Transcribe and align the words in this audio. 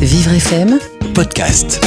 Vivre 0.00 0.32
FM, 0.32 0.78
Podcast. 1.14 1.80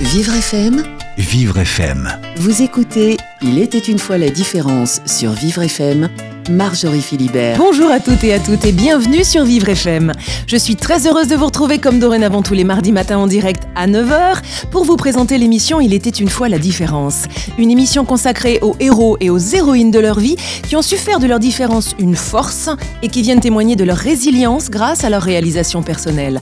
Vivre 0.00 0.34
FM, 0.34 0.82
Vivre 1.16 1.58
FM. 1.58 2.08
vous 2.36 2.62
écoutez 2.62 3.16
Il 3.42 3.58
était 3.58 3.78
une 3.78 3.98
fois 3.98 4.18
la 4.18 4.30
différence 4.30 5.00
sur 5.06 5.32
Vivre 5.32 5.62
FM, 5.62 6.08
Marjorie 6.50 7.00
Philibert. 7.00 7.58
Bonjour 7.58 7.90
à 7.90 8.00
toutes 8.00 8.24
et 8.24 8.32
à 8.32 8.38
toutes 8.38 8.64
et 8.64 8.72
bienvenue 8.72 9.24
sur 9.24 9.44
Vivre 9.44 9.68
FM. 9.68 10.12
Je 10.46 10.56
suis 10.56 10.76
très 10.76 11.06
heureuse 11.06 11.28
de 11.28 11.36
vous 11.36 11.46
retrouver 11.46 11.78
comme 11.78 11.98
dorénavant 11.98 12.42
tous 12.42 12.54
les 12.54 12.64
mardis 12.64 12.92
matins 12.92 13.18
en 13.18 13.26
direct 13.26 13.64
à 13.74 13.86
9h 13.86 14.40
pour 14.70 14.84
vous 14.84 14.96
présenter 14.96 15.38
l'émission 15.38 15.80
Il 15.80 15.92
était 15.92 16.10
une 16.10 16.28
fois 16.28 16.48
la 16.48 16.58
différence. 16.58 17.24
Une 17.58 17.70
émission 17.70 18.04
consacrée 18.04 18.58
aux 18.62 18.76
héros 18.80 19.16
et 19.20 19.30
aux 19.30 19.38
héroïnes 19.38 19.90
de 19.90 19.98
leur 19.98 20.18
vie 20.20 20.36
qui 20.66 20.76
ont 20.76 20.82
su 20.82 20.96
faire 20.96 21.18
de 21.18 21.26
leur 21.26 21.38
différence 21.38 21.94
une 21.98 22.16
force 22.16 22.70
et 23.02 23.08
qui 23.08 23.22
viennent 23.22 23.40
témoigner 23.40 23.76
de 23.76 23.84
leur 23.84 23.96
résilience 23.96 24.70
grâce 24.70 25.04
à 25.04 25.10
leur 25.10 25.22
réalisation 25.22 25.82
personnelle. 25.82 26.40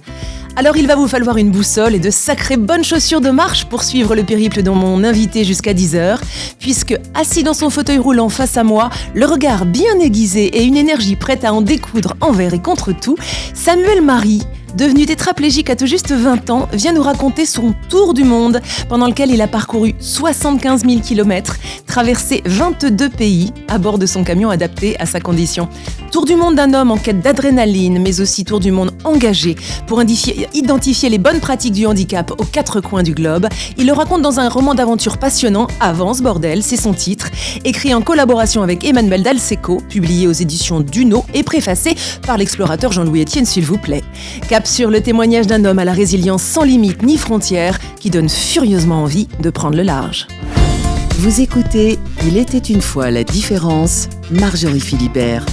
Alors 0.59 0.79
il 0.79 0.87
va 0.87 0.97
vous 0.97 1.07
falloir 1.07 1.37
une 1.37 1.51
boussole 1.51 1.95
et 1.95 1.99
de 1.99 2.09
sacrées 2.09 2.57
bonnes 2.57 2.83
chaussures 2.83 3.21
de 3.21 3.29
marche 3.29 3.67
pour 3.67 3.83
suivre 3.83 4.15
le 4.15 4.23
périple 4.23 4.63
de 4.63 4.71
mon 4.71 5.05
invité 5.05 5.45
jusqu'à 5.45 5.75
10h, 5.75 6.19
puisque 6.59 6.99
assis 7.13 7.43
dans 7.43 7.53
son 7.53 7.69
fauteuil 7.69 7.99
roulant 7.99 8.31
face 8.31 8.57
à 8.57 8.65
moi, 8.65 8.89
le 9.15 9.27
regard 9.27 9.67
bien 9.67 10.01
aiguisé 10.01 10.47
et 10.47 10.65
une 10.65 10.79
énergie 10.79 11.15
prête 11.15 11.45
à 11.45 11.53
en 11.53 11.61
découdre 11.61 12.17
envers 12.23 12.55
et 12.55 12.63
contre 12.63 12.93
tout, 12.93 13.17
Samuel 13.53 14.01
Marie, 14.01 14.47
devenu 14.77 15.07
tétraplégique 15.07 15.71
à 15.71 15.77
tout 15.77 15.87
juste 15.87 16.13
20 16.13 16.51
ans, 16.51 16.69
vient 16.73 16.93
nous 16.93 17.03
raconter 17.03 17.47
son 17.47 17.75
tour 17.89 18.15
du 18.15 18.25
monde 18.25 18.61
pendant 18.89 19.07
lequel 19.07 19.31
il 19.31 19.41
a 19.41 19.49
parcouru 19.49 19.95
75 19.99 20.85
000 20.87 21.01
km, 21.01 21.57
traversé 21.87 22.43
22 22.45 23.09
pays 23.09 23.53
à 23.69 23.79
bord 23.79 23.99
de 23.99 24.07
son 24.07 24.23
camion 24.23 24.51
adapté 24.51 24.99
à 25.01 25.07
sa 25.07 25.21
condition. 25.21 25.69
Tour 26.13 26.25
du 26.25 26.37
monde 26.37 26.55
d'un 26.55 26.73
homme 26.75 26.91
en 26.91 26.97
quête 26.97 27.21
d'adrénaline, 27.21 28.01
mais 28.01 28.21
aussi 28.21 28.45
tour 28.45 28.61
du 28.61 28.71
monde 28.71 28.93
engagé 29.05 29.57
pour 29.87 30.03
identifier 30.03 31.09
les 31.09 31.19
bonnes 31.19 31.41
pratiques 31.41 31.73
du 31.73 31.87
handicap 31.87 32.31
aux 32.39 32.45
quatre 32.45 32.81
coins 32.81 33.03
du 33.03 33.15
globe. 33.15 33.49
Il 33.77 33.87
le 33.87 33.93
raconte 33.93 34.23
dans 34.23 34.41
un 34.41 34.49
roman 34.49 34.75
d'aventure 34.75 35.19
passionnant, 35.19 35.67
Avance 35.81 36.21
bordel, 36.21 36.63
c'est 36.63 36.77
son 36.77 36.93
titre, 36.93 37.31
écrit 37.65 37.95
en 37.95 38.03
collaboration 38.03 38.63
avec 38.63 38.85
Emmanuel 38.85 39.23
Dalseco, 39.23 39.81
publié 39.89 40.27
aux 40.27 40.33
éditions 40.33 40.81
Duno 40.81 41.25
et 41.35 41.43
préfacé 41.43 41.95
par 42.27 42.39
l'explorateur 42.39 42.93
Jean-Louis 42.93 43.23
Etienne, 43.23 43.47
s'il 43.47 43.65
vous 43.65 43.79
plaît. 43.79 44.03
Sur 44.67 44.91
le 44.91 45.01
témoignage 45.01 45.47
d'un 45.47 45.65
homme 45.65 45.79
à 45.79 45.85
la 45.85 45.93
résilience 45.93 46.43
sans 46.43 46.65
limite 46.65 47.03
ni 47.03 47.17
frontières 47.17 47.79
qui 48.01 48.11
donne 48.11 48.29
furieusement 48.29 49.03
envie 49.03 49.29
de 49.41 49.51
prendre 49.51 49.77
le 49.77 49.83
large. 49.83 50.27
Vous 51.19 51.41
écoutez 51.41 51.99
Il 52.27 52.37
était 52.37 52.59
une 52.59 52.83
fois 52.83 53.11
la 53.11 53.25
différence, 53.25 54.09
Marjorie 54.31 54.81
Philibert. 54.81 55.47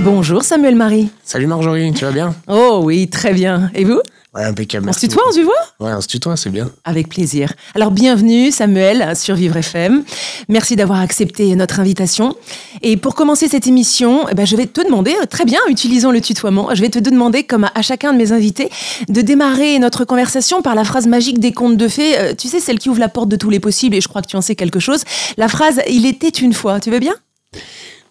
Bonjour 0.00 0.42
Samuel 0.42 0.76
Marie. 0.76 1.08
Salut 1.24 1.46
Marjorie, 1.46 1.92
tu 1.92 2.04
vas 2.04 2.12
bien? 2.12 2.34
Oh 2.46 2.80
oui, 2.84 3.08
très 3.08 3.32
bien. 3.32 3.70
Et 3.74 3.84
vous? 3.84 4.00
Ouais, 4.34 4.44
impeccable. 4.44 4.88
On 4.88 4.92
se 4.94 5.00
tutoie, 5.00 5.22
on 5.28 5.32
se 5.32 5.40
voit? 5.40 5.52
Ouais, 5.78 5.92
on 5.92 6.00
se 6.00 6.08
tutoie, 6.08 6.38
c'est 6.38 6.48
bien. 6.48 6.70
Avec 6.84 7.10
plaisir. 7.10 7.52
Alors 7.74 7.90
bienvenue 7.90 8.50
Samuel 8.50 9.14
sur 9.14 9.34
Vivre 9.34 9.58
FM. 9.58 10.04
Merci 10.48 10.74
d'avoir 10.74 11.00
accepté 11.00 11.54
notre 11.54 11.80
invitation. 11.80 12.34
Et 12.80 12.96
pour 12.96 13.14
commencer 13.14 13.46
cette 13.46 13.66
émission, 13.66 14.26
eh 14.30 14.34
ben, 14.34 14.46
je 14.46 14.56
vais 14.56 14.64
te 14.64 14.80
demander, 14.80 15.14
euh, 15.20 15.26
très 15.26 15.44
bien, 15.44 15.58
utilisons 15.68 16.12
le 16.12 16.22
tutoiement, 16.22 16.74
je 16.74 16.80
vais 16.80 16.88
te 16.88 16.98
demander, 16.98 17.44
comme 17.44 17.64
à, 17.64 17.72
à 17.74 17.82
chacun 17.82 18.14
de 18.14 18.18
mes 18.18 18.32
invités, 18.32 18.70
de 19.10 19.20
démarrer 19.20 19.78
notre 19.78 20.06
conversation 20.06 20.62
par 20.62 20.74
la 20.74 20.84
phrase 20.84 21.06
magique 21.06 21.38
des 21.38 21.52
contes 21.52 21.76
de 21.76 21.88
fées. 21.88 22.18
Euh, 22.18 22.34
tu 22.34 22.48
sais, 22.48 22.58
celle 22.58 22.78
qui 22.78 22.88
ouvre 22.88 23.00
la 23.00 23.10
porte 23.10 23.28
de 23.28 23.36
tous 23.36 23.50
les 23.50 23.60
possibles, 23.60 23.96
et 23.96 24.00
je 24.00 24.08
crois 24.08 24.22
que 24.22 24.28
tu 24.28 24.36
en 24.36 24.40
sais 24.40 24.54
quelque 24.54 24.80
chose. 24.80 25.04
La 25.36 25.48
phrase 25.48 25.80
«Il 25.90 26.06
était 26.06 26.28
une 26.28 26.54
fois», 26.54 26.80
tu 26.80 26.90
veux 26.90 27.00
bien? 27.00 27.14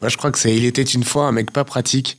Moi, 0.01 0.09
je 0.09 0.17
crois 0.17 0.31
que 0.31 0.39
c'est 0.39 0.55
Il 0.55 0.65
était 0.65 0.81
une 0.81 1.03
fois 1.03 1.27
un 1.27 1.31
mec 1.31 1.51
pas 1.51 1.63
pratique 1.63 2.17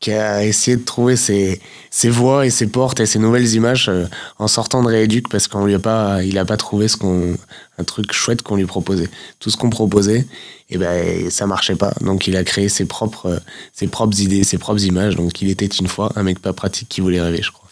qui 0.00 0.12
a 0.12 0.44
essayé 0.44 0.76
de 0.76 0.84
trouver 0.84 1.16
ses, 1.16 1.60
ses 1.90 2.10
voies 2.10 2.44
et 2.46 2.50
ses 2.50 2.66
portes 2.66 3.00
et 3.00 3.06
ses 3.06 3.18
nouvelles 3.18 3.54
images 3.54 3.88
euh, 3.88 4.04
en 4.38 4.46
sortant 4.46 4.82
de 4.82 4.88
rééduc 4.88 5.28
parce 5.30 5.48
qu'on 5.48 5.64
lui 5.64 5.74
a 5.74 5.78
pas, 5.78 6.22
il 6.22 6.38
a 6.38 6.44
pas 6.44 6.58
trouvé 6.58 6.86
ce 6.86 6.98
qu'on, 6.98 7.36
un 7.78 7.84
truc 7.84 8.12
chouette 8.12 8.42
qu'on 8.42 8.56
lui 8.56 8.66
proposait. 8.66 9.08
Tout 9.40 9.50
ce 9.50 9.56
qu'on 9.56 9.70
proposait, 9.70 10.26
et 10.70 10.78
ben, 10.78 11.30
ça 11.30 11.46
marchait 11.46 11.76
pas. 11.76 11.94
Donc, 12.00 12.26
il 12.26 12.36
a 12.36 12.44
créé 12.44 12.68
ses 12.68 12.84
propres, 12.84 13.26
euh, 13.26 13.38
ses 13.72 13.86
propres 13.86 14.20
idées, 14.20 14.44
ses 14.44 14.58
propres 14.58 14.84
images. 14.84 15.16
Donc, 15.16 15.40
il 15.40 15.50
était 15.50 15.66
une 15.66 15.88
fois 15.88 16.12
un 16.16 16.22
mec 16.22 16.40
pas 16.40 16.52
pratique 16.52 16.88
qui 16.88 17.00
voulait 17.00 17.20
rêver, 17.20 17.40
je 17.42 17.52
crois. 17.52 17.63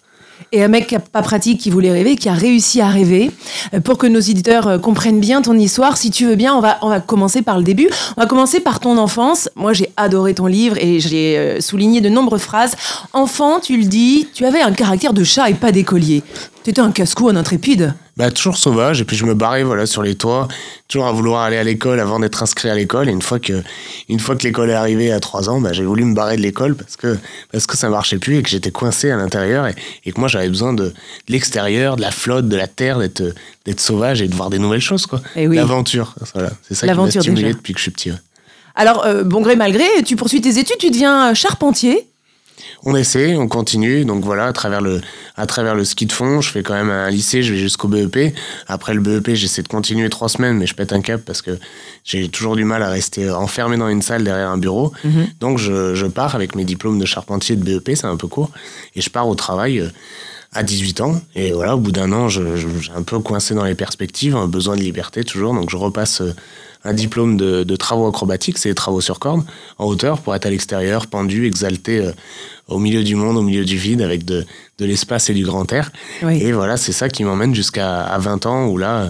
Et 0.50 0.62
un 0.62 0.68
mec 0.68 0.86
qui 0.86 0.96
a 0.96 1.00
pas 1.00 1.22
pratique, 1.22 1.60
qui 1.60 1.70
voulait 1.70 1.92
rêver, 1.92 2.16
qui 2.16 2.28
a 2.28 2.34
réussi 2.34 2.80
à 2.80 2.88
rêver. 2.88 3.30
Euh, 3.74 3.80
Pour 3.80 3.98
que 3.98 4.06
nos 4.06 4.20
éditeurs 4.20 4.66
euh, 4.66 4.78
comprennent 4.78 5.20
bien 5.20 5.42
ton 5.42 5.54
histoire, 5.54 5.96
si 5.96 6.10
tu 6.10 6.26
veux 6.26 6.34
bien, 6.34 6.54
on 6.54 6.60
va, 6.60 6.78
on 6.82 6.88
va 6.88 7.00
commencer 7.00 7.42
par 7.42 7.58
le 7.58 7.64
début. 7.64 7.88
On 8.16 8.20
va 8.20 8.26
commencer 8.26 8.60
par 8.60 8.80
ton 8.80 8.98
enfance. 8.98 9.48
Moi, 9.54 9.72
j'ai 9.72 9.90
adoré 9.96 10.34
ton 10.34 10.46
livre 10.46 10.76
et 10.78 11.00
j'ai 11.00 11.38
euh, 11.38 11.60
souligné 11.60 12.00
de 12.00 12.08
nombreuses 12.08 12.42
phrases. 12.42 12.74
Enfant, 13.12 13.60
tu 13.60 13.76
le 13.76 13.84
dis, 13.84 14.28
tu 14.34 14.44
avais 14.44 14.60
un 14.60 14.72
caractère 14.72 15.12
de 15.12 15.24
chat 15.24 15.50
et 15.50 15.54
pas 15.54 15.72
d'écolier. 15.72 16.22
Tu 16.64 16.70
étais 16.70 16.80
un 16.80 16.92
casse-cou, 16.92 17.28
un 17.28 17.36
intrépide. 17.36 17.94
Bah, 18.16 18.30
toujours 18.30 18.56
sauvage, 18.56 19.00
et 19.00 19.04
puis 19.04 19.16
je 19.16 19.24
me 19.24 19.34
barrais 19.34 19.64
voilà, 19.64 19.86
sur 19.86 20.02
les 20.02 20.14
toits, 20.14 20.46
toujours 20.86 21.06
à 21.08 21.12
vouloir 21.12 21.42
aller 21.42 21.56
à 21.56 21.64
l'école 21.64 21.98
avant 21.98 22.20
d'être 22.20 22.42
inscrit 22.42 22.68
à 22.68 22.74
l'école. 22.74 23.08
Et 23.08 23.12
une 23.12 23.22
fois 23.22 23.38
que, 23.40 23.62
une 24.08 24.20
fois 24.20 24.36
que 24.36 24.42
l'école 24.44 24.70
est 24.70 24.74
arrivée 24.74 25.10
à 25.10 25.18
3 25.18 25.48
ans, 25.48 25.60
bah, 25.60 25.72
j'ai 25.72 25.84
voulu 25.84 26.04
me 26.04 26.14
barrer 26.14 26.36
de 26.36 26.42
l'école 26.42 26.74
parce 26.76 26.96
que, 26.96 27.18
parce 27.50 27.66
que 27.66 27.76
ça 27.76 27.88
marchait 27.88 28.18
plus 28.18 28.36
et 28.36 28.42
que 28.42 28.48
j'étais 28.50 28.70
coincé 28.70 29.10
à 29.10 29.16
l'intérieur 29.16 29.66
et, 29.66 29.74
et 30.04 30.12
que 30.12 30.20
moi 30.20 30.28
j'avais 30.28 30.48
besoin 30.48 30.72
de, 30.72 30.84
de 30.84 30.92
l'extérieur, 31.28 31.96
de 31.96 32.02
la 32.02 32.10
flotte, 32.10 32.48
de 32.48 32.56
la 32.56 32.68
terre, 32.68 32.98
d'être, 32.98 33.22
d'être 33.64 33.80
sauvage 33.80 34.20
et 34.22 34.28
de 34.28 34.34
voir 34.34 34.50
des 34.50 34.58
nouvelles 34.58 34.80
choses, 34.80 35.06
quoi. 35.06 35.20
Eh 35.34 35.48
oui. 35.48 35.56
L'aventure, 35.56 36.14
voilà. 36.34 36.50
C'est 36.68 36.74
ça 36.74 36.86
qui 36.86 36.94
m'a 36.94 37.10
stimulé 37.10 37.42
déjà. 37.42 37.54
depuis 37.54 37.72
que 37.72 37.78
je 37.78 37.82
suis 37.84 37.90
petit. 37.92 38.10
ouais. 38.10 38.16
Alors, 38.74 39.04
euh, 39.04 39.22
bon 39.24 39.40
gré 39.42 39.56
mal 39.56 39.72
gré, 39.72 39.84
tu 40.04 40.16
poursuis 40.16 40.40
tes 40.40 40.58
études, 40.58 40.78
tu 40.78 40.90
deviens 40.90 41.30
euh, 41.30 41.34
charpentier. 41.34 42.06
On 42.84 42.96
essaie, 42.96 43.36
on 43.36 43.48
continue. 43.48 44.04
Donc 44.04 44.24
voilà, 44.24 44.46
à 44.46 44.52
travers 44.52 44.80
le, 44.80 45.00
à 45.36 45.46
travers 45.46 45.74
le 45.74 45.84
ski 45.84 46.06
de 46.06 46.12
fond, 46.12 46.40
je 46.40 46.50
fais 46.50 46.62
quand 46.62 46.74
même 46.74 46.90
un 46.90 47.10
lycée, 47.10 47.42
je 47.42 47.52
vais 47.54 47.58
jusqu'au 47.58 47.88
BEP. 47.88 48.34
Après 48.66 48.94
le 48.94 49.00
BEP, 49.00 49.34
j'essaie 49.34 49.62
de 49.62 49.68
continuer 49.68 50.08
trois 50.10 50.28
semaines, 50.28 50.56
mais 50.58 50.66
je 50.66 50.74
pète 50.74 50.92
un 50.92 51.00
cap 51.00 51.20
parce 51.24 51.42
que 51.42 51.58
j'ai 52.04 52.28
toujours 52.28 52.56
du 52.56 52.64
mal 52.64 52.82
à 52.82 52.88
rester 52.90 53.30
enfermé 53.30 53.76
dans 53.76 53.88
une 53.88 54.02
salle 54.02 54.24
derrière 54.24 54.50
un 54.50 54.58
bureau. 54.58 54.92
Donc 55.40 55.58
je, 55.58 55.94
je 55.94 56.06
pars 56.06 56.34
avec 56.34 56.54
mes 56.56 56.64
diplômes 56.64 56.98
de 56.98 57.06
charpentier 57.06 57.56
de 57.56 57.62
BEP, 57.64 57.96
c'est 57.96 58.06
un 58.06 58.16
peu 58.16 58.26
court, 58.28 58.50
et 58.96 59.00
je 59.00 59.10
pars 59.10 59.28
au 59.28 59.34
travail. 59.34 59.78
euh, 59.80 59.88
à 60.54 60.62
18 60.62 61.00
ans. 61.00 61.18
Et 61.34 61.52
voilà, 61.52 61.76
au 61.76 61.78
bout 61.78 61.92
d'un 61.92 62.12
an, 62.12 62.28
je, 62.28 62.56
je- 62.56 62.68
j'ai 62.78 62.92
un 62.92 63.02
peu 63.02 63.18
coincé 63.20 63.54
dans 63.54 63.64
les 63.64 63.74
perspectives, 63.74 64.36
un 64.36 64.46
besoin 64.48 64.76
de 64.76 64.82
liberté 64.82 65.24
toujours. 65.24 65.54
Donc 65.54 65.70
je 65.70 65.78
repasse 65.78 66.20
euh, 66.20 66.34
un 66.84 66.94
diplôme 66.94 67.36
de, 67.36 67.62
de 67.64 67.76
travaux 67.76 68.06
acrobatiques, 68.08 68.58
c'est 68.58 68.68
des 68.68 68.74
travaux 68.74 69.00
sur 69.00 69.18
corde, 69.18 69.44
en 69.78 69.86
hauteur, 69.86 70.20
pour 70.20 70.34
être 70.34 70.46
à 70.46 70.50
l'extérieur, 70.50 71.06
pendu, 71.06 71.46
exalté 71.46 71.98
euh, 72.00 72.12
au 72.68 72.78
milieu 72.78 73.04
du 73.04 73.14
monde, 73.14 73.36
au 73.36 73.42
milieu 73.42 73.64
du 73.64 73.76
vide, 73.76 74.02
avec 74.02 74.24
de, 74.24 74.44
de 74.78 74.84
l'espace 74.84 75.30
et 75.30 75.34
du 75.34 75.44
grand 75.44 75.70
air. 75.72 75.92
Oui. 76.22 76.42
Et 76.42 76.52
voilà, 76.52 76.76
c'est 76.76 76.92
ça 76.92 77.08
qui 77.08 77.22
m'emmène 77.24 77.54
jusqu'à 77.54 78.02
à 78.02 78.18
20 78.18 78.46
ans, 78.46 78.66
où 78.66 78.78
là, 78.78 78.96
euh, 78.96 79.08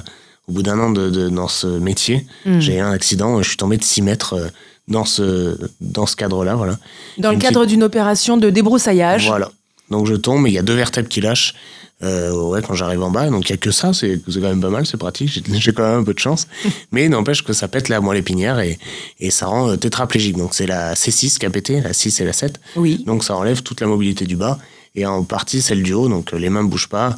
au 0.49 0.53
bout 0.53 0.63
d'un 0.63 0.79
an 0.81 0.91
de, 0.91 1.09
de- 1.09 1.29
dans 1.29 1.49
ce 1.49 1.67
métier, 1.67 2.27
Hmm. 2.45 2.61
j'ai 2.61 2.77
eu 2.77 2.81
un 2.81 2.91
accident, 2.93 3.41
je 3.43 3.49
suis 3.49 3.57
tombé 3.57 3.77
de 3.79 3.85
6 3.85 4.03
mètres 4.03 4.35
euh, 4.35 4.49
dans 4.89 5.05
ce, 5.05 5.57
dans 5.81 6.07
ce 6.07 6.17
cadre-là, 6.17 6.55
voilà. 6.57 6.79
Dans 7.19 7.31
le 7.31 7.39
cadre 7.39 7.65
d'une 7.67 7.85
opération 7.85 8.37
de 8.37 8.51
débroussaillage. 8.51 9.27
Voilà. 9.29 9.51
Donc 9.91 10.07
je 10.07 10.15
tombe 10.15 10.47
et 10.47 10.51
il 10.51 10.55
y 10.55 10.59
a 10.59 10.63
deux 10.63 10.75
vertèbres 10.75 11.09
qui 11.09 11.21
lâchent 11.21 11.55
euh, 12.03 12.33
ouais, 12.33 12.63
quand 12.63 12.75
j'arrive 12.75 13.03
en 13.03 13.11
bas. 13.11 13.29
Donc 13.29 13.49
il 13.49 13.51
y 13.51 13.55
a 13.55 13.57
que 13.57 13.71
ça, 13.71 13.93
c'est 13.93 14.21
quand 14.25 14.41
même 14.41 14.61
pas 14.61 14.71
mal, 14.71 14.87
c'est 14.87 14.97
pratique. 14.97 15.29
J'ai 15.29 15.43
j'ai 15.61 15.73
quand 15.73 15.83
même 15.83 16.01
un 16.01 16.05
peu 16.05 16.15
de 16.15 16.19
chance. 16.19 16.47
Mais 16.93 17.09
n'empêche 17.09 17.43
que 17.43 17.53
ça 17.53 17.69
pète 17.69 17.89
la 17.89 18.01
moelle 18.01 18.19
épinière 18.19 18.61
et, 18.61 18.79
et 19.21 19.31
ça 19.31 19.47
rend 19.47 19.71
euh, 19.71 19.77
tétraplégique. 19.77 20.37
Donc 20.37 20.55
c'est 20.55 20.67
la 20.67 20.95
C6 20.95 21.39
qui 21.39 21.47
a 21.47 21.51
pété, 21.51 21.81
la 21.81 21.93
6 21.93 22.21
et 22.21 22.25
la 22.25 22.33
7. 22.33 22.61
Oui. 22.77 23.03
Donc 23.07 23.25
ça 23.25 23.37
enlève 23.37 23.63
toute 23.63 23.81
la 23.81 23.87
mobilité 23.87 24.25
du 24.25 24.37
bas 24.37 24.59
et 24.95 25.07
en 25.07 25.23
partie 25.25 25.63
celle 25.63 25.83
du 25.83 25.93
haut. 25.93 26.09
Donc 26.09 26.33
euh, 26.35 26.39
les 26.39 26.51
mains 26.51 26.63
ne 26.63 26.69
bougent 26.69 26.89
pas. 26.89 27.17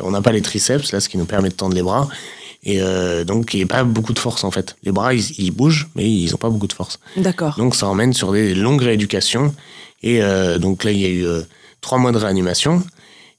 On 0.00 0.10
n'a 0.10 0.22
pas 0.22 0.32
les 0.32 0.42
triceps, 0.42 0.90
là, 0.90 0.98
ce 0.98 1.08
qui 1.08 1.18
nous 1.18 1.24
permet 1.24 1.50
de 1.50 1.54
tendre 1.54 1.74
les 1.74 1.82
bras. 1.82 2.08
Et 2.64 2.80
euh, 2.80 3.24
donc 3.24 3.52
il 3.52 3.58
n'y 3.58 3.64
a 3.64 3.66
pas 3.66 3.84
beaucoup 3.84 4.14
de 4.14 4.18
force 4.18 4.42
en 4.42 4.50
fait. 4.50 4.76
Les 4.82 4.92
bras, 4.92 5.14
ils, 5.14 5.30
ils 5.38 5.50
bougent, 5.50 5.88
mais 5.94 6.10
ils 6.10 6.30
n'ont 6.30 6.38
pas 6.38 6.48
beaucoup 6.48 6.66
de 6.66 6.72
force. 6.72 6.98
D'accord. 7.16 7.54
Donc 7.58 7.74
ça 7.74 7.86
emmène 7.86 8.12
sur 8.12 8.32
des 8.32 8.54
longues 8.54 8.82
rééducations. 8.82 9.54
Et 10.02 10.22
euh, 10.22 10.58
donc 10.58 10.84
là, 10.84 10.90
il 10.90 11.00
y 11.00 11.04
a 11.04 11.08
eu 11.08 11.26
euh, 11.26 11.42
trois 11.80 11.98
mois 11.98 12.12
de 12.12 12.18
réanimation. 12.18 12.82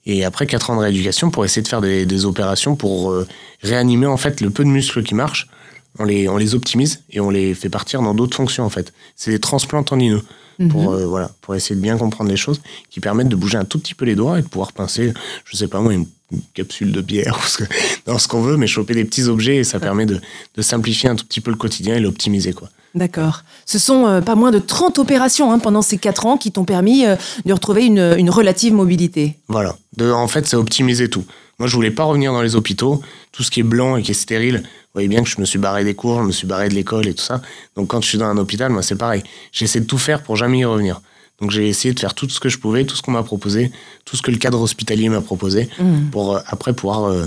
Et 0.06 0.24
après 0.24 0.46
quatre 0.46 0.70
ans 0.70 0.76
de 0.76 0.82
rééducation 0.82 1.32
pour 1.32 1.46
essayer 1.46 1.62
de 1.64 1.68
faire 1.68 1.82
des, 1.82 2.06
des 2.06 2.26
opérations 2.26 2.76
pour 2.76 3.12
euh, 3.12 3.28
réanimer 3.62 4.06
en 4.06 4.18
fait 4.18 4.41
le 4.41 4.50
peu 4.52 4.64
de 4.64 4.70
muscles 4.70 5.03
qui 5.03 5.16
marchent. 5.16 5.47
On 5.97 6.03
les, 6.03 6.28
on 6.28 6.38
les 6.38 6.56
optimise 6.56 7.02
et 7.09 7.20
on 7.22 7.29
les 7.29 7.53
fait 7.53 7.70
partir 7.70 8.02
dans 8.02 8.14
d'autres 8.14 8.35
fonctions 8.35 8.64
en 8.66 8.70
fait. 8.70 8.94
C'est 9.16 9.32
des 9.32 9.40
transplants 9.40 9.82
tendineux 9.84 10.22
pour, 10.70 10.91
euh, 10.94 11.06
voilà, 11.06 11.32
pour 11.41 11.56
essayer 11.56 11.76
de 11.76 11.82
bien 11.82 11.97
comprendre 11.97 12.29
les 12.29 12.38
choses 12.38 12.62
qui 12.90 13.00
permettent 13.00 13.29
de 13.29 13.35
bouger 13.35 13.58
un 13.58 13.66
tout 13.66 13.79
petit 13.79 13.94
peu 13.94 14.06
les 14.06 14.16
doigts 14.16 14.40
et 14.40 14.41
de 14.41 14.47
pouvoir 14.47 14.74
pincer, 14.74 15.14
je 15.46 15.58
sais 15.58 15.68
pas 15.68 15.79
moi, 15.82 15.94
une, 15.94 16.06
une 16.32 16.41
capsule 16.53 16.91
de 16.91 17.02
bière 17.02 17.38
ou 17.44 17.47
ce 17.47 17.58
que- 17.59 17.74
dans 18.06 18.20
ce 18.20 18.28
qu'on 18.28 18.41
veut, 18.41 18.58
mais 18.58 18.68
choper 18.68 18.94
des 18.94 19.06
petits 19.06 19.24
objets 19.24 19.58
et 19.58 19.64
ça 19.64 19.79
permet 19.79 20.06
de, 20.06 20.20
de 20.56 20.62
simplifier 20.62 21.09
un 21.09 21.16
tout 21.16 21.26
petit 21.26 21.41
peu 21.41 21.50
le 21.52 21.58
quotidien 21.58 21.96
et 21.96 22.00
l'optimiser 22.00 22.53
quoi. 22.53 22.70
D'accord. 22.96 23.44
Ce 23.66 23.78
sont 23.78 24.08
euh, 24.08 24.22
pas 24.22 24.36
moins 24.36 24.52
de 24.52 24.59
30 24.59 25.00
opérations 25.00 25.52
hein, 25.52 25.59
pendant 25.59 25.82
ces 25.82 25.97
4 25.97 26.26
ans 26.26 26.38
qui 26.38 26.52
t'ont 26.52 26.66
permis 26.66 27.06
euh, 27.06 27.16
de 27.46 27.53
retrouver 27.53 27.86
une, 27.86 28.16
une 28.18 28.30
relative 28.30 28.74
mobilité. 28.74 29.38
Voilà. 29.47 29.76
De, 29.97 30.09
en 30.12 30.28
fait, 30.28 30.47
c'est 30.47 30.56
optimiser 30.56 31.09
tout. 31.09 31.26
Moi, 31.59 31.68
je 31.68 31.76
voulais 31.76 31.92
pas 31.92 32.03
revenir 32.06 32.32
dans 32.34 32.42
les 32.42 32.56
hôpitaux. 32.56 33.02
Tout 33.32 33.44
ce 33.44 33.52
qui 33.52 33.59
est 33.59 33.64
blanc 33.64 33.97
et 33.97 34.02
qui 34.02 34.12
est 34.12 34.16
stérile, 34.16 34.58
vous 34.64 34.92
voyez 34.94 35.08
bien 35.09 35.24
que 35.24 35.30
je 35.30 35.40
me 35.40 35.46
suis 35.46 35.59
barré 35.59 35.84
des 35.84 35.94
cours, 35.94 36.20
je 36.22 36.28
me 36.28 36.32
suis 36.32 36.47
barré 36.47 36.70
de 36.70 36.74
l'école 36.74 37.08
et 37.08 37.14
tout 37.14 37.24
ça. 37.24 37.42
Donc, 37.76 37.90
quand 37.90 38.02
je 38.02 38.08
suis 38.08 38.18
dans 38.18 38.26
un 38.26 38.38
hôpital, 38.38 38.72
moi, 38.72 38.82
c'est 38.82 38.96
pareil. 38.96 39.24
J'essaie 39.52 39.82
de 39.82 39.86
tout 39.86 39.98
faire 39.98 40.24
pour 40.24 40.36
jamais 40.38 40.59
y 40.59 40.66
revenir. 40.66 41.02
Donc 41.41 41.52
j'ai 41.52 41.68
essayé 41.68 41.94
de 41.94 42.00
faire 42.00 42.14
tout 42.14 42.30
ce 42.30 42.40
que 42.40 42.48
je 42.48 42.58
pouvais, 42.58 42.86
tout 42.86 42.96
ce 42.96 43.02
qu'on 43.02 43.12
m'a 43.12 43.24
proposé, 43.24 43.70
tout 44.06 44.16
ce 44.16 44.22
que 44.22 44.32
le 44.32 44.38
cadre 44.38 44.62
hospitalier 44.62 45.09
m'a 45.09 45.20
proposé, 45.20 45.68
Mm. 45.80 46.09
pour 46.09 46.38
euh, 46.38 46.40
après 46.48 46.72
pouvoir 46.72 47.06
euh, 47.06 47.26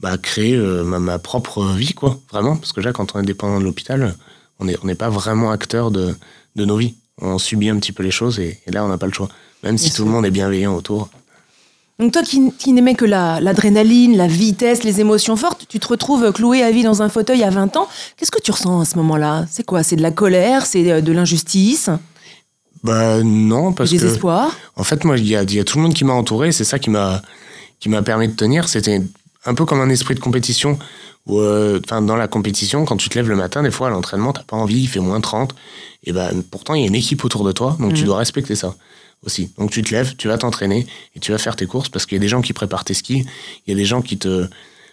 bah, 0.00 0.18
créer 0.18 0.56
euh, 0.56 0.82
ma, 0.82 0.98
ma 0.98 1.20
propre 1.20 1.64
vie, 1.66 1.94
quoi, 1.94 2.18
vraiment. 2.32 2.56
Parce 2.56 2.72
que 2.72 2.80
là, 2.80 2.92
quand 2.92 3.14
on 3.14 3.20
est 3.20 3.24
dépendant 3.24 3.60
de 3.60 3.64
l'hôpital, 3.64 4.16
on 4.60 4.64
n'est 4.66 4.76
on 4.82 4.94
pas 4.94 5.08
vraiment 5.10 5.50
acteur 5.50 5.90
de, 5.90 6.14
de 6.56 6.64
nos 6.64 6.76
vies. 6.76 6.94
On 7.20 7.38
subit 7.38 7.68
un 7.68 7.76
petit 7.78 7.92
peu 7.92 8.02
les 8.02 8.10
choses 8.10 8.38
et, 8.38 8.60
et 8.66 8.70
là, 8.70 8.84
on 8.84 8.88
n'a 8.88 8.98
pas 8.98 9.06
le 9.06 9.12
choix. 9.12 9.28
Même 9.64 9.76
si 9.78 9.92
tout 9.92 10.04
le 10.04 10.10
monde 10.10 10.24
est 10.24 10.30
bienveillant 10.30 10.74
autour. 10.74 11.08
Donc 11.98 12.12
toi 12.12 12.22
qui, 12.22 12.52
qui 12.56 12.72
n'aimais 12.72 12.94
que 12.94 13.04
la- 13.04 13.40
l'adrénaline, 13.40 14.16
la, 14.16 14.28
vitesse, 14.28 14.84
les 14.84 15.00
émotions 15.00 15.34
fortes, 15.34 15.66
tu 15.68 15.80
te 15.80 15.88
retrouves 15.88 16.30
cloué 16.32 16.62
à 16.62 16.70
vie 16.70 16.84
dans 16.84 17.02
un 17.02 17.08
fauteuil 17.08 17.42
à 17.42 17.50
20 17.50 17.76
ans. 17.76 17.88
Qu'est-ce 18.16 18.30
que 18.30 18.40
tu 18.40 18.52
ressens 18.52 18.80
à 18.80 18.84
ce 18.84 18.96
moment-là? 18.98 19.46
C'est 19.50 19.64
quoi? 19.64 19.82
C'est 19.82 19.96
de 19.96 20.02
la 20.02 20.12
colère? 20.12 20.64
C'est 20.64 20.88
euh, 20.92 21.00
de 21.00 21.10
l'injustice? 21.10 21.90
Bah 22.84 23.20
non, 23.24 23.72
parce 23.72 23.90
Du 23.90 23.96
que 23.96 24.02
désespoir? 24.02 24.56
en 24.76 24.84
fait, 24.84 25.02
moi, 25.04 25.18
il 25.18 25.26
y 25.26 25.34
a, 25.34 25.42
y 25.42 25.58
a 25.58 25.64
tout 25.64 25.78
le 25.78 25.82
monde 25.82 25.94
qui 25.94 26.04
m'a 26.04 26.12
entouré. 26.12 26.52
C'est 26.52 26.62
ça 26.64 26.78
qui 26.78 26.90
m'a 26.90 27.20
qui 27.80 27.88
m'a 27.88 28.02
permis 28.02 28.28
de 28.28 28.34
tenir. 28.34 28.68
C'était 28.68 29.02
un 29.44 29.54
peu 29.54 29.64
comme 29.64 29.80
un 29.80 29.88
esprit 29.90 30.14
de 30.14 30.20
compétition. 30.20 30.78
Où, 31.26 31.40
euh, 31.40 31.78
enfin, 31.84 32.00
dans 32.00 32.16
la 32.16 32.26
compétition, 32.26 32.84
quand 32.86 32.96
tu 32.96 33.10
te 33.10 33.14
lèves 33.18 33.28
le 33.28 33.36
matin, 33.36 33.62
des 33.62 33.70
fois 33.70 33.88
à 33.88 33.90
l'entraînement, 33.90 34.32
t'as 34.32 34.44
pas 34.44 34.56
envie, 34.56 34.80
il 34.80 34.86
fait 34.88 35.00
moins 35.00 35.20
30. 35.20 35.54
Et 36.04 36.12
ben, 36.12 36.42
pourtant, 36.50 36.72
il 36.74 36.80
y 36.80 36.84
a 36.84 36.86
une 36.86 36.94
équipe 36.94 37.22
autour 37.24 37.44
de 37.44 37.52
toi, 37.52 37.76
donc 37.80 37.92
tu 37.92 38.00
Mhm. 38.00 38.06
dois 38.06 38.16
respecter 38.18 38.54
ça 38.54 38.74
aussi. 39.26 39.50
Donc 39.58 39.70
tu 39.70 39.82
te 39.82 39.90
lèves, 39.90 40.14
tu 40.16 40.28
vas 40.28 40.38
t'entraîner 40.38 40.86
et 41.14 41.20
tu 41.20 41.32
vas 41.32 41.38
faire 41.38 41.54
tes 41.56 41.66
courses 41.66 41.88
parce 41.90 42.06
qu'il 42.06 42.16
y 42.16 42.20
a 42.20 42.22
des 42.22 42.28
gens 42.28 42.40
qui 42.40 42.52
préparent 42.54 42.84
tes 42.84 42.94
skis, 42.94 43.26
il 43.66 43.70
y 43.70 43.72
a 43.72 43.76
des 43.76 43.84
gens 43.84 44.00
qui 44.00 44.16
te 44.16 44.48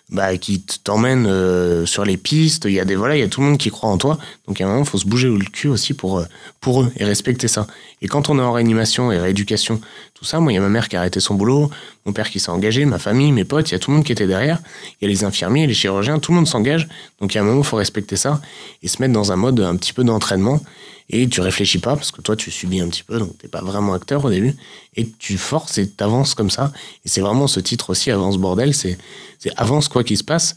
bah, 0.09 0.37
qui 0.37 0.61
t'emmènent 0.61 1.25
euh, 1.25 1.85
sur 1.85 2.05
les 2.05 2.17
pistes, 2.17 2.65
il 2.65 2.73
y 2.73 2.79
a 2.79 2.85
des 2.85 2.95
voilà, 2.95 3.15
il 3.15 3.19
y 3.19 3.23
a 3.23 3.27
tout 3.27 3.41
le 3.41 3.47
monde 3.47 3.57
qui 3.57 3.71
croit 3.71 3.89
en 3.89 3.97
toi. 3.97 4.19
Donc 4.47 4.61
à 4.61 4.65
un 4.65 4.67
moment, 4.67 4.81
il 4.81 4.85
faut 4.85 4.99
se 4.99 5.05
bouger 5.05 5.29
le 5.29 5.45
cul 5.45 5.67
aussi 5.67 5.93
pour 5.93 6.19
euh, 6.19 6.25
pour 6.61 6.83
eux 6.83 6.91
et 6.97 7.05
respecter 7.05 7.47
ça. 7.47 7.65
Et 8.01 8.07
quand 8.07 8.29
on 8.29 8.37
est 8.37 8.41
en 8.41 8.51
réanimation 8.51 9.11
et 9.11 9.17
rééducation, 9.17 9.81
tout 10.13 10.23
ça, 10.23 10.39
moi, 10.39 10.51
il 10.51 10.55
y 10.55 10.57
a 10.57 10.61
ma 10.61 10.69
mère 10.69 10.89
qui 10.89 10.95
a 10.95 10.99
arrêté 10.99 11.19
son 11.19 11.33
boulot, 11.33 11.71
mon 12.05 12.13
père 12.13 12.29
qui 12.29 12.39
s'est 12.39 12.51
engagé, 12.51 12.85
ma 12.85 12.99
famille, 12.99 13.31
mes 13.31 13.45
potes, 13.45 13.69
il 13.69 13.73
y 13.73 13.75
a 13.75 13.79
tout 13.79 13.91
le 13.91 13.97
monde 13.97 14.05
qui 14.05 14.11
était 14.11 14.27
derrière. 14.27 14.59
Il 15.01 15.05
y 15.05 15.05
a 15.05 15.09
les 15.09 15.23
infirmiers, 15.23 15.65
les 15.65 15.73
chirurgiens, 15.73 16.19
tout 16.19 16.31
le 16.31 16.37
monde 16.37 16.47
s'engage. 16.47 16.87
Donc, 17.19 17.35
a 17.35 17.41
un 17.41 17.43
moment, 17.43 17.61
il 17.61 17.65
faut 17.65 17.77
respecter 17.77 18.15
ça 18.15 18.41
et 18.83 18.87
se 18.87 19.01
mettre 19.01 19.13
dans 19.13 19.31
un 19.31 19.35
mode 19.35 19.59
un 19.59 19.75
petit 19.75 19.91
peu 19.91 20.03
d'entraînement. 20.03 20.61
Et 21.09 21.29
tu 21.29 21.41
réfléchis 21.41 21.77
pas, 21.77 21.95
parce 21.95 22.11
que 22.11 22.21
toi, 22.21 22.35
tu 22.35 22.49
subis 22.49 22.79
un 22.79 22.89
petit 22.89 23.03
peu, 23.03 23.19
donc 23.19 23.37
t'es 23.37 23.47
pas 23.47 23.61
vraiment 23.61 23.93
acteur 23.93 24.25
au 24.25 24.29
début. 24.29 24.55
Et 24.95 25.07
tu 25.07 25.37
forces 25.37 25.77
et 25.77 25.87
t'avances 25.87 26.33
comme 26.33 26.49
ça. 26.49 26.71
Et 27.05 27.09
c'est 27.09 27.21
vraiment 27.21 27.47
ce 27.47 27.59
titre 27.59 27.91
aussi, 27.91 28.09
Avance 28.09 28.37
Bordel, 28.37 28.73
c'est 28.73 28.97
c'est 29.37 29.51
avance 29.57 29.87
quoi 29.87 30.03
qu'il 30.03 30.17
se 30.17 30.23
passe. 30.23 30.55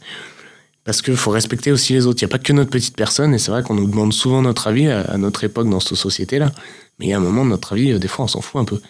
Parce 0.85 1.03
qu'il 1.03 1.17
faut 1.17 1.29
respecter 1.29 1.71
aussi 1.71 1.93
les 1.93 2.07
autres. 2.07 2.21
Il 2.21 2.25
n'y 2.25 2.31
a 2.31 2.35
pas 2.35 2.43
que 2.43 2.51
notre 2.53 2.71
petite 2.71 2.95
personne. 2.95 3.33
Et 3.35 3.37
c'est 3.37 3.51
vrai 3.51 3.61
qu'on 3.61 3.75
nous 3.75 3.87
demande 3.87 4.11
souvent 4.11 4.41
notre 4.41 4.67
avis 4.67 4.87
à, 4.87 5.01
à 5.01 5.17
notre 5.17 5.43
époque 5.43 5.69
dans 5.69 5.79
cette 5.79 5.97
société-là. 5.97 6.51
Mais 6.97 7.07
il 7.07 7.09
y 7.09 7.13
a 7.13 7.17
un 7.17 7.21
moment, 7.21 7.45
notre 7.45 7.73
avis, 7.73 7.91
euh, 7.91 7.99
des 7.99 8.07
fois, 8.07 8.25
on 8.25 8.27
s'en 8.27 8.41
fout 8.41 8.59
un 8.59 8.65
peu. 8.65 8.81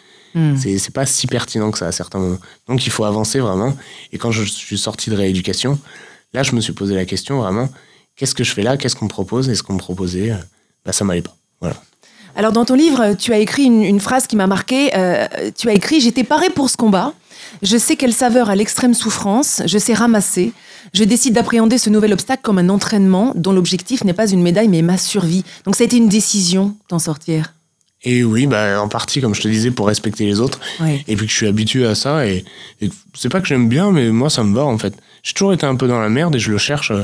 C'est 0.55 0.77
c'est 0.77 0.93
pas 0.93 1.07
si 1.07 1.25
pertinent 1.25 1.71
que 1.71 1.79
ça 1.79 1.87
à 1.87 1.91
certains 1.91 2.19
moments. 2.19 2.39
Donc 2.67 2.85
il 2.85 2.91
faut 2.91 3.03
avancer 3.03 3.39
vraiment. 3.39 3.75
Et 4.13 4.17
quand 4.19 4.31
je 4.31 4.43
suis 4.43 4.77
sorti 4.77 5.09
de 5.09 5.15
rééducation, 5.15 5.79
là, 6.33 6.43
je 6.43 6.53
me 6.55 6.61
suis 6.61 6.73
posé 6.73 6.93
la 6.93 7.05
question 7.05 7.41
vraiment 7.41 7.67
qu'est-ce 8.19 8.35
que 8.35 8.43
je 8.43 8.51
fais 8.51 8.63
là? 8.63 8.77
Qu'est-ce 8.77 8.95
qu'on 8.95 9.05
me 9.05 9.09
propose? 9.09 9.49
Et 9.49 9.55
ce 9.55 9.63
qu'on 9.63 9.73
me 9.73 9.79
proposait, 9.79 10.31
euh, 10.31 10.37
bah, 10.85 10.91
ça 10.91 11.05
m'allait 11.05 11.21
pas. 11.21 11.35
Voilà. 11.61 11.75
Alors 12.35 12.51
dans 12.51 12.65
ton 12.65 12.75
livre, 12.75 13.15
tu 13.15 13.33
as 13.33 13.39
écrit 13.39 13.63
une, 13.63 13.99
phrase 13.99 14.27
qui 14.27 14.35
m'a 14.35 14.47
marqué. 14.47 14.91
Euh, 14.95 15.27
tu 15.57 15.69
as 15.69 15.73
écrit 15.73 15.99
J'étais 15.99 16.23
paré 16.23 16.49
pour 16.49 16.69
ce 16.69 16.77
combat. 16.77 17.13
Je 17.61 17.77
sais 17.77 17.95
quelle 17.95 18.13
saveur 18.13 18.49
à 18.49 18.55
l'extrême 18.55 18.93
souffrance. 18.93 19.61
Je 19.65 19.77
sais 19.77 19.93
ramasser. 19.93 20.53
Je 20.93 21.03
décide 21.03 21.33
d'appréhender 21.33 21.77
ce 21.77 21.89
nouvel 21.89 22.13
obstacle 22.13 22.41
comme 22.41 22.57
un 22.57 22.69
entraînement 22.69 23.33
dont 23.35 23.51
l'objectif 23.51 24.03
n'est 24.03 24.13
pas 24.13 24.29
une 24.29 24.41
médaille 24.41 24.69
mais 24.69 24.81
ma 24.81 24.97
survie. 24.97 25.43
Donc 25.65 25.75
ça 25.75 25.83
a 25.83 25.85
été 25.85 25.97
une 25.97 26.09
décision 26.09 26.75
d'en 26.89 26.99
sortir. 26.99 27.53
Et 28.03 28.23
oui, 28.23 28.47
bah, 28.47 28.81
en 28.81 28.87
partie, 28.87 29.19
comme 29.19 29.35
je 29.35 29.41
te 29.41 29.47
disais, 29.49 29.71
pour 29.71 29.87
respecter 29.87 30.25
les 30.25 30.39
autres. 30.39 30.59
Et 31.07 31.15
puis 31.17 31.25
que 31.25 31.31
je 31.31 31.37
suis 31.37 31.47
habitué 31.47 31.85
à 31.85 31.95
ça. 31.95 32.25
Et, 32.25 32.45
et 32.81 32.89
c'est 33.13 33.27
pas 33.29 33.41
que 33.41 33.47
j'aime 33.47 33.67
bien, 33.67 33.91
mais 33.91 34.09
moi, 34.09 34.29
ça 34.29 34.43
me 34.43 34.55
va 34.55 34.63
en 34.65 34.77
fait. 34.77 34.93
J'ai 35.21 35.33
toujours 35.33 35.51
été 35.51 35.65
un 35.65 35.75
peu 35.75 35.87
dans 35.89 35.99
la 35.99 36.07
merde 36.07 36.33
et 36.35 36.39
je 36.39 36.49
le 36.49 36.57
cherche 36.57 36.91
euh, 36.91 37.03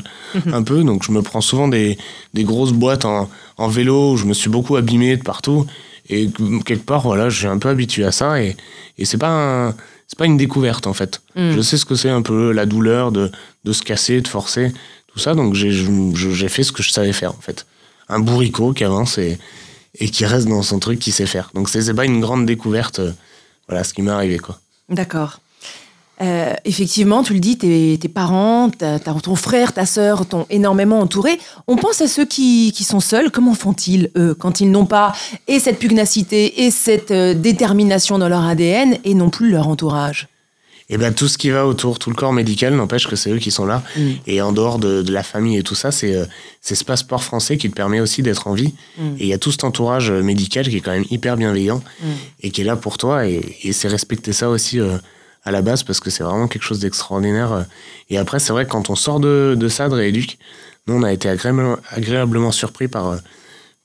un 0.54 0.64
peu. 0.64 0.84
Donc 0.86 1.04
je 1.04 1.12
me 1.12 1.22
prends 1.22 1.42
souvent 1.42 1.68
des, 1.68 1.98
des 2.34 2.46
grosses 2.46 2.72
boîtes 2.72 3.04
en, 3.04 3.30
en 3.58 3.68
vélo 3.68 4.14
où 4.14 4.18
je 4.18 4.24
me 4.26 4.34
suis 4.34 4.50
beaucoup 4.50 4.78
abîmé 4.78 5.18
de 5.18 5.22
partout. 5.24 5.66
Et 6.10 6.30
que- 6.30 6.64
quelque 6.64 6.86
part, 6.86 7.02
voilà, 7.02 7.28
je 7.30 7.40
suis 7.40 7.48
un 7.48 7.58
peu 7.58 7.68
habitué 7.68 8.06
à 8.06 8.14
ça. 8.14 8.42
Et, 8.42 8.56
et 8.98 9.04
c'est 9.04 9.18
pas 9.18 9.30
un- 9.68 9.76
c'est 10.08 10.18
pas 10.18 10.28
une 10.28 10.38
découverte 10.38 10.88
en 10.88 10.94
fait. 10.94 11.20
Mm. 11.36 11.52
Je 11.56 11.62
sais 11.62 11.78
ce 11.78 11.84
que 11.84 11.96
c'est 11.96 12.10
un 12.12 12.22
peu 12.22 12.52
la 12.54 12.66
douleur 12.66 13.12
de, 13.12 13.32
de 13.66 13.74
se 13.74 13.82
casser, 13.84 14.22
de 14.22 14.28
forcer, 14.30 14.72
tout 15.12 15.20
ça. 15.20 15.34
Donc 15.34 15.56
j'ai 15.56 16.48
fait 16.48 16.64
ce 16.64 16.72
que 16.72 16.84
je 16.84 16.92
savais 16.92 17.12
faire 17.12 17.32
en 17.32 17.42
fait. 17.42 17.66
Un 18.08 18.20
bourricot 18.20 18.72
qui 18.72 18.84
avance 18.86 19.18
et, 19.18 19.38
et 20.00 20.10
qui 20.10 20.26
reste 20.26 20.48
dans 20.48 20.62
son 20.64 20.80
truc 20.80 21.00
qu'il 21.00 21.14
sait 21.14 21.26
faire. 21.26 21.52
Donc 21.54 21.70
c'est 21.70 21.94
pas 21.94 22.06
une 22.06 22.22
grande 22.22 22.46
découverte. 22.46 23.00
euh, 23.00 23.12
Voilà 23.68 23.84
ce 23.84 23.94
qui 23.94 24.02
m'est 24.02 24.12
arrivé 24.12 24.38
quoi. 24.38 24.60
D'accord. 24.90 25.40
Euh, 26.22 26.54
effectivement, 26.64 27.24
tu 27.24 27.34
le 27.34 27.42
dis, 27.42 27.58
tes, 27.58 27.98
tes 28.00 28.08
parents, 28.08 28.70
ton 29.22 29.36
frère, 29.36 29.74
ta 29.74 29.86
sœur 29.86 30.26
t'ont 30.26 30.46
énormément 30.50 31.00
entouré. 31.00 31.38
On 31.68 31.76
pense 31.76 32.00
à 32.00 32.08
ceux 32.08 32.24
qui, 32.26 32.72
qui 32.74 32.86
sont 32.86 33.02
seuls. 33.02 33.32
Comment 33.32 33.54
font-ils, 33.54 34.12
eux, 34.16 34.34
quand 34.34 34.62
ils 34.62 34.72
n'ont 34.72 34.86
pas 34.86 35.12
et 35.50 35.60
cette 35.60 35.78
pugnacité 35.78 36.64
et 36.64 36.72
cette 36.72 37.12
euh, 37.12 37.34
détermination 37.34 38.18
dans 38.18 38.30
leur 38.30 38.46
ADN 38.46 38.98
et 39.04 39.14
non 39.14 39.30
plus 39.30 39.52
leur 39.52 39.68
entourage? 39.68 40.30
Et 40.90 40.98
ben 40.98 41.14
tout 41.14 41.28
ce 41.28 41.38
qui 41.40 41.50
va 41.50 41.66
autour, 41.66 41.98
tout 41.98 42.12
le 42.12 42.16
corps 42.16 42.32
médical, 42.34 42.76
n'empêche 42.76 43.08
que 43.08 43.16
c'est 43.16 43.32
eux 43.32 43.40
qui 43.40 43.50
sont 43.50 43.66
là. 43.66 43.82
Mm. 43.98 44.02
Et 44.28 44.42
en 44.42 44.52
dehors 44.52 44.78
de, 44.78 45.02
de 45.02 45.12
la 45.12 45.24
famille 45.24 45.58
et 45.58 45.64
tout 45.64 45.74
ça, 45.74 45.92
c'est 45.92 46.16
euh, 46.16 46.26
c'est 46.62 46.76
ce 46.76 46.84
passeport 46.84 47.24
français 47.24 47.58
qui 47.58 47.70
te 47.70 47.76
permet 47.76 48.00
aussi 48.00 48.22
d'être 48.22 48.48
en 48.48 48.54
vie. 48.54 48.74
Mm. 48.98 49.04
Et 49.18 49.24
il 49.24 49.28
y 49.28 49.34
a 49.34 49.40
tout 49.40 49.52
cet 49.52 49.64
entourage 49.64 50.12
euh, 50.12 50.22
médical 50.22 50.68
qui 50.70 50.78
est 50.78 50.82
quand 50.82 50.92
même 50.92 51.06
hyper 51.10 51.38
bienveillant 51.38 51.82
Mm. 52.02 52.06
et 52.44 52.52
qui 52.52 52.62
est 52.62 52.66
là 52.66 52.76
pour 52.76 52.98
toi. 52.98 53.28
Et, 53.28 53.58
et 53.64 53.74
c'est 53.74 53.88
respecter 53.88 54.32
ça 54.32 54.50
aussi 54.50 54.80
euh, 54.80 54.98
à 55.44 55.52
la 55.52 55.62
base 55.62 55.82
parce 55.84 56.00
que 56.00 56.10
c'est 56.10 56.24
vraiment 56.24 56.48
quelque 56.48 56.64
chose 56.64 56.80
d'extraordinaire. 56.80 57.66
Et 58.10 58.18
après, 58.18 58.40
c'est 58.40 58.54
vrai 58.54 58.66
que 58.66 58.72
quand 58.72 58.90
on 58.90 58.96
sort 58.96 59.20
de, 59.20 59.56
de 59.58 59.68
ça, 59.68 59.90
de 59.90 59.96
Rééduc, 59.96 60.38
nous, 60.88 60.96
on 60.96 61.04
a 61.04 61.12
été 61.12 61.30
agréablement, 61.30 61.78
agréablement 61.90 62.52
surpris 62.52 62.88
par, 62.88 63.10
euh, 63.10 63.18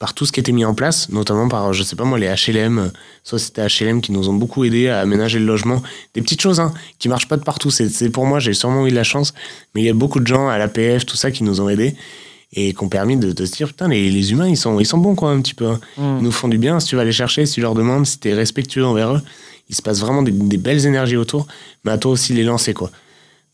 par 0.01 0.15
tout 0.15 0.25
ce 0.25 0.33
qui 0.33 0.41
était 0.41 0.51
mis 0.51 0.65
en 0.65 0.73
place, 0.75 1.11
notamment 1.11 1.47
par, 1.47 1.75
je 1.75 1.83
sais 1.83 1.95
pas 1.95 2.05
moi, 2.05 2.19
les 2.19 2.27
HLM, 2.27 2.79
euh, 2.79 2.89
sociétés 3.23 3.63
HLM 3.63 4.01
qui 4.01 4.13
nous 4.13 4.31
ont 4.31 4.33
beaucoup 4.33 4.65
aidé 4.65 4.89
à 4.89 5.01
aménager 5.01 5.39
le 5.39 5.45
logement. 5.45 5.83
Des 6.15 6.23
petites 6.23 6.41
choses 6.41 6.59
hein, 6.59 6.73
qui 6.99 7.11
marchent 7.11 7.29
pas 7.29 7.37
de 7.37 7.45
partout. 7.45 7.71
C'est 7.71 8.09
pour 8.09 8.25
moi, 8.25 8.41
j'ai 8.41 8.55
sûrement 8.55 8.87
eu 8.87 8.91
de 8.91 8.95
la 8.95 9.05
chance, 9.05 9.35
mais 9.75 9.83
il 9.83 9.85
y 9.85 9.91
a 9.91 9.95
beaucoup 9.95 10.19
de 10.19 10.27
gens 10.27 10.49
à 10.49 10.57
l'APF, 10.57 11.05
tout 11.05 11.17
ça, 11.17 11.31
qui 11.31 11.45
nous 11.45 11.61
ont 11.61 11.69
aidés 11.69 11.95
et 12.55 12.73
qui 12.73 12.83
ont 12.83 12.89
permis 12.89 13.19
de, 13.19 13.31
de 13.31 13.45
se 13.45 13.53
dire 13.53 13.69
putain 13.69 13.87
les, 13.87 14.11
les 14.11 14.33
humains 14.33 14.49
ils 14.49 14.57
sont 14.57 14.81
ils 14.81 14.85
sont 14.85 14.99
bons 14.99 15.15
quoi 15.15 15.31
un 15.31 15.41
petit 15.41 15.55
peu 15.55 15.67
hein. 15.67 15.81
Mm. 15.97 16.17
ils 16.19 16.25
nous 16.25 16.33
font 16.33 16.49
du 16.49 16.59
bien 16.59 16.81
si 16.81 16.89
tu 16.89 16.97
vas 16.97 17.05
les 17.05 17.13
chercher 17.13 17.47
si 17.47 17.55
tu 17.55 17.61
leur 17.61 17.77
demandes 17.77 18.07
si 18.07 18.19
t'es 18.19 18.35
respectueux 18.35 18.85
envers 18.85 19.15
eux 19.15 19.23
il 19.69 19.77
se 19.77 19.83
passe 19.83 20.01
vraiment 20.01 20.23
des, 20.23 20.33
des 20.33 20.57
belles 20.57 20.85
énergies 20.85 21.17
autour 21.17 21.47
mais 21.85 21.93
à 21.93 21.99
toi 21.99 22.11
aussi 22.11 22.33
les 22.33 22.43
lancer 22.43 22.75
quoi 22.75 22.91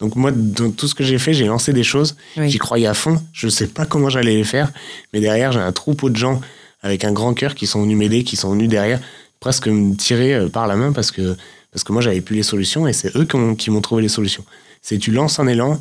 donc 0.01 0.15
moi 0.17 0.31
dans 0.31 0.71
tout 0.71 0.89
ce 0.89 0.95
que 0.95 1.05
j'ai 1.05 1.19
fait 1.19 1.33
j'ai 1.33 1.47
lancé 1.47 1.73
des 1.73 1.85
choses. 1.85 2.17
Oui. 2.37 2.51
j'y 2.51 2.59
croyais 2.59 2.87
à 2.87 2.95
fond. 2.95 3.23
Je 3.33 3.49
sais 3.49 3.67
pas 3.67 3.87
comment 3.87 4.11
j'allais 4.11 4.35
les 4.35 4.45
faire. 4.45 4.73
Mais 5.13 5.21
derrière 5.21 5.53
j'ai 5.53 5.61
un 5.61 5.73
troupeau 5.73 6.11
de 6.11 6.17
gens 6.17 6.41
avec 6.83 7.05
un 7.05 7.13
grand 7.13 7.35
cœur 7.35 7.55
qui 7.55 7.67
sont 7.67 7.83
venus 7.83 7.97
m'aider 7.97 8.25
qui 8.25 8.37
sont 8.37 8.53
venus 8.53 8.69
derrière 8.69 9.01
presque 9.41 9.69
me 9.69 9.95
tirer 9.95 10.35
euh, 10.35 10.49
par 10.49 10.67
la 10.67 10.77
main 10.77 10.93
parce 10.93 11.11
que 11.11 11.37
parce 11.73 11.85
que 11.85 11.93
moi 11.93 12.03
j'avais 12.03 12.21
plus 12.21 12.37
les 12.37 12.43
solutions 12.43 12.87
et 12.87 12.93
c'est 12.93 13.15
eux 13.17 13.27
qui 13.57 13.71
m'ont 13.71 13.81
trouvé 13.81 14.03
les 14.03 14.09
solutions. 14.09 14.45
C'est 14.83 14.99
tu 14.99 15.11
lances 15.11 15.39
un 15.39 15.47
élan 15.47 15.81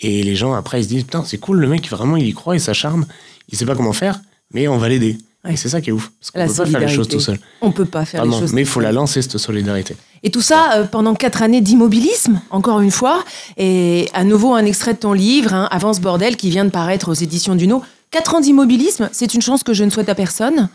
et 0.00 0.22
les 0.22 0.36
gens 0.36 0.54
après 0.54 0.80
ils 0.80 0.84
se 0.84 0.88
disent 0.88 1.04
putain 1.04 1.24
c'est 1.24 1.38
cool 1.38 1.58
le 1.58 1.66
mec 1.66 1.88
vraiment 1.88 2.16
il 2.16 2.26
y 2.26 2.32
croit 2.32 2.54
il 2.56 2.60
s'acharne 2.60 3.06
il 3.48 3.58
sait 3.58 3.66
pas 3.66 3.74
comment 3.74 3.92
faire 3.92 4.20
mais 4.52 4.68
on 4.68 4.78
va 4.78 4.88
l'aider 4.88 5.18
Ouais. 5.46 5.54
et 5.54 5.56
c'est 5.56 5.68
ça 5.68 5.80
qui 5.80 5.90
est 5.90 5.92
ouf 5.92 6.10
parce 6.20 6.30
qu'on 6.30 6.38
La 6.40 6.46
peut 6.46 6.54
pas 6.54 6.66
faire 6.78 6.80
les 6.88 6.94
choses 6.94 7.08
tout 7.08 7.20
seul 7.20 7.38
On 7.60 7.70
peut 7.72 7.84
pas 7.84 8.04
faire 8.04 8.20
Vraiment. 8.20 8.36
les 8.36 8.42
choses. 8.42 8.52
mais 8.52 8.62
il 8.62 8.66
faut 8.66 8.80
la 8.80 8.92
lancer 8.92 9.22
cette 9.22 9.38
solidarité 9.38 9.96
Et 10.22 10.30
tout 10.30 10.40
ça 10.42 10.72
euh, 10.74 10.84
pendant 10.84 11.14
quatre 11.14 11.42
années 11.42 11.60
d'immobilisme, 11.60 12.40
encore 12.50 12.80
une 12.80 12.90
fois. 12.90 13.24
Et 13.56 14.08
à 14.12 14.24
nouveau, 14.24 14.54
un 14.54 14.64
extrait 14.64 14.94
de 14.94 14.98
ton 14.98 15.12
livre, 15.12 15.52
hein, 15.54 15.68
Avance 15.70 16.00
Bordel, 16.00 16.36
qui 16.36 16.50
vient 16.50 16.64
de 16.64 16.70
paraître 16.70 17.10
aux 17.10 17.14
éditions 17.14 17.54
Duno. 17.54 17.82
Quatre 18.10 18.34
ans 18.34 18.40
d'immobilisme, 18.40 19.08
c'est 19.12 19.34
une 19.34 19.42
chance 19.42 19.62
que 19.62 19.72
je 19.74 19.84
ne 19.84 19.90
souhaite 19.90 20.08
à 20.08 20.14
personne. 20.14 20.68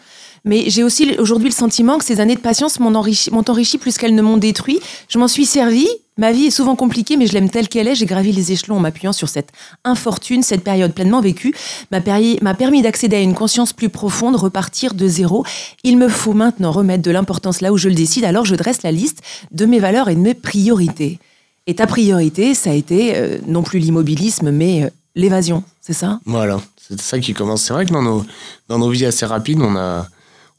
Mais 0.43 0.69
j'ai 0.69 0.83
aussi 0.83 1.15
aujourd'hui 1.19 1.49
le 1.49 1.55
sentiment 1.55 1.97
que 1.97 2.05
ces 2.05 2.19
années 2.19 2.35
de 2.35 2.39
patience 2.39 2.79
m'ont 2.79 2.95
enrichi, 2.95 3.29
enrichi 3.31 3.77
plus 3.77 3.97
qu'elles 3.97 4.15
ne 4.15 4.21
m'ont 4.21 4.37
détruit. 4.37 4.79
Je 5.07 5.19
m'en 5.19 5.27
suis 5.27 5.45
servi. 5.45 5.87
Ma 6.17 6.31
vie 6.33 6.47
est 6.47 6.51
souvent 6.51 6.75
compliquée, 6.75 7.15
mais 7.15 7.25
je 7.25 7.33
l'aime 7.33 7.49
telle 7.49 7.67
qu'elle 7.69 7.87
est. 7.87 7.95
J'ai 7.95 8.05
gravi 8.05 8.31
les 8.31 8.51
échelons 8.51 8.77
en 8.77 8.79
m'appuyant 8.79 9.13
sur 9.13 9.29
cette 9.29 9.49
infortune, 9.85 10.43
cette 10.43 10.63
période 10.63 10.93
pleinement 10.93 11.21
vécue, 11.21 11.55
m'a 11.89 12.01
permis, 12.01 12.37
m'a 12.41 12.53
permis 12.53 12.81
d'accéder 12.81 13.15
à 13.15 13.21
une 13.21 13.33
conscience 13.33 13.71
plus 13.71 13.89
profonde, 13.89 14.35
repartir 14.35 14.93
de 14.93 15.07
zéro. 15.07 15.45
Il 15.83 15.97
me 15.97 16.09
faut 16.09 16.33
maintenant 16.33 16.71
remettre 16.71 17.01
de 17.01 17.11
l'importance 17.11 17.61
là 17.61 17.71
où 17.71 17.77
je 17.77 17.87
le 17.87 17.95
décide, 17.95 18.25
alors 18.25 18.45
je 18.45 18.55
dresse 18.55 18.83
la 18.83 18.91
liste 18.91 19.21
de 19.51 19.65
mes 19.65 19.79
valeurs 19.79 20.09
et 20.09 20.15
de 20.15 20.19
mes 20.19 20.33
priorités. 20.33 21.19
Et 21.65 21.75
ta 21.75 21.87
priorité, 21.87 22.55
ça 22.55 22.71
a 22.71 22.73
été 22.73 23.15
euh, 23.15 23.37
non 23.47 23.63
plus 23.63 23.79
l'immobilisme, 23.79 24.51
mais 24.51 24.83
euh, 24.83 24.89
l'évasion, 25.15 25.63
c'est 25.79 25.93
ça? 25.93 26.19
Voilà, 26.25 26.59
c'est 26.75 26.99
ça 26.99 27.19
qui 27.19 27.33
commence. 27.33 27.63
C'est 27.63 27.73
vrai 27.73 27.85
que 27.85 27.93
dans 27.93 28.01
nos, 28.01 28.25
dans 28.67 28.79
nos 28.79 28.89
vies 28.89 29.05
assez 29.05 29.25
rapides, 29.25 29.61
on, 29.61 29.75
a, 29.75 30.07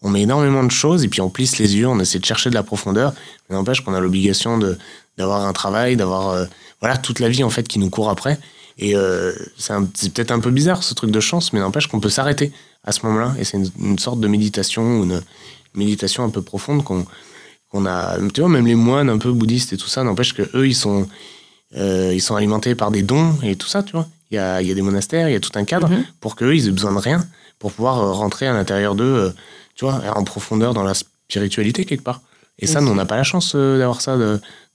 on 0.02 0.11
met 0.11 0.23
énormément 0.23 0.64
de 0.64 0.71
choses 0.71 1.04
et 1.04 1.09
puis 1.09 1.21
on 1.21 1.30
plisse 1.30 1.59
les 1.59 1.76
yeux, 1.76 1.87
on 1.88 1.99
essaie 2.00 2.18
de 2.18 2.25
chercher 2.25 2.50
de 2.50 2.54
la 2.54 2.62
profondeur. 2.62 3.12
Mais 3.49 3.56
n'empêche 3.56 3.80
qu'on 3.82 3.94
a 3.94 4.00
l'obligation 4.00 4.59
de, 4.59 4.76
d'avoir 5.18 5.47
un 5.47 5.52
travail, 5.52 5.97
d'avoir 5.97 6.30
euh, 6.30 6.44
voilà, 6.80 6.97
toute 6.97 7.21
la 7.21 7.28
vie 7.28 7.44
en 7.44 7.50
fait 7.50 7.66
qui 7.68 7.78
nous 7.78 7.90
court 7.90 8.11
après. 8.11 8.38
Et 8.78 8.97
euh, 8.97 9.32
c'est, 9.59 9.73
un- 9.75 9.87
c'est 9.94 10.12
peut-être 10.12 10.30
un 10.32 10.40
peu 10.40 10.50
bizarre 10.50 10.82
ce 10.82 10.94
truc 10.94 11.11
de 11.11 11.21
chance, 11.21 11.52
mais 11.52 11.61
n'empêche 11.61 11.87
qu'on 11.87 12.00
peut 12.00 12.09
s'arrêter 12.11 12.52
à 12.85 12.92
ce 12.92 13.04
moment-là. 13.06 13.35
Et 13.38 13.44
c'est 13.44 13.59
une, 13.59 13.71
une 13.80 13.99
sorte 13.99 14.18
de 14.21 14.26
méditation, 14.28 15.04
une, 15.04 15.23
méditation 15.75 16.25
un 16.25 16.30
peu 16.30 16.42
profonde 16.42 16.82
qu'on 16.85 17.06
qu'on 17.71 17.87
a. 17.87 18.18
Tu 18.35 18.40
vois, 18.42 18.50
même 18.50 18.66
les 18.66 18.75
moines 18.75 19.09
un 19.09 19.16
peu 19.18 19.32
bouddhistes 19.32 19.73
et 19.73 19.76
tout 19.78 19.88
ça, 19.88 20.02
n'empêche 20.04 20.35
que 20.35 20.42
eux, 20.54 20.66
ils 20.66 20.75
sont, 20.75 21.09
euh, 21.76 22.11
ils 22.12 22.21
sont 22.21 22.35
alimentés 22.37 22.75
par 22.75 22.90
des 22.90 23.02
dons 23.02 23.35
et 23.42 23.56
tout 23.56 23.68
ça, 23.68 23.82
tu 23.82 23.92
vois. 23.92 24.06
Il 24.30 24.35
y 24.35 24.38
a, 24.38 24.61
y 24.62 24.71
a 24.71 24.75
des 24.75 24.82
monastères, 24.82 25.28
il 25.28 25.32
y 25.32 25.37
a 25.37 25.40
tout 25.40 25.52
un 25.54 25.64
cadre 25.64 25.88
Mhm. 25.88 26.04
pour 26.21 26.37
qu'eux, 26.37 26.54
ils 26.54 26.68
aient 26.68 26.73
besoin 26.73 26.92
de 26.92 26.99
rien 26.99 27.25
pour 27.59 27.73
pouvoir 27.73 28.14
rentrer 28.16 28.47
à 28.47 28.52
l'intérieur 28.52 28.94
d'eux, 28.94 29.32
tu 29.75 29.85
vois, 29.85 30.02
en 30.17 30.25
profondeur 30.25 30.75
dans 30.75 30.83
la 30.83 30.95
spiritualité 30.95 31.85
quelque 31.85 32.02
part. 32.02 32.21
Et 32.59 32.67
ça, 32.67 32.81
nous, 32.81 32.91
on 32.91 32.95
n'a 32.95 33.07
pas 33.07 33.17
la 33.17 33.25
chance 33.25 33.52
euh, 33.55 33.79
d'avoir 33.79 34.00
ça 34.00 34.17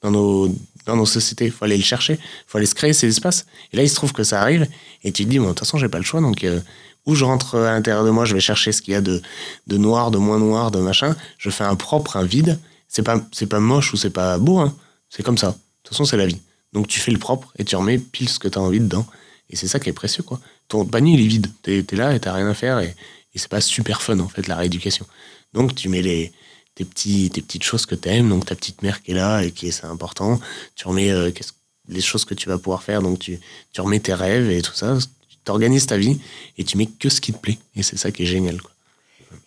dans, 0.01 0.12
nos, 0.12 0.54
dans 0.86 0.96
nos 0.96 1.06
sociétés. 1.06 1.46
Il 1.46 1.51
faut 1.51 1.66
aller 1.66 1.77
le 1.77 1.84
chercher, 1.84 2.13
il 2.13 2.44
faut 2.48 2.58
aller 2.58 2.68
se 2.68 2.75
créer 2.75 2.94
ces 2.94 3.08
espaces. 3.08 3.46
Et 3.72 3.77
là, 3.77 3.84
il 3.84 3.89
se 3.89 3.96
trouve 3.96 4.13
que 4.13 4.24
ça 4.24 4.42
arrive 4.42 4.68
et 5.04 5.12
tu 5.12 5.24
te 5.25 5.30
dis, 5.30 5.39
bon, 5.39 5.46
de 5.46 5.50
toute 5.50 5.60
façon, 5.60 5.77
j'ai 5.77 5.88
pas 5.88 6.00
le 6.00 6.04
choix. 6.04 6.20
Donc, 6.20 6.44
euh, 6.44 6.60
où 7.06 7.16
je 7.16 7.24
rentre 7.24 7.56
à 7.56 7.72
l'intérieur 7.72 8.04
de 8.04 8.10
moi, 8.10 8.25
je 8.25 8.34
vais 8.34 8.42
chercher 8.42 8.72
ce 8.72 8.82
qu'il 8.82 8.94
y 8.94 8.98
a 8.98 9.01
de, 9.01 9.22
de 9.68 9.77
noir, 9.77 10.12
de 10.12 10.18
moins 10.18 10.39
noir, 10.39 10.72
de 10.72 10.80
machin. 10.80 11.16
Je 11.38 11.50
fais 11.50 11.63
un 11.63 11.75
propre, 11.75 12.18
un 12.18 12.25
vide. 12.25 12.60
C'est 12.89 13.04
pas, 13.04 13.22
c'est 13.32 13.48
pas 13.48 13.60
moche 13.60 13.94
ou 13.94 13.98
c'est 13.98 14.10
pas 14.10 14.38
beau, 14.38 14.60
hein. 14.60 14.75
C'est 15.10 15.24
comme 15.24 15.38
ça. 15.38 15.48
De 15.48 15.54
toute 15.84 15.94
façon, 15.94 16.04
c'est 16.04 16.18
la 16.18 16.25
vie. 16.25 16.42
Donc, 16.74 16.88
tu 16.88 17.00
fais 17.00 17.12
le 17.12 17.20
propre 17.20 17.54
et 17.58 17.63
tu 17.63 17.77
remets 17.77 17.98
pile 17.98 18.27
ce 18.27 18.39
que 18.39 18.50
tu 18.50 18.58
as 18.58 18.62
envie 18.62 18.82
dedans. 18.82 19.06
Et 19.50 19.56
c'est 19.56 19.68
ça 19.68 19.80
qui 19.80 19.88
est 19.88 19.94
précieux, 19.94 20.24
quoi. 20.24 20.42
Ton 20.68 20.84
panier, 20.84 21.13
il 21.13 21.22
est 21.22 21.27
vide. 21.27 21.48
T'es 21.62 21.86
es 21.89 21.96
là 21.96 22.13
et 22.13 22.20
t'as 22.20 22.34
rien 22.34 22.50
à 22.50 22.54
faire 22.54 22.80
et, 22.80 22.94
et 23.38 23.39
c'est 23.39 23.50
pas 23.50 23.62
super 23.62 24.01
fun, 24.01 24.17
en 24.17 24.27
fait, 24.27 24.48
la 24.48 24.56
rééducation. 24.56 25.06
Donc, 25.53 25.75
tu 25.75 25.89
mets 25.89 26.01
les, 26.01 26.32
tes, 26.74 26.86
petits, 26.86 27.29
tes 27.29 27.44
petites 27.44 27.63
choses 27.63 27.86
que 27.86 27.94
t'aimes, 27.94 28.29
donc 28.29 28.48
ta 28.48 28.56
petite 28.56 28.82
mère 28.82 29.03
qui 29.03 29.12
est 29.12 29.13
là 29.13 29.44
et 29.44 29.51
qui 29.51 29.67
est, 29.67 29.72
c'est 29.72 29.86
important. 29.86 30.39
Tu 30.75 30.88
remets 30.88 31.12
euh, 31.12 31.29
les 31.88 32.01
choses 32.01 32.25
que 32.25 32.34
tu 32.34 32.50
vas 32.50 32.58
pouvoir 32.58 32.82
faire, 32.82 33.03
donc 33.03 33.20
tu, 33.20 33.39
tu 33.74 33.82
remets 33.82 34.00
tes 34.00 34.15
rêves 34.15 34.50
et 34.50 34.63
tout 34.63 34.74
ça. 34.74 34.98
Tu 35.29 35.38
t'organises 35.44 35.86
ta 35.86 35.98
vie 35.98 36.20
et 36.58 36.63
tu 36.63 36.77
mets 36.77 36.88
que 36.88 37.10
ce 37.10 37.22
qui 37.22 37.32
te 37.32 37.38
plaît. 37.38 37.60
Et 37.75 37.84
c'est 37.84 37.96
ça 37.96 38.12
qui 38.12 38.24
est 38.24 38.25
génial, 38.25 38.60
quoi. 38.60 38.72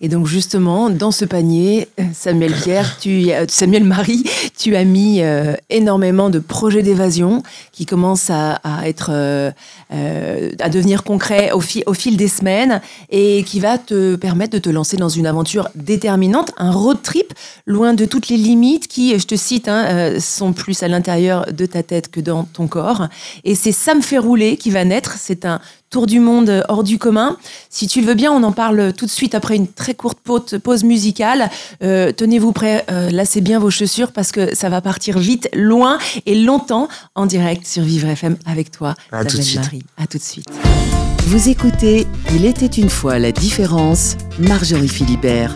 Et 0.02 0.08
donc 0.08 0.26
justement, 0.26 0.88
dans 0.88 1.10
ce 1.10 1.26
panier, 1.26 1.86
Samuel 2.14 2.54
Pierre, 2.54 2.98
tu, 2.98 3.28
Samuel 3.48 3.84
Marie, 3.84 4.24
tu 4.58 4.74
as 4.74 4.84
mis 4.84 5.20
euh, 5.20 5.54
énormément 5.68 6.30
de 6.30 6.38
projets 6.38 6.82
d'évasion 6.82 7.42
qui 7.70 7.84
commencent 7.84 8.30
à, 8.30 8.58
être, 8.84 9.10
euh, 9.12 9.50
euh, 9.92 10.50
à 10.58 10.70
devenir 10.70 11.04
concrets 11.04 11.52
au, 11.52 11.60
fi- 11.60 11.82
au 11.86 11.92
fil 11.92 12.16
des 12.16 12.28
semaines 12.28 12.80
et 13.10 13.44
qui 13.44 13.60
va 13.60 13.76
te 13.76 14.16
permettre 14.16 14.54
de 14.54 14.58
te 14.58 14.70
lancer 14.70 14.96
dans 14.96 15.10
une 15.10 15.26
aventure 15.26 15.68
déterminante, 15.74 16.52
un 16.56 16.70
road 16.72 17.02
trip 17.02 17.34
loin 17.66 17.92
de 17.92 18.06
toutes 18.06 18.28
les 18.28 18.38
limites 18.38 18.88
qui, 18.88 19.18
je 19.18 19.26
te 19.26 19.34
cite, 19.36 19.68
hein, 19.68 20.18
sont 20.18 20.54
plus 20.54 20.82
à 20.82 20.88
l'intérieur 20.88 21.44
de 21.52 21.66
ta 21.66 21.82
tête 21.82 22.10
que 22.10 22.20
dans 22.20 22.44
ton 22.44 22.68
corps. 22.68 23.08
Et 23.44 23.54
c'est 23.54 23.72
Ça 23.72 23.94
me 23.94 24.00
fait 24.00 24.18
rouler 24.18 24.56
qui 24.56 24.70
va 24.70 24.84
naître. 24.86 25.16
C'est 25.18 25.44
un 25.44 25.60
tour 25.90 26.06
du 26.06 26.20
monde 26.20 26.64
hors 26.68 26.84
du 26.84 26.98
commun. 26.98 27.36
Si 27.68 27.86
tu 27.86 28.00
le 28.00 28.06
veux 28.06 28.14
bien, 28.14 28.32
on 28.32 28.42
en 28.42 28.52
parle 28.52 28.92
tout 28.92 29.06
de 29.06 29.10
suite 29.10 29.34
après 29.34 29.56
une 29.56 29.66
très 29.66 29.94
courte 29.94 30.18
pause, 30.58 30.84
musicale. 30.84 31.50
Euh, 31.82 32.12
Tenez-vous 32.12 32.52
prêts, 32.52 32.84
euh, 32.90 33.10
lacez 33.10 33.40
bien 33.40 33.58
vos 33.58 33.70
chaussures 33.70 34.12
parce 34.12 34.30
que 34.32 34.54
ça 34.54 34.68
va 34.68 34.80
partir 34.80 35.18
vite, 35.18 35.48
loin 35.52 35.98
et 36.26 36.36
longtemps 36.36 36.88
en 37.14 37.26
direct 37.26 37.66
sur 37.66 37.82
Vivre 37.82 38.08
FM 38.08 38.36
avec 38.46 38.70
toi, 38.70 38.94
À 39.10 39.24
tout 39.24 39.36
de 39.36 39.42
suite. 39.42 39.60
Marie. 39.60 39.82
À 39.98 40.06
tout 40.06 40.18
de 40.18 40.22
suite. 40.22 40.46
Vous 41.26 41.48
écoutez 41.48 42.06
Il 42.34 42.44
était 42.44 42.66
une 42.66 42.90
fois 42.90 43.18
la 43.18 43.32
différence, 43.32 44.16
Marjorie 44.38 44.88
Philibert. 44.88 45.52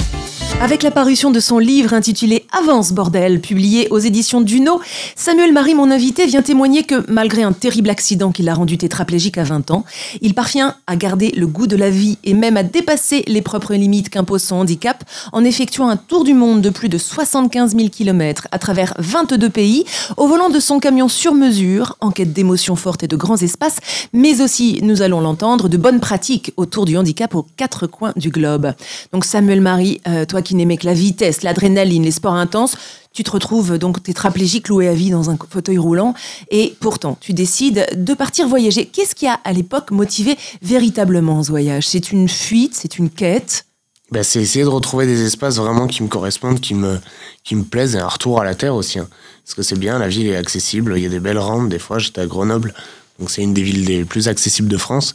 Avec 0.61 0.82
la 0.82 0.90
parution 0.90 1.30
de 1.30 1.40
son 1.40 1.58
livre 1.58 1.92
intitulé 1.92 2.46
Avance 2.52 2.92
bordel, 2.92 3.40
publié 3.40 3.88
aux 3.90 3.99
éditions 3.99 4.40
Duno, 4.40 4.80
Samuel 5.16 5.52
Marie, 5.52 5.75
mon 5.75 5.90
invité, 5.90 6.25
vient 6.26 6.40
témoigner 6.40 6.84
que 6.84 7.04
malgré 7.08 7.42
un 7.42 7.52
terrible 7.52 7.90
accident 7.90 8.32
qui 8.32 8.42
l'a 8.42 8.54
rendu 8.54 8.78
tétraplégique 8.78 9.37
à 9.37 9.44
20 9.44 9.73
ans, 9.73 9.84
il 10.23 10.32
parvient 10.32 10.76
à 10.87 10.96
garder 10.96 11.32
le 11.32 11.46
goût 11.46 11.66
de 11.66 11.76
la 11.76 11.90
vie 11.90 12.18
et 12.25 12.32
même 12.32 12.56
à 12.56 12.62
dépasser 12.62 13.25
les 13.26 13.42
propres 13.42 13.75
limites 13.75 14.08
qu'impose 14.08 14.42
son 14.42 14.56
handicap 14.56 15.04
en 15.32 15.44
effectuant 15.44 15.88
un 15.88 15.96
tour 15.96 16.25
du 16.25 16.32
monde 16.32 16.62
de 16.62 16.70
plus 16.70 16.88
de 16.88 16.99
75 16.99 17.76
000 17.76 17.88
km 17.88 18.49
à 18.50 18.58
travers 18.58 18.94
22 18.99 19.50
pays 19.50 19.84
au 20.16 20.28
volant 20.28 20.49
de 20.49 20.61
son 20.61 20.78
camion 20.78 21.08
sur 21.08 21.34
mesure 21.34 21.96
en 22.00 22.11
quête 22.11 22.32
d'émotions 22.32 22.76
fortes 22.76 23.02
et 23.02 23.08
de 23.08 23.16
grands 23.16 23.37
espaces, 23.37 23.78
mais 24.12 24.40
aussi, 24.40 24.78
nous 24.82 25.02
allons 25.02 25.20
l'entendre, 25.20 25.68
de 25.68 25.76
bonnes 25.76 26.00
pratiques 26.00 26.52
autour 26.56 26.84
du 26.84 26.96
handicap 26.96 27.34
aux 27.34 27.46
quatre 27.56 27.87
coins 27.87 28.12
du 28.16 28.30
globe. 28.30 28.73
Donc 29.12 29.25
Samuel 29.25 29.61
Marie, 29.61 30.00
euh, 30.06 30.25
toi 30.25 30.40
qui 30.44 30.54
n'aimais 30.54 30.76
que 30.76 30.86
la 30.86 30.94
vitesse, 30.94 31.42
l'adrénaline, 31.42 32.04
les 32.04 32.12
sports 32.12 32.34
intenses, 32.34 32.76
tu 33.12 33.24
te 33.24 33.30
retrouves 33.32 33.78
donc 33.78 34.02
tétraplégique 34.02 34.68
loué 34.68 34.88
à 34.88 34.94
vie 34.94 35.10
dans 35.10 35.30
un 35.30 35.38
fauteuil 35.48 35.78
roulant 35.78 36.14
et 36.50 36.76
pourtant 36.78 37.18
tu 37.20 37.32
décides 37.32 37.86
de 37.96 38.14
partir 38.14 38.46
voyager. 38.46 38.86
Qu'est-ce 38.86 39.14
qui 39.16 39.26
a 39.26 39.40
à 39.44 39.52
l'époque 39.52 39.90
motivé 39.90 40.36
véritablement 40.62 41.42
ce 41.42 41.50
voyage? 41.50 41.88
C'est 41.88 42.12
une 42.12 42.28
fuite, 42.28 42.74
c'est 42.74 42.98
une 42.98 43.10
quête? 43.10 43.66
Bah, 44.10 44.22
c'est 44.22 44.40
essayer 44.40 44.64
de 44.64 44.70
retrouver 44.70 45.06
des 45.06 45.24
espaces 45.24 45.56
vraiment 45.56 45.86
qui 45.86 46.02
me 46.02 46.08
correspondent, 46.08 46.60
qui 46.60 46.74
me, 46.74 47.00
qui 47.42 47.56
me 47.56 47.64
plaisent, 47.64 47.96
et 47.96 47.98
un 47.98 48.06
retour 48.06 48.40
à 48.40 48.44
la 48.44 48.54
terre 48.54 48.74
aussi. 48.74 48.98
hein. 48.98 49.08
Parce 49.44 49.54
que 49.54 49.62
c'est 49.62 49.78
bien, 49.78 49.98
la 49.98 50.08
ville 50.08 50.26
est 50.28 50.36
accessible, 50.36 50.94
il 50.96 51.02
y 51.02 51.06
a 51.06 51.08
des 51.08 51.20
belles 51.20 51.38
rampes, 51.38 51.68
des 51.68 51.78
fois 51.78 51.98
j'étais 51.98 52.20
à 52.20 52.26
Grenoble, 52.26 52.74
donc 53.18 53.30
c'est 53.30 53.42
une 53.42 53.54
des 53.54 53.62
villes 53.62 53.84
les 53.84 54.04
plus 54.04 54.28
accessibles 54.28 54.68
de 54.68 54.76
France, 54.76 55.14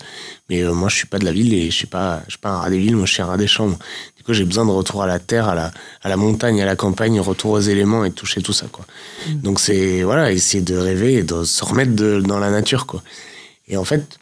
mais 0.50 0.62
euh, 0.64 0.74
moi 0.74 0.90
je 0.90 0.96
suis 0.96 1.08
pas 1.08 1.20
de 1.20 1.26
la 1.26 1.32
ville 1.32 1.54
et 1.54 1.70
je 1.70 1.76
suis 1.76 1.88
pas, 1.88 2.22
je 2.26 2.32
suis 2.32 2.40
pas 2.40 2.50
un 2.50 2.58
rat 2.58 2.70
des 2.70 2.78
villes, 2.80 2.96
moi 2.96 3.06
je 3.06 3.14
suis 3.14 3.22
un 3.22 3.26
rat 3.26 3.38
des 3.38 3.48
chambres. 3.48 3.78
J'ai 4.34 4.46
besoin 4.46 4.66
de 4.66 4.72
retour 4.72 5.04
à 5.04 5.08
la 5.08 5.20
terre, 5.20 5.48
à 5.50 5.56
la, 5.56 5.72
à 6.04 6.10
la 6.10 6.18
montagne, 6.18 6.62
à 6.62 6.66
la 6.66 6.76
campagne, 6.76 7.20
retour 7.20 7.52
aux 7.52 7.60
éléments 7.62 8.06
et 8.06 8.10
de 8.10 8.16
toucher 8.16 8.42
tout 8.42 8.54
ça, 8.54 8.68
quoi. 8.72 8.86
Donc 9.44 9.60
c'est, 9.60 10.04
voilà, 10.04 10.32
essayer 10.32 10.64
de 10.64 10.76
rêver 10.78 11.14
et 11.16 11.24
de 11.24 11.44
se 11.44 11.64
remettre 11.64 11.94
de- 11.96 12.22
dans 12.22 12.40
la 12.40 12.50
nature, 12.50 12.86
quoi. 12.86 13.02
Et 13.68 13.78
en 13.78 13.84
fait, 13.86 14.18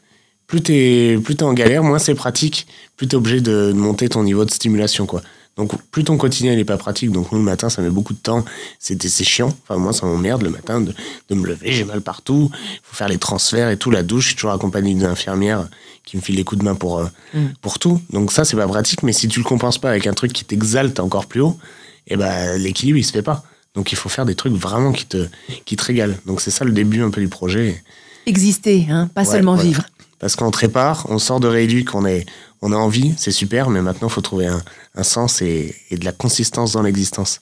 plus 0.48 0.62
t'es 0.62 1.18
plus 1.24 1.36
t'es 1.36 1.44
en 1.44 1.54
galère, 1.54 1.84
moins 1.84 2.00
c'est 2.00 2.16
pratique, 2.16 2.68
plus 2.96 3.08
t'es 3.08 3.16
obligé 3.16 3.42
de, 3.42 3.72
de 3.72 3.78
monter 3.78 4.10
ton 4.10 4.24
niveau 4.24 4.46
de 4.46 4.52
stimulation, 4.52 5.06
quoi. 5.06 5.22
Donc 5.58 5.72
plus 5.92 6.04
ton 6.04 6.18
quotidien 6.18 6.54
il 6.54 6.60
est 6.60 6.66
pas 6.66 6.78
pratique, 6.78 7.12
donc 7.12 7.32
nous 7.32 7.40
le 7.40 7.44
matin 7.44 7.70
ça 7.70 7.82
met 7.82 7.90
beaucoup 7.90 8.14
de 8.14 8.20
temps, 8.20 8.46
c'était 8.80 9.10
c'est 9.10 9.24
chiant. 9.24 9.52
Enfin 9.64 9.78
moi 9.80 9.92
ça 9.92 10.06
m'emmerde 10.06 10.44
le 10.44 10.50
matin 10.52 10.82
de, 10.82 10.94
de 11.30 11.36
me 11.36 11.48
lever, 11.48 11.72
j'ai 11.72 11.84
mal 11.84 12.02
partout, 12.02 12.52
il 12.54 12.80
faut 12.84 12.96
faire 12.96 13.08
les 13.10 13.18
transferts 13.18 13.70
et 13.70 13.78
tout, 13.78 13.90
la 13.90 14.04
douche, 14.04 14.24
je 14.24 14.28
suis 14.30 14.36
toujours 14.36 14.52
accompagné 14.52 14.94
d'une 14.94 15.06
infirmière 15.06 15.68
qui 16.06 16.16
me 16.16 16.22
file 16.22 16.36
les 16.36 16.44
coups 16.44 16.60
de 16.60 16.64
main 16.64 16.76
pour 16.76 17.00
euh, 17.00 17.08
pour 17.62 17.80
tout. 17.80 18.00
Donc 18.12 18.32
ça 18.32 18.46
c'est 18.46 18.56
pas 18.56 18.68
pratique, 18.68 19.02
mais 19.04 19.14
si 19.14 19.28
tu 19.28 19.40
le 19.40 19.46
compenses 19.46 19.80
pas 19.80 19.90
avec 19.90 20.06
un 20.06 20.14
truc 20.14 20.32
qui 20.32 20.46
t'exalte 20.46 21.00
encore 21.00 21.26
plus 21.26 21.42
haut, 21.42 21.58
et 22.08 22.16
ben 22.18 22.56
l'équilibre 22.62 23.00
il 23.00 23.04
se 23.04 23.12
fait 23.12 23.24
pas. 23.24 23.44
Donc 23.74 23.92
il 23.92 23.96
faut 23.96 24.10
faire 24.10 24.26
des 24.26 24.36
trucs 24.36 24.54
vraiment 24.54 24.92
qui 24.92 25.06
te 25.06 25.28
qui 25.66 25.76
te 25.76 25.84
régalent. 25.84 26.16
Donc 26.28 26.40
c'est 26.42 26.52
ça 26.52 26.66
le 26.66 26.72
début 26.72 27.02
un 27.02 27.10
peu 27.10 27.20
du 27.22 27.28
projet. 27.30 27.84
Exister, 28.28 28.86
hein, 28.90 29.10
pas 29.14 29.22
Ouais, 29.22 29.28
seulement 29.32 29.56
voilà. 29.56 29.68
vivre. 29.70 29.84
Parce 30.20 30.36
qu'on 30.36 30.52
te 30.52 30.58
répare, 30.58 31.06
on 31.10 31.20
sort 31.20 31.40
de 31.40 31.48
rééduc, 31.48 31.94
on, 31.94 32.06
est, 32.06 32.26
on 32.62 32.72
a 32.72 32.76
envie, 32.76 33.14
c'est 33.18 33.32
super, 33.32 33.70
mais 33.70 33.82
maintenant, 33.82 34.10
faut 34.10 34.22
trouver 34.22 34.48
un, 34.48 34.62
un 34.96 35.04
sens 35.04 35.42
et 35.42 35.76
de 35.92 36.06
la 36.06 36.12
consistance 36.12 36.74
dans 36.74 36.82
l'existence. 36.82 37.42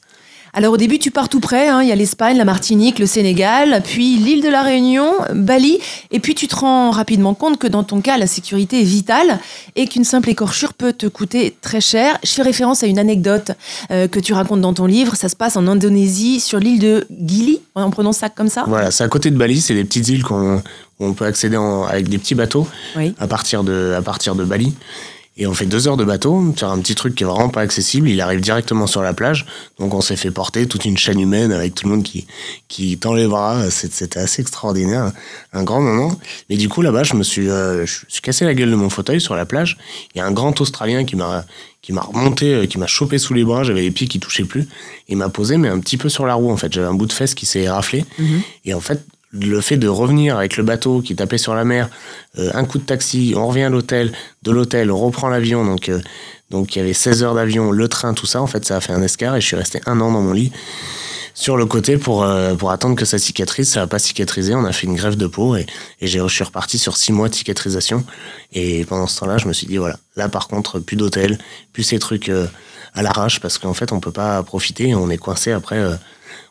Alors 0.57 0.71
au 0.73 0.77
début, 0.77 0.99
tu 0.99 1.11
pars 1.11 1.27
tout 1.27 1.41
près. 1.41 1.67
hein. 1.67 1.81
Il 1.83 1.89
y 1.89 1.91
a 1.91 1.95
l'Espagne, 1.95 2.37
la 2.37 2.45
Martinique, 2.45 2.97
le 2.97 3.05
Sénégal, 3.05 3.81
puis 3.83 4.15
l'île 4.15 4.41
de 4.41 4.47
la 4.47 4.61
Réunion, 4.61 5.11
Bali. 5.33 5.79
Et 6.11 6.21
puis 6.21 6.33
tu 6.33 6.47
te 6.47 6.55
rends 6.55 6.91
rapidement 6.91 7.33
compte 7.33 7.57
que 7.59 7.67
dans 7.67 7.83
ton 7.83 7.99
cas, 7.99 8.17
la 8.17 8.25
sécurité 8.25 8.79
est 8.79 8.85
vitale 8.85 9.39
et 9.75 9.85
qu'une 9.85 10.05
simple 10.05 10.29
écorchure 10.29 10.73
peut 10.73 10.93
te 10.93 11.07
coûter 11.07 11.55
très 11.61 11.81
cher. 11.81 12.17
Je 12.23 12.29
fais 12.31 12.41
référence 12.41 12.83
à 12.83 12.87
une 12.87 12.99
anecdote 12.99 13.51
euh, 13.91 14.07
que 14.07 14.19
tu 14.21 14.31
racontes 14.33 14.61
dans 14.61 14.73
ton 14.73 14.85
livre. 14.85 15.15
Ça 15.17 15.27
se 15.27 15.35
passe 15.35 15.57
en 15.57 15.67
Indonésie, 15.67 16.39
sur 16.39 16.59
l'île 16.59 16.79
de 16.79 17.05
Gili. 17.25 17.59
On 17.75 17.89
prononce 17.91 18.17
ça 18.17 18.29
comme 18.29 18.47
ça? 18.47 18.63
Voilà, 18.65 18.91
c'est 18.91 19.03
à 19.03 19.09
côté 19.09 19.31
de 19.31 19.37
Bali, 19.37 19.59
c'est 19.59 19.73
des 19.73 19.83
petites 19.83 20.07
îles 20.07 20.23
qu'on 20.23 20.63
on 21.01 21.11
peut 21.13 21.25
accéder 21.25 21.57
en- 21.57 21.83
avec 21.83 22.07
des 22.07 22.17
petits 22.17 22.35
bateaux 22.35 22.65
Oui. 22.95 23.13
à 23.19 23.27
partir, 23.27 23.65
de, 23.65 23.93
à 23.97 24.01
partir 24.01 24.35
de 24.35 24.45
Bali. 24.45 24.73
Et 25.37 25.47
on 25.47 25.53
fait 25.53 25.65
deux 25.65 25.87
heures 25.87 25.97
de 25.97 26.05
bateau 26.05 26.53
sur 26.55 26.69
un 26.69 26.79
petit 26.79 26.95
truc 26.95 27.13
qui 27.13 27.23
est 27.23 27.25
vraiment 27.27 27.49
pas 27.49 27.59
accessible. 27.59 28.07
Il 28.09 28.21
arrive 28.21 28.39
directement 28.39 28.87
sur 28.87 29.01
la 29.01 29.13
plage. 29.13 29.45
Donc 29.79 29.93
on 29.93 29.99
s'est 29.99 30.15
fait 30.15 30.31
porter 30.31 30.65
toute 30.65 30.85
une 30.85 30.97
chaîne 30.97 31.19
humaine 31.19 31.51
avec 31.51 31.75
tout 31.75 31.85
le 31.85 31.95
monde 31.95 32.03
qui, 32.03 32.25
qui 32.69 32.97
tend 32.97 33.13
les 33.13 33.27
bras. 33.27 33.69
C'était 33.69 34.19
assez 34.19 34.41
extraordinaire. 34.41 35.11
Un 35.51 35.63
grand 35.63 35.81
moment. 35.81 36.17
Mais 36.49 36.55
du 36.55 36.69
coup, 36.69 36.81
là-bas, 36.81 37.03
je 37.03 37.15
me 37.15 37.23
suis, 37.23 37.49
euh, 37.49 37.85
je 37.85 38.05
suis 38.07 38.21
cassé 38.21 38.45
la 38.45 38.53
gueule 38.53 38.71
de 38.71 38.75
mon 38.75 38.89
fauteuil 38.89 39.19
sur 39.19 39.35
la 39.35 39.45
plage. 39.45 39.77
Il 40.13 40.19
y 40.19 40.21
a 40.21 40.25
un 40.25 40.31
grand 40.31 40.59
Australien 40.61 41.03
qui 41.03 41.17
m'a, 41.17 41.43
qui 41.81 41.91
m'a 41.91 42.01
remonté, 42.01 42.53
euh, 42.53 42.65
qui 42.65 42.77
m'a 42.77 42.87
chopé 42.87 43.17
sous 43.17 43.33
les 43.33 43.43
bras. 43.43 43.63
J'avais 43.63 43.81
les 43.81 43.91
pieds 43.91 44.07
qui 44.07 44.21
touchaient 44.21 44.45
plus. 44.45 44.69
Il 45.09 45.17
m'a 45.17 45.27
posé, 45.27 45.57
mais 45.57 45.67
un 45.67 45.79
petit 45.79 45.97
peu 45.97 46.07
sur 46.07 46.25
la 46.25 46.35
roue, 46.35 46.49
en 46.49 46.57
fait. 46.57 46.71
J'avais 46.71 46.87
un 46.87 46.93
bout 46.93 47.07
de 47.07 47.13
fesse 47.13 47.35
qui 47.35 47.45
s'est 47.45 47.63
éraflé. 47.63 48.05
Et 48.63 48.73
en 48.73 48.79
fait, 48.79 49.05
le 49.39 49.61
fait 49.61 49.77
de 49.77 49.87
revenir 49.87 50.37
avec 50.37 50.57
le 50.57 50.63
bateau 50.63 51.01
qui 51.01 51.15
tapait 51.15 51.37
sur 51.37 51.55
la 51.55 51.65
mer, 51.65 51.89
euh, 52.37 52.51
un 52.53 52.65
coup 52.65 52.77
de 52.77 52.83
taxi, 52.83 53.33
on 53.35 53.47
revient 53.47 53.63
à 53.63 53.69
l'hôtel, 53.69 54.11
de 54.43 54.51
l'hôtel, 54.51 54.91
on 54.91 54.97
reprend 54.97 55.29
l'avion, 55.29 55.65
donc 55.65 55.89
euh, 55.89 56.01
donc 56.51 56.75
il 56.75 56.79
y 56.79 56.81
avait 56.81 56.93
16 56.93 57.23
heures 57.23 57.35
d'avion, 57.35 57.71
le 57.71 57.87
train, 57.87 58.13
tout 58.13 58.25
ça, 58.25 58.41
en 58.41 58.47
fait 58.47 58.65
ça 58.65 58.77
a 58.77 58.81
fait 58.81 58.93
un 58.93 59.01
escar 59.01 59.35
et 59.35 59.41
je 59.41 59.45
suis 59.45 59.55
resté 59.55 59.81
un 59.85 59.99
an 60.01 60.11
dans 60.11 60.21
mon 60.21 60.33
lit 60.33 60.51
sur 61.33 61.57
le 61.57 61.65
côté 61.65 61.97
pour, 61.97 62.23
euh, 62.23 62.55
pour 62.55 62.71
attendre 62.71 62.95
que 62.95 63.03
ça 63.03 63.19
cicatrise, 63.19 63.69
ça 63.69 63.81
n'a 63.81 63.87
pas 63.87 63.99
cicatrisé, 63.99 64.55
on 64.55 64.63
a 64.63 64.71
fait 64.71 64.87
une 64.87 64.95
greffe 64.95 65.17
de 65.17 65.27
peau 65.27 65.57
et, 65.57 65.65
et 65.99 66.07
je 66.07 66.25
suis 66.29 66.43
reparti 66.45 66.77
sur 66.77 66.95
six 66.95 67.11
mois 67.11 67.27
de 67.27 67.35
cicatrisation 67.35 68.05
et 68.53 68.85
pendant 68.85 69.05
ce 69.05 69.19
temps-là 69.19 69.37
je 69.37 69.47
me 69.47 69.53
suis 69.53 69.67
dit 69.67 69.77
voilà, 69.77 69.97
là 70.15 70.29
par 70.29 70.47
contre 70.47 70.79
plus 70.79 70.95
d'hôtel, 70.95 71.37
plus 71.73 71.83
ces 71.83 71.99
trucs 71.99 72.29
euh, 72.29 72.47
à 72.95 73.01
l'arrache 73.01 73.39
parce 73.39 73.57
qu'en 73.57 73.73
fait, 73.73 73.91
on 73.91 73.99
peut 73.99 74.11
pas 74.11 74.41
profiter. 74.43 74.95
On 74.95 75.09
est 75.09 75.17
coincé 75.17 75.51
après. 75.51 75.77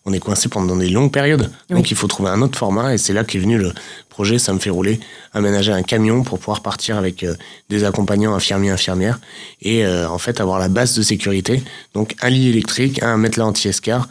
On 0.06 0.12
est 0.12 0.20
coincé 0.20 0.48
pendant 0.48 0.76
des 0.76 0.88
longues 0.88 1.10
périodes. 1.12 1.50
Donc 1.70 1.90
il 1.90 1.96
faut 1.96 2.06
trouver 2.06 2.30
un 2.30 2.42
autre 2.42 2.58
format 2.58 2.94
et 2.94 2.98
c'est 2.98 3.12
là 3.12 3.24
qu'est 3.24 3.38
venu 3.38 3.58
le 3.58 3.72
projet 4.10 4.38
Ça 4.38 4.52
me 4.52 4.58
fait 4.58 4.70
rouler, 4.70 5.00
aménager 5.32 5.72
un 5.72 5.82
camion 5.82 6.22
pour 6.22 6.38
pouvoir 6.38 6.60
partir 6.60 6.96
avec 6.96 7.24
euh, 7.24 7.34
des 7.68 7.84
accompagnants 7.84 8.34
infirmiers, 8.34 8.70
infirmières 8.70 9.18
et 9.62 9.84
euh, 9.84 10.08
en 10.08 10.18
fait 10.18 10.40
avoir 10.40 10.58
la 10.58 10.68
base 10.68 10.94
de 10.94 11.02
sécurité. 11.02 11.62
Donc 11.94 12.14
un 12.20 12.30
lit 12.30 12.48
électrique, 12.48 13.02
un 13.02 13.16
matelas 13.16 13.46
anti-escar, 13.46 14.06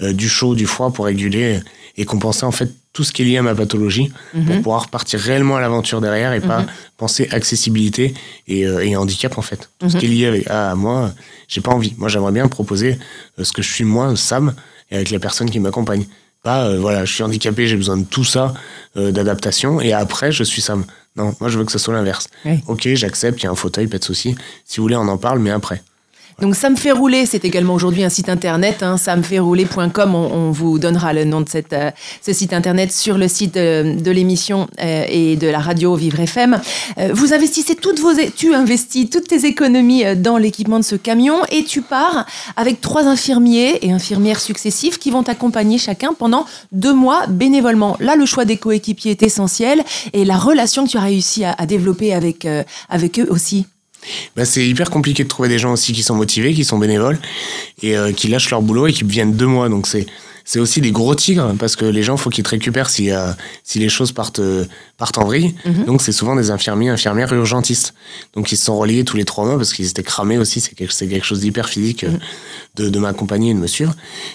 euh, 0.00 0.12
du 0.12 0.28
chaud, 0.28 0.54
du 0.54 0.66
froid 0.66 0.92
pour 0.92 1.04
réguler 1.04 1.60
et 1.96 2.04
compenser 2.04 2.44
en 2.44 2.50
fait 2.50 2.70
tout 2.92 3.04
ce 3.04 3.12
qui 3.12 3.22
est 3.22 3.24
lié 3.24 3.38
à 3.38 3.42
ma 3.42 3.54
pathologie 3.54 4.12
pour 4.46 4.56
pouvoir 4.56 4.88
partir 4.88 5.18
réellement 5.20 5.56
à 5.56 5.60
l'aventure 5.60 6.00
derrière 6.00 6.32
et 6.32 6.40
pas 6.40 6.64
penser 6.96 7.28
accessibilité 7.32 8.14
et, 8.46 8.66
euh, 8.66 8.84
et 8.84 8.96
handicap 8.96 9.36
en 9.36 9.42
fait. 9.42 9.68
Tout 9.78 9.90
ce 9.90 9.96
qui 9.96 10.06
est 10.06 10.08
lié 10.08 10.26
avec, 10.26 10.48
à 10.48 10.74
moi, 10.76 11.12
j'ai 11.48 11.60
pas 11.60 11.72
envie. 11.72 11.94
Moi 11.98 12.08
j'aimerais 12.08 12.32
bien 12.32 12.46
proposer 12.48 12.98
euh, 13.38 13.44
ce 13.44 13.52
que 13.52 13.62
je 13.62 13.72
suis 13.72 13.84
moi, 13.84 14.14
Sam, 14.16 14.54
et 14.90 14.96
avec 14.96 15.10
la 15.10 15.18
personne 15.18 15.50
qui 15.50 15.60
m'accompagne. 15.60 16.06
Pas, 16.42 16.66
euh, 16.66 16.78
voilà, 16.78 17.04
je 17.04 17.12
suis 17.12 17.22
handicapé, 17.22 17.66
j'ai 17.66 17.76
besoin 17.76 17.96
de 17.96 18.04
tout 18.04 18.24
ça, 18.24 18.52
euh, 18.96 19.12
d'adaptation, 19.12 19.80
et 19.80 19.92
après, 19.92 20.30
je 20.30 20.44
suis 20.44 20.60
Sam. 20.60 20.84
Non, 21.16 21.34
moi, 21.40 21.48
je 21.48 21.58
veux 21.58 21.64
que 21.64 21.72
ce 21.72 21.78
soit 21.78 21.94
l'inverse. 21.94 22.28
Oui. 22.44 22.60
Ok, 22.66 22.86
j'accepte, 22.94 23.40
il 23.40 23.44
y 23.44 23.46
a 23.46 23.50
un 23.50 23.54
fauteuil, 23.54 23.86
pas 23.86 23.98
de 23.98 24.04
souci. 24.04 24.34
Si 24.64 24.76
vous 24.76 24.82
voulez, 24.82 24.96
on 24.96 25.08
en 25.08 25.16
parle, 25.16 25.38
mais 25.38 25.50
après. 25.50 25.82
Donc 26.40 26.56
ça 26.56 26.68
me 26.68 26.76
fait 26.76 26.90
rouler, 26.90 27.26
c'est 27.26 27.44
également 27.44 27.74
aujourd'hui 27.74 28.02
un 28.02 28.08
site 28.08 28.28
internet, 28.28 28.82
hein. 28.82 28.96
On, 30.06 30.50
vous 30.50 30.78
donnera 30.78 31.12
le 31.12 31.24
nom 31.24 31.40
de 31.40 31.48
cette, 31.48 31.72
euh, 31.72 31.90
ce 32.20 32.32
site 32.32 32.52
internet 32.52 32.92
sur 32.92 33.16
le 33.16 33.28
site 33.28 33.56
euh, 33.56 33.94
de 33.94 34.10
l'émission 34.10 34.66
euh, 34.80 35.04
et 35.08 35.36
de 35.36 35.46
la 35.46 35.58
radio 35.58 35.94
Vivre 35.94 36.20
FM. 36.20 36.60
Vous 37.12 37.32
investissez 37.32 37.76
toutes 37.76 38.00
vos, 38.00 38.12
tu 38.36 38.54
investis 38.54 39.08
toutes 39.08 39.28
tes 39.28 39.46
économies 39.46 40.04
dans 40.16 40.36
l'équipement 40.36 40.78
de 40.78 40.84
ce 40.84 40.96
camion 40.96 41.38
et 41.50 41.64
tu 41.64 41.82
pars 41.82 42.26
avec 42.56 42.80
trois 42.80 43.06
infirmiers 43.06 43.78
et 43.82 43.92
infirmières 43.92 44.40
successifs 44.40 44.98
qui 44.98 45.10
vont 45.10 45.22
t'accompagner 45.22 45.78
chacun 45.78 46.12
pendant 46.14 46.46
deux 46.72 46.94
mois 46.94 47.26
bénévolement. 47.28 47.96
Là, 48.00 48.16
le 48.16 48.26
choix 48.26 48.44
des 48.44 48.56
coéquipiers 48.56 49.12
est 49.12 49.22
essentiel 49.22 49.82
et 50.12 50.24
la 50.24 50.36
relation 50.36 50.84
que 50.84 50.90
tu 50.90 50.98
as 50.98 51.02
réussi 51.02 51.44
à, 51.44 51.54
développer 51.66 52.12
avec 52.12 52.46
eux 52.46 53.26
aussi. 53.28 53.66
Bah, 54.36 54.44
c'est 54.44 54.66
hyper 54.66 54.90
compliqué 54.90 55.24
de 55.24 55.28
trouver 55.28 55.48
des 55.48 55.58
gens 55.58 55.72
aussi 55.72 55.92
qui 55.92 56.02
sont 56.02 56.14
motivés, 56.14 56.54
qui 56.54 56.64
sont 56.64 56.78
bénévoles 56.78 57.18
et 57.82 57.96
euh, 57.96 58.12
qui 58.12 58.28
lâchent 58.28 58.50
leur 58.50 58.62
boulot 58.62 58.86
et 58.86 58.92
qui 58.92 59.04
viennent 59.04 59.34
deux 59.34 59.46
mois. 59.46 59.68
Donc 59.68 59.86
c'est 59.86 60.06
c'est 60.44 60.58
aussi 60.58 60.82
des 60.82 60.92
gros 60.92 61.14
tigres 61.14 61.54
parce 61.58 61.74
que 61.74 61.86
les 61.86 62.02
gens 62.02 62.18
faut 62.18 62.28
qu'ils 62.28 62.44
te 62.44 62.50
récupèrent 62.50 62.90
si 62.90 63.10
euh, 63.10 63.32
si 63.62 63.78
les 63.78 63.88
choses 63.88 64.12
partent 64.12 64.40
euh, 64.40 64.66
partent 64.98 65.16
en 65.16 65.24
vrille. 65.24 65.54
Donc 65.86 66.02
c'est 66.02 66.12
souvent 66.12 66.36
des 66.36 66.50
infirmiers, 66.50 66.90
infirmières 66.90 67.32
urgentistes. 67.32 67.94
Donc 68.34 68.52
ils 68.52 68.56
se 68.56 68.66
sont 68.66 68.76
reliés 68.76 69.04
tous 69.04 69.16
les 69.16 69.24
trois 69.24 69.46
mois 69.46 69.56
parce 69.56 69.72
qu'ils 69.72 69.88
étaient 69.88 70.02
cramés 70.02 70.36
aussi. 70.36 70.60
C'est 70.60 70.74
quelque 70.74 70.92
c'est 70.92 71.08
quelque 71.08 71.24
chose 71.24 71.40
d'hyper 71.40 71.68
physique 71.68 72.04
euh, 72.04 72.10
de 72.76 72.90
de 72.90 72.98
m'accompagner 72.98 73.50
et 73.50 73.54
de 73.54 73.58
me 73.58 73.66
suivre. 73.66 73.94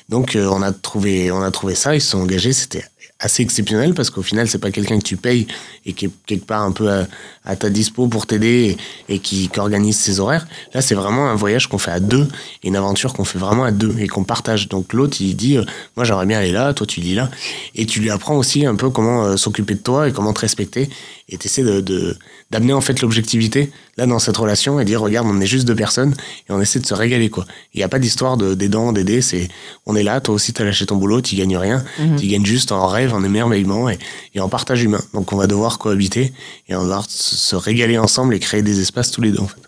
Donc 0.10 0.36
euh, 0.36 0.48
on 0.52 0.64
a 0.64 0.72
trouvé 0.72 1.32
on 1.32 1.44
a 1.44 1.52
trouvé 1.52 1.76
ça. 1.76 1.94
Ils 1.94 2.02
se 2.02 2.10
sont 2.10 2.20
engagés. 2.20 2.54
C'était 2.54 2.84
assez 3.22 3.44
exceptionnel 3.44 3.94
parce 3.94 4.10
qu'au 4.10 4.22
final 4.22 4.48
c'est 4.48 4.60
pas 4.60 4.72
quelqu'un 4.72 4.98
que 4.98 5.04
tu 5.04 5.18
payes 5.18 5.46
et 5.86 5.92
qui 5.94 6.06
est 6.06 6.10
quelque 6.26 6.46
part 6.46 6.62
un 6.64 6.72
peu 6.72 6.90
à, 6.90 7.06
à 7.44 7.56
ta 7.58 7.70
dispo 7.70 8.08
pour 8.08 8.26
t'aider 8.28 8.78
et, 9.10 9.14
et 9.16 9.20
qui, 9.20 9.50
qui 9.50 9.60
organise 9.60 9.98
ses 9.98 10.20
horaires. 10.22 10.48
Là 10.74 10.82
c'est 10.82 10.96
vraiment 10.96 11.30
un 11.30 11.36
voyage 11.36 11.68
qu'on 11.68 11.78
fait 11.78 11.92
à 11.92 12.00
deux 12.00 12.28
et 12.64 12.70
une 12.70 12.78
aventure 12.78 13.12
qu'on 13.14 13.26
fait 13.26 13.38
vraiment 13.40 13.66
à 13.66 13.72
deux 13.72 13.94
et 14.00 14.08
qu'on 14.08 14.24
partage. 14.24 14.70
Donc 14.70 14.94
l'autre 14.94 15.18
il 15.20 15.36
dit 15.36 15.58
euh, 15.58 15.66
moi 15.98 16.06
j'aimerais 16.06 16.26
bien 16.28 16.40
aller 16.40 16.54
là, 16.54 16.74
toi 16.74 16.88
tu 16.88 17.02
dis 17.02 17.14
là 17.16 17.30
et 17.76 17.86
tu 17.86 18.00
lui 18.00 18.10
apprends 18.10 18.38
aussi 18.38 18.66
un 18.66 18.76
peu 18.76 18.90
comment 18.90 19.26
euh, 19.26 19.36
s'occuper 19.38 19.74
de 19.76 19.82
toi 19.82 20.08
et 20.08 20.14
comment 20.14 20.32
te 20.32 20.40
respecter 20.42 20.90
et 21.28 21.38
t'essaies 21.38 21.64
de 21.64 21.82
de- 21.82 22.18
d'amener 22.52 22.74
en 22.74 22.82
fait 22.82 23.02
l'objectivité 23.02 23.70
là 23.98 24.08
dans 24.08 24.18
cette 24.18 24.38
relation 24.38 24.80
et 24.80 24.86
dire 24.86 25.02
regarde 25.02 25.28
on 25.30 25.40
est 25.42 25.46
juste 25.46 25.68
deux 25.68 25.76
personnes 25.76 26.16
et 26.48 26.52
on 26.52 26.60
essaie 26.62 26.80
de 26.80 26.86
se 26.86 26.94
régaler 26.96 27.30
quoi. 27.30 27.46
Il 27.74 27.78
n'y 27.80 27.84
a 27.84 27.90
pas 27.90 28.00
d'histoire 28.00 28.38
de 28.38 28.56
d'aidant 28.56 28.92
d'aider 28.94 29.22
c'est 29.22 29.50
on 29.86 29.96
est 29.96 30.04
là 30.04 30.20
toi 30.22 30.34
aussi 30.36 30.54
t'as 30.54 30.64
lâché 30.64 30.86
ton 30.88 30.96
boulot 30.96 31.22
tu 31.22 31.36
gagnes 31.36 31.58
rien 31.58 31.84
tu 32.18 32.26
gagnes 32.28 32.46
juste 32.46 32.72
en 32.72 32.88
rêve 32.88 33.09
en 33.14 33.24
émerveillement 33.24 33.90
et, 33.90 33.98
et 34.36 34.40
en 34.40 34.50
partage 34.50 34.84
humain 34.84 35.02
donc 35.14 35.32
on 35.34 35.38
va 35.38 35.48
devoir 35.48 35.78
cohabiter 35.80 36.34
et 36.68 36.76
on 36.76 36.80
va 36.80 36.84
devoir 36.86 37.06
se 37.10 37.56
régaler 37.56 37.98
ensemble 37.98 38.34
et 38.36 38.40
créer 38.40 38.62
des 38.62 38.80
espaces 38.82 39.12
tous 39.12 39.22
les 39.22 39.32
deux 39.32 39.40
en 39.42 39.48
fait. 39.48 39.62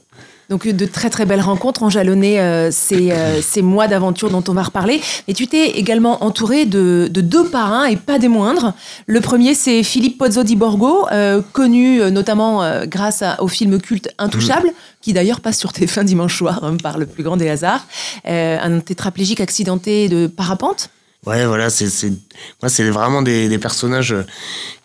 Donc 0.49 0.67
de 0.67 0.85
très 0.85 1.09
très 1.09 1.25
belles 1.25 1.39
rencontres 1.39 1.81
ont 1.81 1.89
jalonné 1.89 2.37
euh, 2.41 2.71
ces, 2.71 3.11
euh, 3.11 3.41
ces 3.41 3.61
mois 3.61 3.87
d'aventure 3.87 4.29
dont 4.29 4.43
on 4.49 4.53
va 4.53 4.63
reparler. 4.63 4.99
Et 5.29 5.33
tu 5.33 5.47
t'es 5.47 5.69
également 5.69 6.25
entouré 6.25 6.65
de, 6.65 7.07
de 7.09 7.21
deux 7.21 7.45
parrains 7.45 7.85
et 7.85 7.95
pas 7.95 8.19
des 8.19 8.27
moindres. 8.27 8.73
Le 9.07 9.21
premier 9.21 9.53
c'est 9.55 9.81
Philippe 9.81 10.17
Pozzo 10.17 10.43
di 10.43 10.57
Borgo, 10.57 11.07
euh, 11.13 11.41
connu 11.53 12.01
euh, 12.01 12.09
notamment 12.09 12.63
grâce 12.85 13.21
à- 13.21 13.41
au 13.41 13.47
film 13.47 13.79
culte 13.79 14.09
Intouchable, 14.17 14.71
qui 14.99 15.13
d'ailleurs 15.13 15.39
passe 15.39 15.57
sur 15.57 15.71
TF1 15.71 16.03
dimanche 16.03 16.37
soir 16.37 16.59
hein, 16.63 16.75
par 16.83 16.97
le 16.97 17.05
plus 17.05 17.23
grand 17.23 17.37
des 17.37 17.47
hasards. 17.47 17.85
Un 18.25 18.79
tétraplégique 18.81 19.39
accidenté 19.39 20.09
de 20.09 20.27
parapente. 20.27 20.89
Ouais, 21.25 21.45
voilà, 21.45 21.69
c'est, 21.69 21.89
c'est, 21.89 22.09
moi, 22.61 22.69
c'est 22.69 22.89
vraiment 22.89 23.21
des, 23.21 23.47
des 23.47 23.57
personnages 23.59 24.11
euh, 24.13 24.23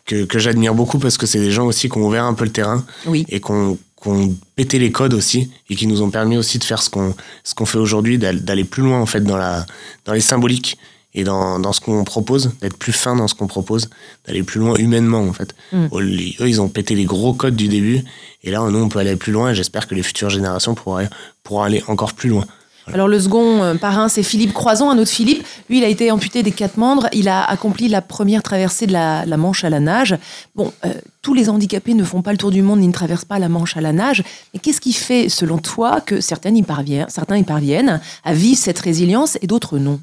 que, 0.05 0.25
que 0.25 0.39
j'admire 0.39 0.75
beaucoup 0.75 0.99
parce 0.99 1.17
que 1.17 1.27
c'est 1.27 1.41
des 1.41 1.51
gens 1.51 1.65
aussi 1.67 1.89
qui 1.89 1.97
ont 1.99 2.07
ouvert 2.07 2.25
un 2.25 2.35
peu 2.35 2.45
le 2.45 2.53
terrain 2.53 2.85
Oui. 3.07 3.25
et 3.29 3.41
qui 3.41 3.51
ont, 3.51 3.79
qui 4.03 4.09
ont 4.09 4.37
pété 4.55 4.79
les 4.79 4.93
codes 4.93 5.15
aussi 5.15 5.51
et 5.71 5.77
qui 5.77 5.87
nous 5.87 6.03
ont 6.03 6.11
permis 6.11 6.37
aussi 6.37 6.59
de 6.59 6.65
faire 6.65 6.83
ce 6.83 6.91
qu'on, 6.91 7.15
ce 7.43 7.55
qu'on 7.55 7.65
fait 7.67 7.79
aujourd'hui, 7.79 8.19
d'al- 8.19 8.45
d'aller 8.45 8.65
plus 8.65 8.83
loin 8.83 9.01
en 9.01 9.07
fait 9.07 9.23
dans, 9.23 9.39
la, 9.39 9.65
dans 10.05 10.13
les 10.13 10.21
symboliques 10.21 10.77
et 11.15 11.25
dans, 11.25 11.59
dans 11.59 11.73
ce 11.73 11.81
qu'on 11.81 12.05
propose, 12.05 12.51
d'être 12.61 12.77
plus 12.77 12.93
fin 12.93 13.17
dans 13.17 13.27
ce 13.27 13.35
qu'on 13.35 13.47
propose, 13.47 13.89
d'aller 14.27 14.43
plus 14.43 14.61
loin 14.61 14.75
humainement 14.77 15.21
en 15.23 15.33
fait. 15.33 15.55
Mm. 15.73 15.87
Eux, 15.95 16.49
ils 16.49 16.61
ont 16.61 16.69
pété 16.69 16.95
les 16.95 17.07
gros 17.07 17.33
codes 17.33 17.57
du 17.57 17.69
début 17.69 18.05
et 18.45 18.51
là, 18.51 18.61
nous, 18.71 18.79
on 18.79 18.91
peut 18.91 18.99
aller 18.99 19.17
plus 19.17 19.33
loin 19.33 19.53
et 19.53 19.55
j'espère 19.55 19.87
que 19.89 19.95
les 19.95 20.03
futures 20.03 20.29
générations 20.29 20.75
pourront, 20.75 21.09
pourront 21.43 21.63
aller 21.63 21.83
encore 21.89 22.13
plus 22.13 22.29
loin. 22.29 22.45
Alors 22.93 23.09
le 23.09 23.19
second 23.19 23.63
euh, 23.63 23.75
parrain, 23.75 24.09
c'est 24.09 24.23
Philippe 24.23 24.53
Croison, 24.53 24.91
un 24.91 24.99
autre 24.99 25.11
Philippe. 25.11 25.45
Lui, 25.69 25.79
il 25.79 25.85
a 25.85 25.89
été 25.89 26.11
amputé 26.11 26.43
des 26.43 26.53
quatre 26.53 26.77
membres. 26.77 27.09
Il 27.13 27.29
a 27.29 27.43
accompli 27.43 27.89
la 27.89 28.01
première 28.01 28.43
traversée 28.43 28.87
de 28.87 28.93
la, 28.93 29.25
Manche 29.37 29.65
à 29.65 29.71
la 29.71 29.81
nage. 29.81 30.17
Bon, 30.55 30.73
euh, 30.85 30.95
tous 31.21 31.35
les 31.35 31.49
handicapés 31.49 31.95
ne 31.95 32.05
font 32.05 32.23
pas 32.23 32.33
le 32.33 32.39
tour 32.39 32.51
du 32.51 32.63
monde 32.63 32.81
ni 32.81 32.87
ne 32.87 32.93
traversent 32.93 33.25
pas 33.25 33.39
la 33.39 33.49
Manche 33.49 33.77
à 33.77 33.81
la 33.81 33.93
nage. 33.93 34.23
Mais 34.55 34.61
qu'est-ce 34.61 34.81
qui 34.81 34.93
fait, 34.93 35.29
selon 35.29 35.59
toi, 35.59 36.01
que 36.01 36.21
certains 36.21 36.55
y 36.55 36.63
parviennent, 36.63 37.07
certains 37.09 37.37
y 37.37 37.43
parviennent 37.43 38.01
à 38.25 38.33
vivre 38.33 38.59
cette 38.59 38.79
résilience 38.79 39.37
et 39.43 39.47
d'autres 39.47 39.79
non? 39.79 40.01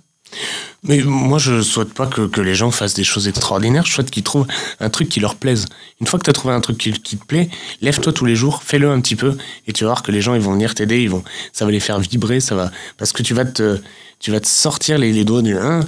Mais 0.84 1.02
moi, 1.02 1.40
je 1.40 1.62
souhaite 1.62 1.94
pas 1.94 2.08
que, 2.08 2.28
que 2.28 2.42
les 2.42 2.56
gens 2.56 2.72
fassent 2.72 2.94
des 2.94 3.04
choses 3.04 3.28
extraordinaires. 3.28 3.86
Je 3.86 3.94
souhaite 3.94 4.12
qu'ils 4.12 4.24
trouvent 4.24 4.48
un 4.80 4.90
truc 4.90 5.08
qui 5.08 5.20
leur 5.20 5.36
plaise. 5.36 5.66
Une 6.02 6.08
fois 6.08 6.20
que 6.20 6.26
tu 6.26 6.30
as 6.30 6.34
trouvé 6.34 6.54
un 6.54 6.62
truc 6.62 6.78
qui, 6.78 6.92
qui 6.92 7.18
te 7.18 7.26
plaît, 7.26 7.50
lève-toi 7.82 8.12
tous 8.12 8.26
les 8.26 8.36
jours, 8.36 8.64
fais-le 8.64 8.90
un 8.90 9.00
petit 9.00 9.16
peu, 9.16 9.38
et 9.68 9.74
tu 9.74 9.84
vas 9.84 9.92
voir 9.92 10.04
que 10.04 10.12
les 10.12 10.22
gens 10.22 10.36
ils 10.36 10.42
vont 10.42 10.54
venir 10.54 10.76
t'aider. 10.76 11.02
Ils 11.02 11.10
vont, 11.10 11.24
ça 11.54 11.66
va 11.66 11.72
les 11.72 11.80
faire 11.80 12.00
vibrer, 12.00 12.40
ça 12.40 12.56
va, 12.56 12.72
parce 12.98 13.12
que 13.14 13.24
tu 13.24 13.34
vas 13.34 13.46
te, 13.46 13.80
tu 14.20 14.32
vas 14.32 14.40
te 14.40 14.48
sortir 14.48 14.98
les, 14.98 15.14
les 15.14 15.24
doigts 15.24 15.42
du 15.42 15.58
1, 15.58 15.82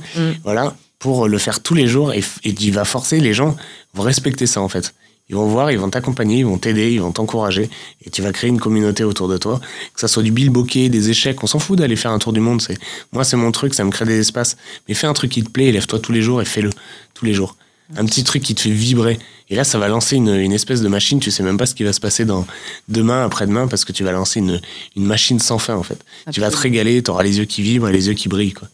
voilà, 0.43 0.75
pour 0.99 1.27
le 1.27 1.37
faire 1.37 1.61
tous 1.61 1.73
les 1.73 1.87
jours, 1.87 2.13
et, 2.13 2.23
et 2.43 2.53
tu 2.53 2.71
vas 2.71 2.85
forcer 2.85 3.19
les 3.19 3.33
gens 3.33 3.55
vont 3.93 4.03
respecter 4.03 4.45
ça 4.45 4.61
en 4.61 4.69
fait. 4.69 4.93
Ils 5.27 5.35
vont 5.35 5.47
voir, 5.47 5.71
ils 5.71 5.79
vont 5.79 5.89
t'accompagner, 5.89 6.39
ils 6.39 6.45
vont 6.45 6.59
t'aider, 6.59 6.91
ils 6.91 7.01
vont 7.01 7.11
t'encourager, 7.11 7.69
et 8.05 8.11
tu 8.11 8.21
vas 8.21 8.31
créer 8.31 8.49
une 8.49 8.59
communauté 8.59 9.03
autour 9.03 9.27
de 9.27 9.37
toi. 9.37 9.59
Que 9.93 9.99
ça 9.99 10.07
soit 10.07 10.21
du 10.21 10.31
bilboquet, 10.31 10.89
des 10.89 11.09
échecs, 11.09 11.43
on 11.43 11.47
s'en 11.47 11.57
fout 11.57 11.79
d'aller 11.79 11.95
faire 11.95 12.11
un 12.11 12.19
tour 12.19 12.31
du 12.31 12.39
monde. 12.39 12.61
C'est 12.61 12.77
moi, 13.11 13.23
c'est 13.23 13.37
mon 13.37 13.51
truc, 13.51 13.73
ça 13.73 13.83
me 13.83 13.89
crée 13.89 14.05
des 14.05 14.19
espaces. 14.19 14.55
Mais 14.87 14.93
fais 14.93 15.07
un 15.07 15.13
truc 15.13 15.31
qui 15.31 15.43
te 15.43 15.49
plaît, 15.49 15.65
et 15.65 15.71
lève-toi 15.71 15.99
tous 15.99 16.11
les 16.11 16.21
jours 16.21 16.41
et 16.41 16.45
fais-le 16.45 16.69
tous 17.15 17.25
les 17.25 17.33
jours. 17.33 17.55
Un 17.97 18.05
petit 18.05 18.23
truc 18.23 18.41
qui 18.43 18.55
te 18.55 18.61
fait 18.61 18.71
vibrer. 18.71 19.19
Et 19.49 19.55
là, 19.55 19.63
ça 19.63 19.77
va 19.77 19.87
lancer 19.87 20.15
une, 20.15 20.33
une 20.33 20.53
espèce 20.53 20.81
de 20.81 20.87
machine. 20.87 21.19
Tu 21.19 21.29
sais 21.29 21.43
même 21.43 21.57
pas 21.57 21.67
ce 21.67 21.75
qui 21.75 21.83
va 21.83 21.93
se 21.93 21.99
passer 21.99 22.25
dans 22.25 22.47
demain, 22.87 23.23
après-demain, 23.23 23.67
parce 23.67 23.85
que 23.85 23.91
tu 23.91 24.03
vas 24.03 24.11
lancer 24.11 24.39
une, 24.39 24.59
une 24.95 25.05
machine 25.05 25.39
sans 25.39 25.59
fin 25.59 25.75
en 25.75 25.83
fait. 25.83 26.03
Tu 26.31 26.39
vas 26.39 26.49
te 26.49 26.57
régaler, 26.57 27.03
tu 27.03 27.11
auras 27.11 27.23
les 27.23 27.37
yeux 27.37 27.45
qui 27.45 27.61
vibrent 27.61 27.89
et 27.89 27.93
les 27.93 28.07
yeux 28.07 28.13
qui 28.15 28.27
brillent. 28.27 28.53
Quoi. 28.53 28.67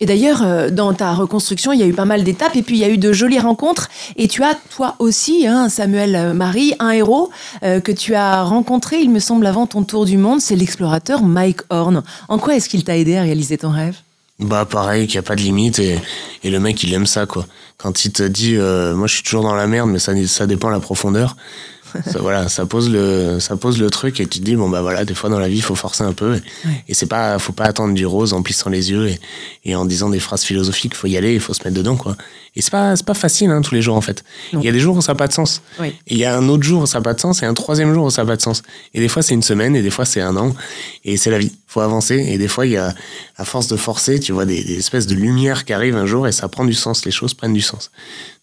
Et 0.00 0.06
d'ailleurs, 0.06 0.42
euh, 0.42 0.70
dans 0.70 0.92
ta 0.94 1.12
reconstruction, 1.12 1.72
il 1.72 1.80
y 1.80 1.82
a 1.82 1.86
eu 1.86 1.92
pas 1.92 2.04
mal 2.04 2.22
d'étapes 2.22 2.54
et 2.54 2.62
puis 2.62 2.76
il 2.76 2.80
y 2.80 2.84
a 2.84 2.88
eu 2.88 2.98
de 2.98 3.12
jolies 3.12 3.40
rencontres. 3.40 3.88
Et 4.16 4.28
tu 4.28 4.44
as, 4.44 4.54
toi 4.54 4.94
aussi, 5.00 5.46
hein, 5.46 5.68
Samuel 5.68 6.14
euh, 6.14 6.34
Marie, 6.34 6.74
un 6.78 6.90
héros 6.90 7.30
euh, 7.64 7.80
que 7.80 7.90
tu 7.90 8.14
as 8.14 8.42
rencontré, 8.44 8.98
il 8.98 9.10
me 9.10 9.18
semble, 9.18 9.46
avant 9.46 9.66
ton 9.66 9.82
tour 9.82 10.04
du 10.04 10.16
monde, 10.16 10.40
c'est 10.40 10.54
l'explorateur 10.54 11.22
Mike 11.22 11.62
Horn. 11.70 12.02
En 12.28 12.38
quoi 12.38 12.54
est-ce 12.54 12.68
qu'il 12.68 12.84
t'a 12.84 12.96
aidé 12.96 13.16
à 13.16 13.22
réaliser 13.22 13.58
ton 13.58 13.70
rêve? 13.70 13.96
Bah 14.38 14.64
pareil, 14.64 15.08
qu'il 15.08 15.16
n'y 15.16 15.18
a 15.18 15.22
pas 15.26 15.34
de 15.34 15.40
limite 15.40 15.80
et, 15.80 15.98
le 16.44 16.60
mec 16.60 16.80
il 16.84 16.94
aime 16.94 17.06
ça 17.06 17.26
quoi. 17.26 17.44
Quand 17.76 18.04
il 18.04 18.12
te 18.12 18.22
dit 18.22 18.54
moi 18.54 19.08
je 19.08 19.14
suis 19.14 19.24
toujours 19.24 19.42
dans 19.42 19.56
la 19.56 19.66
merde 19.66 19.90
mais 19.90 19.98
ça, 19.98 20.12
ça 20.28 20.46
dépend 20.46 20.68
de 20.68 20.74
la 20.74 20.80
profondeur. 20.80 21.34
Ça, 22.04 22.18
voilà, 22.20 22.48
ça 22.48 22.66
pose 22.66 22.90
le 22.90 23.38
ça 23.40 23.56
pose 23.56 23.78
le 23.80 23.90
truc 23.90 24.20
et 24.20 24.26
tu 24.26 24.38
te 24.40 24.44
dis 24.44 24.56
bon 24.56 24.68
bah 24.68 24.82
voilà 24.82 25.04
des 25.04 25.14
fois 25.14 25.30
dans 25.30 25.38
la 25.38 25.48
vie 25.48 25.56
il 25.56 25.62
faut 25.62 25.74
forcer 25.74 26.04
un 26.04 26.12
peu 26.12 26.36
et, 26.36 26.42
Ouais. 26.66 26.84
et 26.88 26.94
c'est 26.94 27.06
pas 27.06 27.38
faut 27.38 27.52
pas 27.52 27.64
attendre 27.64 27.94
du 27.94 28.06
rose 28.06 28.32
en 28.32 28.42
plissant 28.42 28.70
les 28.70 28.90
yeux 28.90 29.08
et, 29.08 29.18
et 29.64 29.74
en 29.76 29.84
disant 29.84 30.08
des 30.10 30.20
phrases 30.20 30.42
philosophiques 30.42 30.94
faut 30.94 31.06
y 31.06 31.16
aller 31.16 31.34
il 31.34 31.40
faut 31.40 31.54
se 31.54 31.62
mettre 31.64 31.76
dedans 31.76 31.96
quoi. 31.96 32.16
Et 32.56 32.62
c'est 32.62 32.70
pas 32.72 32.96
c'est 32.96 33.06
pas 33.06 33.14
facile 33.14 33.50
hein, 33.50 33.60
tous 33.60 33.74
les 33.74 33.82
jours 33.82 33.94
en 33.96 34.00
fait. 34.00 34.24
Il 34.52 34.62
y 34.64 34.68
a 34.68 34.72
des 34.72 34.80
jours 34.80 34.96
où 34.96 35.00
ça 35.02 35.12
n'a 35.12 35.16
pas 35.16 35.28
de 35.28 35.32
sens. 35.32 35.62
Oui. 35.78 35.88
Et 36.08 36.14
il 36.14 36.18
y 36.18 36.24
a 36.24 36.36
un 36.36 36.48
autre 36.48 36.64
jour 36.64 36.82
où 36.82 36.86
ça 36.86 36.98
n'a 36.98 37.02
pas 37.02 37.14
de 37.14 37.20
sens 37.20 37.42
et 37.42 37.46
un 37.46 37.54
troisième 37.54 37.94
jour 37.94 38.06
où 38.06 38.10
ça 38.10 38.22
n'a 38.22 38.26
pas 38.28 38.36
de 38.36 38.42
sens. 38.42 38.62
Et 38.94 39.00
des 39.00 39.06
fois, 39.06 39.22
c'est 39.22 39.34
une 39.34 39.42
semaine 39.42 39.76
et 39.76 39.82
des 39.82 39.90
fois, 39.90 40.04
c'est 40.04 40.20
un 40.22 40.36
an. 40.36 40.54
Et 41.04 41.16
c'est 41.18 41.30
la 41.30 41.38
vie. 41.38 41.52
faut 41.68 41.80
avancer. 41.82 42.16
Et 42.16 42.36
des 42.36 42.48
fois, 42.48 42.66
il 42.66 42.72
y 42.72 42.76
a, 42.76 42.94
à 43.36 43.44
force 43.44 43.68
de 43.68 43.76
forcer, 43.76 44.18
tu 44.18 44.32
vois 44.32 44.44
des, 44.44 44.64
des 44.64 44.76
espèces 44.78 45.06
de 45.06 45.14
lumière 45.14 45.66
qui 45.66 45.72
arrivent 45.72 45.96
un 45.96 46.06
jour 46.06 46.26
et 46.26 46.32
ça 46.32 46.48
prend 46.48 46.64
du 46.64 46.74
sens. 46.74 47.04
Les 47.04 47.12
choses 47.12 47.32
prennent 47.34 47.52
du 47.54 47.60
sens. 47.60 47.92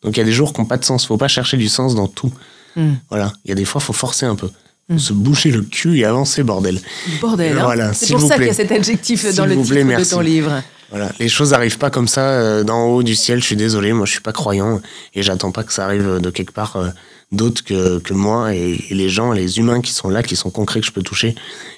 Donc 0.02 0.16
il 0.16 0.20
y 0.20 0.24
a 0.24 0.26
des 0.26 0.32
jours 0.32 0.54
qui 0.54 0.62
n'ont 0.62 0.68
pas 0.68 0.78
de 0.78 0.86
sens. 0.86 1.06
faut 1.06 1.18
pas 1.18 1.28
chercher 1.28 1.58
du 1.58 1.68
sens 1.68 1.94
dans 1.96 2.08
tout. 2.08 2.32
Mm. 2.76 2.94
Voilà. 3.10 3.34
Il 3.46 3.50
y 3.50 3.52
a 3.52 3.56
des 3.56 3.66
fois, 3.66 3.82
faut 3.82 3.94
forcer 3.94 4.26
un 4.26 4.36
peu. 4.36 4.50
Se 4.98 5.14
boucher 5.14 5.50
le 5.50 5.64
cul 5.64 5.98
et 5.98 6.06
avancer, 6.06 6.44
bordel. 6.44 6.80
Bordel, 7.20 7.58
hein 7.58 7.64
Voilà, 7.64 7.94
c'est 7.94 8.12
pour 8.12 8.22
ça 8.22 8.36
qu'il 8.36 8.46
y 8.46 8.50
a 8.52 8.54
cet 8.54 8.72
adjectif 8.72 9.34
dans 9.36 9.48
le 9.48 9.56
titre 9.56 9.70
plaît, 9.70 9.84
de 9.84 10.04
ton 10.08 10.20
livre. 10.20 10.62
Voilà, 10.92 11.12
les 11.20 11.28
choses 11.28 11.54
arrivent 11.54 11.80
pas 11.80 11.90
comme 11.90 12.08
ça 12.08 12.30
euh, 12.30 12.64
d'en 12.64 12.86
haut 12.86 13.02
du 13.02 13.16
ciel. 13.16 13.40
Je 13.40 13.46
suis 13.46 13.56
désolé, 13.56 13.94
moi 13.94 14.06
je 14.06 14.12
suis 14.12 14.22
pas 14.22 14.32
croyant 14.32 14.80
et 15.16 15.24
j'attends 15.24 15.52
pas 15.52 15.64
que 15.64 15.74
ça 15.74 15.86
arrive 15.86 16.20
de 16.22 16.30
quelque 16.30 16.52
part 16.52 16.76
euh, 16.76 16.90
d'autre 17.32 17.64
que, 17.64 17.98
que 17.98 18.14
moi 18.14 18.54
et, 18.54 18.80
et 18.92 18.94
les 18.94 19.10
gens, 19.10 19.32
les 19.32 19.58
humains 19.58 19.82
qui 19.82 19.92
sont 19.92 20.08
là, 20.08 20.22
qui 20.22 20.36
sont 20.36 20.52
concrets 20.52 20.82
que 20.82 20.86
je 20.86 20.92
peux 20.92 21.02
toucher 21.02 21.34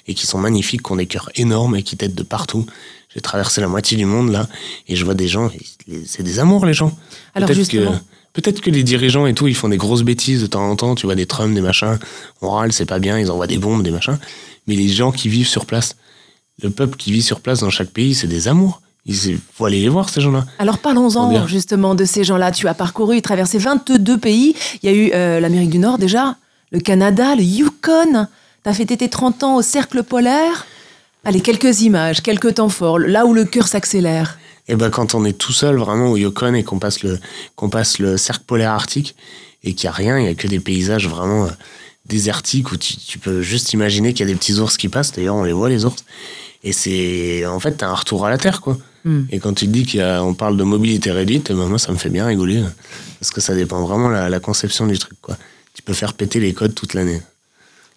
et 0.06 0.12
qui 0.12 0.26
sont 0.26 0.38
magnifiques, 0.38 0.82
qui 0.82 0.92
ont 0.92 0.96
des 0.96 1.06
cœurs 1.06 1.30
énormes 1.34 1.76
et 1.76 1.82
qui 1.82 1.96
t'aident 1.96 2.14
de 2.14 2.22
partout. 2.22 2.66
J'ai 3.14 3.22
traversé 3.22 3.62
la 3.62 3.68
moitié 3.68 3.96
du 3.96 4.04
monde 4.04 4.30
là 4.30 4.46
et 4.86 4.96
je 4.96 5.04
vois 5.06 5.14
des 5.14 5.28
gens, 5.28 5.50
c'est 6.04 6.22
des 6.22 6.40
amours 6.40 6.66
les 6.66 6.74
gens. 6.74 6.94
Alors, 7.34 7.50
justement. 7.50 7.92
que 7.92 7.98
peut-être 8.32 8.60
que 8.60 8.70
les 8.70 8.82
dirigeants 8.82 9.26
et 9.26 9.34
tout, 9.34 9.48
ils 9.48 9.54
font 9.54 9.68
des 9.68 9.76
grosses 9.76 10.02
bêtises 10.02 10.42
de 10.42 10.46
temps 10.46 10.68
en 10.68 10.76
temps. 10.76 10.94
Tu 10.94 11.06
vois 11.06 11.14
des 11.14 11.26
Trump, 11.26 11.54
des 11.54 11.60
machins, 11.60 11.98
on 12.42 12.50
râle, 12.50 12.72
c'est 12.72 12.86
pas 12.86 12.98
bien, 12.98 13.18
ils 13.18 13.30
envoient 13.30 13.46
des 13.46 13.58
bombes, 13.58 13.82
des 13.82 13.90
machins. 13.90 14.18
Mais 14.66 14.76
les 14.76 14.88
gens 14.88 15.12
qui 15.12 15.28
vivent 15.28 15.48
sur 15.48 15.66
place, 15.66 15.96
le 16.62 16.70
peuple 16.70 16.96
qui 16.96 17.12
vit 17.12 17.22
sur 17.22 17.40
place 17.40 17.60
dans 17.60 17.70
chaque 17.70 17.90
pays, 17.90 18.14
c'est 18.14 18.26
des 18.26 18.48
amours. 18.48 18.80
Il 19.06 19.38
faut 19.54 19.64
aller 19.64 19.80
les 19.80 19.88
voir 19.88 20.10
ces 20.10 20.20
gens-là. 20.20 20.44
Alors 20.58 20.74
On 20.74 20.78
parlons-en 20.78 21.46
justement 21.46 21.94
de 21.94 22.04
ces 22.04 22.24
gens-là. 22.24 22.52
Tu 22.52 22.68
as 22.68 22.74
parcouru, 22.74 23.22
traversé 23.22 23.56
22 23.56 24.18
pays. 24.18 24.54
Il 24.82 24.90
y 24.90 24.92
a 24.92 24.96
eu 24.96 25.10
euh, 25.14 25.40
l'Amérique 25.40 25.70
du 25.70 25.78
Nord 25.78 25.96
déjà, 25.96 26.36
le 26.72 26.80
Canada, 26.80 27.34
le 27.34 27.42
Yukon. 27.42 28.26
Tu 28.62 28.68
as 28.68 28.74
fêté 28.74 28.98
tes 28.98 29.08
30 29.08 29.44
ans 29.44 29.56
au 29.56 29.62
Cercle 29.62 30.02
polaire. 30.02 30.66
Allez, 31.24 31.40
quelques 31.40 31.80
images, 31.82 32.22
quelques 32.22 32.54
temps 32.54 32.68
forts, 32.68 32.98
là 32.98 33.24
où 33.24 33.32
le 33.32 33.44
cœur 33.44 33.66
s'accélère. 33.66 34.38
Et 34.68 34.76
ben 34.76 34.90
quand 34.90 35.14
on 35.14 35.24
est 35.24 35.32
tout 35.32 35.52
seul 35.52 35.76
vraiment 35.76 36.10
au 36.10 36.16
Yukon 36.16 36.54
et 36.54 36.62
qu'on 36.62 36.78
passe 36.78 37.02
le 37.02 37.18
qu'on 37.56 37.70
passe 37.70 37.98
le 37.98 38.16
cercle 38.16 38.44
polaire 38.46 38.72
arctique 38.72 39.14
et 39.64 39.74
qu'il 39.74 39.84
y 39.84 39.88
a 39.88 39.92
rien, 39.92 40.18
il 40.18 40.26
y 40.26 40.28
a 40.28 40.34
que 40.34 40.46
des 40.46 40.60
paysages 40.60 41.08
vraiment 41.08 41.46
euh, 41.46 41.50
désertiques 42.06 42.70
où 42.70 42.76
tu, 42.76 42.96
tu 42.96 43.18
peux 43.18 43.42
juste 43.42 43.72
imaginer 43.72 44.12
qu'il 44.12 44.26
y 44.26 44.30
a 44.30 44.32
des 44.32 44.38
petits 44.38 44.58
ours 44.58 44.76
qui 44.76 44.88
passent. 44.88 45.12
D'ailleurs, 45.12 45.36
on 45.36 45.44
les 45.44 45.52
voit 45.52 45.68
les 45.68 45.84
ours. 45.84 46.04
Et 46.64 46.72
c'est 46.72 47.46
en 47.46 47.60
fait 47.60 47.72
t'as 47.78 47.88
un 47.88 47.94
retour 47.94 48.26
à 48.26 48.30
la 48.30 48.38
terre 48.38 48.60
quoi. 48.60 48.76
Hmm. 49.04 49.22
Et 49.30 49.38
quand 49.38 49.54
tu 49.54 49.66
te 49.66 49.70
dis 49.70 49.86
qu'on 49.86 50.34
parle 50.34 50.56
de 50.56 50.64
mobilité 50.64 51.12
réduite, 51.12 51.48
eh 51.50 51.54
ben 51.54 51.66
moi 51.66 51.78
ça 51.78 51.92
me 51.92 51.96
fait 51.96 52.10
bien 52.10 52.26
rigoler 52.26 52.58
euh, 52.58 52.68
parce 53.20 53.30
que 53.30 53.40
ça 53.40 53.54
dépend 53.54 53.84
vraiment 53.86 54.08
la, 54.08 54.28
la 54.28 54.40
conception 54.40 54.86
du 54.86 54.98
truc 54.98 55.18
quoi. 55.22 55.36
Tu 55.72 55.82
peux 55.82 55.94
faire 55.94 56.12
péter 56.12 56.40
les 56.40 56.52
codes 56.52 56.74
toute 56.74 56.94
l'année. 56.94 57.22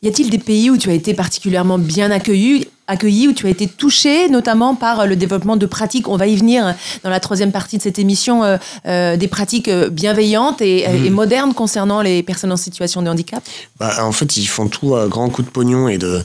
Y 0.03 0.07
a-t-il 0.07 0.29
des 0.29 0.39
pays 0.39 0.69
où 0.69 0.77
tu 0.77 0.89
as 0.89 0.93
été 0.93 1.13
particulièrement 1.13 1.77
bien 1.77 2.09
accueilli, 2.09 2.67
accueilli, 2.91 3.27
où 3.27 3.33
tu 3.33 3.47
as 3.47 3.49
été 3.49 3.67
touché, 3.67 4.29
notamment 4.29 4.75
par 4.75 5.01
euh, 5.01 5.05
le 5.05 5.15
développement 5.15 5.57
de 5.57 5.65
pratiques 5.65 6.07
On 6.07 6.17
va 6.17 6.27
y 6.27 6.35
venir 6.35 6.75
dans 7.03 7.09
la 7.09 7.19
troisième 7.19 7.51
partie 7.51 7.77
de 7.77 7.81
cette 7.81 7.99
émission, 7.99 8.43
euh, 8.43 8.57
euh, 8.85 9.17
des 9.17 9.27
pratiques 9.27 9.69
bienveillantes 9.69 10.61
et, 10.61 10.83
et 10.83 11.09
modernes 11.09 11.53
concernant 11.53 12.01
les 12.01 12.21
personnes 12.23 12.51
en 12.51 12.57
situation 12.57 13.01
de 13.01 13.09
handicap. 13.09 13.43
Bah, 13.79 14.05
en 14.05 14.11
fait, 14.11 14.37
ils 14.37 14.45
font 14.45 14.67
tout 14.67 14.95
à 14.95 15.07
grands 15.07 15.29
coups 15.29 15.47
de 15.47 15.51
pognon 15.51 15.87
et 15.87 15.97
de, 15.97 16.21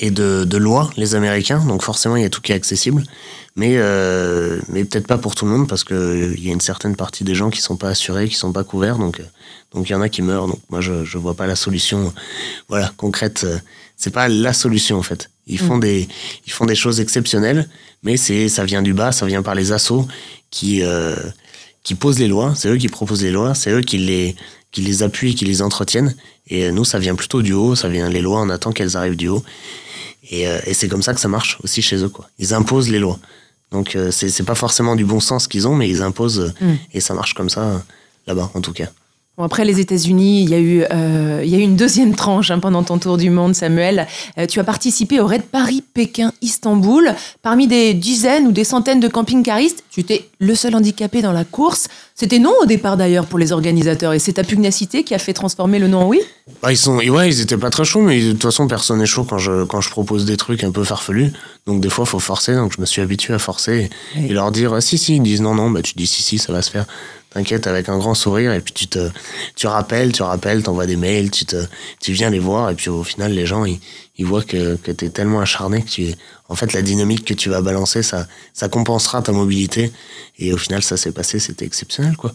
et 0.00 0.10
de, 0.10 0.44
de 0.44 0.56
loi, 0.56 0.90
les 0.96 1.14
Américains. 1.14 1.64
Donc 1.66 1.82
forcément, 1.82 2.16
il 2.16 2.22
y 2.22 2.26
a 2.26 2.30
tout 2.30 2.40
qui 2.40 2.52
est 2.52 2.56
accessible. 2.56 3.02
Mais, 3.56 3.74
euh, 3.76 4.60
mais 4.68 4.84
peut-être 4.84 5.06
pas 5.06 5.18
pour 5.18 5.36
tout 5.36 5.44
le 5.44 5.52
monde 5.52 5.68
parce 5.68 5.84
qu'il 5.84 6.44
y 6.44 6.48
a 6.48 6.52
une 6.52 6.60
certaine 6.60 6.96
partie 6.96 7.22
des 7.22 7.36
gens 7.36 7.50
qui 7.50 7.60
sont 7.60 7.76
pas 7.76 7.90
assurés, 7.90 8.28
qui 8.28 8.34
sont 8.34 8.52
pas 8.52 8.64
couverts. 8.64 8.98
Donc 8.98 9.22
donc 9.72 9.88
il 9.88 9.92
y 9.92 9.94
en 9.94 10.00
a 10.00 10.08
qui 10.08 10.22
meurent. 10.22 10.48
Donc 10.48 10.58
moi, 10.70 10.80
je 10.80 11.04
je 11.04 11.18
vois 11.18 11.34
pas 11.34 11.46
la 11.46 11.54
solution 11.54 12.12
voilà, 12.68 12.92
concrète. 12.96 13.46
C'est 13.96 14.12
pas 14.12 14.28
la 14.28 14.52
solution 14.52 14.98
en 14.98 15.02
fait. 15.02 15.30
Ils 15.46 15.58
font, 15.58 15.78
des, 15.78 16.08
ils 16.46 16.52
font 16.52 16.64
des 16.64 16.74
choses 16.74 17.00
exceptionnelles, 17.00 17.68
mais 18.02 18.16
c'est 18.16 18.48
ça 18.48 18.64
vient 18.64 18.82
du 18.82 18.94
bas, 18.94 19.12
ça 19.12 19.26
vient 19.26 19.42
par 19.42 19.54
les 19.54 19.72
assos 19.72 20.06
qui, 20.50 20.82
euh, 20.82 21.16
qui 21.82 21.94
posent 21.94 22.18
les 22.18 22.28
lois. 22.28 22.54
C'est 22.56 22.68
eux 22.68 22.76
qui 22.78 22.88
proposent 22.88 23.22
les 23.22 23.30
lois, 23.30 23.54
c'est 23.54 23.70
eux 23.70 23.82
qui 23.82 23.98
les, 23.98 24.36
qui 24.72 24.80
les 24.80 25.02
appuient, 25.02 25.34
qui 25.34 25.44
les 25.44 25.60
entretiennent. 25.60 26.14
Et 26.48 26.64
euh, 26.64 26.72
nous, 26.72 26.84
ça 26.84 26.98
vient 26.98 27.14
plutôt 27.14 27.42
du 27.42 27.52
haut, 27.52 27.74
ça 27.74 27.88
vient 27.88 28.08
les 28.08 28.22
lois, 28.22 28.40
on 28.40 28.48
attend 28.48 28.72
qu'elles 28.72 28.96
arrivent 28.96 29.16
du 29.16 29.28
haut. 29.28 29.44
Et, 30.30 30.48
euh, 30.48 30.58
et 30.66 30.72
c'est 30.72 30.88
comme 30.88 31.02
ça 31.02 31.12
que 31.12 31.20
ça 31.20 31.28
marche 31.28 31.58
aussi 31.62 31.82
chez 31.82 31.96
eux, 31.96 32.08
quoi. 32.08 32.28
Ils 32.38 32.54
imposent 32.54 32.88
les 32.90 32.98
lois. 32.98 33.18
Donc 33.70 33.96
euh, 33.96 34.10
c'est 34.10 34.30
c'est 34.30 34.44
pas 34.44 34.54
forcément 34.54 34.96
du 34.96 35.04
bon 35.04 35.20
sens 35.20 35.46
qu'ils 35.48 35.66
ont, 35.68 35.74
mais 35.74 35.88
ils 35.88 36.00
imposent 36.02 36.40
euh, 36.40 36.52
Mm. 36.64 36.74
et 36.94 37.00
ça 37.00 37.12
marche 37.12 37.34
comme 37.34 37.50
ça 37.50 37.60
euh, 37.62 37.78
là-bas, 38.26 38.50
en 38.54 38.60
tout 38.60 38.72
cas. 38.72 38.88
Bon, 39.36 39.42
après 39.42 39.64
les 39.64 39.80
États-Unis, 39.80 40.44
il 40.44 40.50
y 40.50 40.54
a 40.54 40.60
eu, 40.60 40.84
euh, 40.92 41.42
une 41.42 41.74
deuxième 41.74 42.14
tranche 42.16 42.52
hein, 42.52 42.60
pendant 42.60 42.84
ton 42.84 42.98
tour 42.98 43.16
du 43.16 43.30
monde, 43.30 43.56
Samuel. 43.56 44.06
Euh, 44.38 44.46
tu 44.46 44.60
as 44.60 44.64
participé 44.64 45.18
au 45.18 45.26
raid 45.26 45.42
Paris-Pékin-Istanbul. 45.42 47.12
Parmi 47.42 47.66
des 47.66 47.94
dizaines 47.94 48.46
ou 48.46 48.52
des 48.52 48.62
centaines 48.62 49.00
de 49.00 49.08
camping-caristes, 49.08 49.82
tu 49.90 50.00
étais 50.00 50.28
le 50.38 50.54
seul 50.54 50.76
handicapé 50.76 51.20
dans 51.20 51.32
la 51.32 51.44
course. 51.44 51.88
C'était 52.16 52.38
non 52.38 52.52
au 52.62 52.66
départ 52.66 52.96
d'ailleurs 52.96 53.26
pour 53.26 53.40
les 53.40 53.50
organisateurs, 53.50 54.12
et 54.12 54.20
c'est 54.20 54.34
ta 54.34 54.44
pugnacité 54.44 55.02
qui 55.02 55.14
a 55.14 55.18
fait 55.18 55.32
transformer 55.32 55.80
le 55.80 55.88
nom 55.88 56.02
en 56.02 56.06
oui. 56.06 56.20
Bah, 56.62 56.70
ils 56.70 56.76
sont, 56.76 56.98
ouais, 56.98 57.28
ils 57.28 57.40
étaient 57.40 57.56
pas 57.56 57.70
très 57.70 57.84
chauds, 57.84 58.02
mais 58.02 58.20
de 58.20 58.32
toute 58.32 58.42
façon, 58.44 58.68
personne 58.68 59.00
n'est 59.00 59.06
chaud 59.06 59.24
quand 59.24 59.38
je, 59.38 59.64
quand 59.64 59.80
je 59.80 59.90
propose 59.90 60.24
des 60.24 60.36
trucs 60.36 60.62
un 60.62 60.70
peu 60.70 60.84
farfelus. 60.84 61.32
Donc, 61.66 61.80
des 61.80 61.88
fois, 61.90 62.06
faut 62.06 62.20
forcer. 62.20 62.54
Donc, 62.54 62.72
je 62.76 62.80
me 62.80 62.86
suis 62.86 63.02
habitué 63.02 63.34
à 63.34 63.40
forcer 63.40 63.90
et, 64.16 64.18
Oui. 64.20 64.26
et 64.30 64.32
leur 64.32 64.52
dire, 64.52 64.72
ah, 64.74 64.80
si, 64.80 64.96
si. 64.96 65.16
Ils 65.16 65.22
disent 65.22 65.40
non, 65.40 65.54
non, 65.56 65.70
bah, 65.70 65.82
tu 65.82 65.94
dis 65.96 66.06
si, 66.06 66.22
si, 66.22 66.38
ça 66.38 66.52
va 66.52 66.62
se 66.62 66.70
faire. 66.70 66.86
T'inquiète, 67.30 67.66
avec 67.66 67.88
un 67.88 67.98
grand 67.98 68.14
sourire. 68.14 68.52
Et 68.52 68.60
puis, 68.60 68.72
tu 68.74 68.86
te, 68.86 69.10
tu 69.56 69.66
rappelles, 69.66 70.12
tu 70.12 70.22
rappelles, 70.22 70.62
t'envoies 70.62 70.86
des 70.86 70.94
mails, 70.96 71.32
tu 71.32 71.46
te, 71.46 71.56
tu 72.00 72.12
viens 72.12 72.30
les 72.30 72.38
voir. 72.38 72.70
Et 72.70 72.76
puis, 72.76 72.90
au 72.90 73.02
final, 73.02 73.32
les 73.32 73.44
gens, 73.46 73.64
ils, 73.64 73.80
ils 74.18 74.24
voient 74.24 74.44
que, 74.44 74.76
que 74.76 74.92
t'es 74.92 75.08
tellement 75.08 75.40
acharné 75.40 75.82
que 75.82 75.88
tu, 75.90 76.14
en 76.54 76.56
fait, 76.56 76.72
la 76.72 76.82
dynamique 76.82 77.24
que 77.24 77.34
tu 77.34 77.50
vas 77.50 77.60
balancer, 77.62 78.04
ça, 78.04 78.28
ça 78.52 78.68
compensera 78.68 79.20
ta 79.22 79.32
mobilité. 79.32 79.90
Et 80.38 80.52
au 80.52 80.56
final, 80.56 80.84
ça 80.84 80.96
s'est 80.96 81.10
passé, 81.10 81.40
c'était 81.40 81.64
exceptionnel, 81.64 82.16
quoi. 82.16 82.32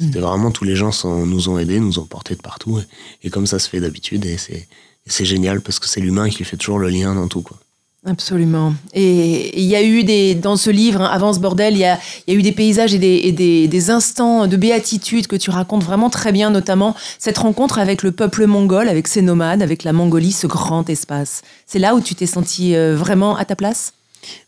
C'était 0.00 0.20
vraiment 0.20 0.50
tous 0.50 0.64
les 0.64 0.74
gens 0.74 0.90
sont, 0.90 1.26
nous 1.26 1.50
ont 1.50 1.58
aidés, 1.58 1.78
nous 1.78 1.98
ont 1.98 2.06
portés 2.06 2.34
de 2.34 2.40
partout. 2.40 2.78
Et, 2.78 3.26
et 3.26 3.30
comme 3.30 3.46
ça 3.46 3.58
se 3.58 3.68
fait 3.68 3.78
d'habitude, 3.80 4.24
et 4.24 4.38
c'est, 4.38 4.54
et 4.54 5.10
c'est 5.10 5.26
génial 5.26 5.60
parce 5.60 5.78
que 5.80 5.86
c'est 5.86 6.00
l'humain 6.00 6.30
qui 6.30 6.44
fait 6.44 6.56
toujours 6.56 6.78
le 6.78 6.88
lien 6.88 7.14
dans 7.14 7.28
tout. 7.28 7.42
Quoi. 7.42 7.58
Absolument. 8.06 8.74
Et 8.94 9.58
il 9.60 9.66
y 9.66 9.74
a 9.74 9.82
eu 9.82 10.04
des, 10.04 10.34
dans 10.34 10.56
ce 10.56 10.70
livre, 10.70 11.02
hein, 11.02 11.10
Avant 11.12 11.32
ce 11.32 11.40
bordel, 11.40 11.74
il 11.74 11.80
y 11.80 11.84
a, 11.84 11.98
y 12.28 12.32
a 12.32 12.34
eu 12.34 12.42
des 12.42 12.52
paysages 12.52 12.94
et, 12.94 12.98
des, 12.98 13.32
des, 13.32 13.66
des 13.66 13.90
instants 13.90 14.46
de 14.46 14.56
béatitude 14.56 15.26
que 15.26 15.34
tu 15.36 15.50
racontes 15.50 15.82
vraiment 15.82 16.08
très 16.08 16.30
bien, 16.30 16.50
notamment 16.50 16.94
cette 17.18 17.38
rencontre 17.38 17.78
avec 17.78 18.04
le 18.04 18.12
peuple 18.12 18.46
mongol, 18.46 18.88
avec 18.88 19.08
ses 19.08 19.20
nomades, 19.20 19.62
avec 19.62 19.82
la 19.82 19.92
Mongolie, 19.92 20.32
ce 20.32 20.46
grand 20.46 20.88
espace. 20.88 21.42
C'est 21.66 21.80
là 21.80 21.96
où 21.96 22.00
tu 22.00 22.14
t'es 22.14 22.26
senti 22.26 22.76
euh, 22.76 22.94
vraiment 22.96 23.36
à 23.36 23.44
ta 23.44 23.56
place? 23.56 23.92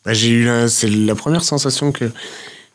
Bah, 0.04 0.14
j'ai 0.14 0.30
eu 0.30 0.48
c'est 0.68 0.88
la 0.88 1.14
première 1.14 1.44
sensation 1.44 1.90
que 1.90 2.10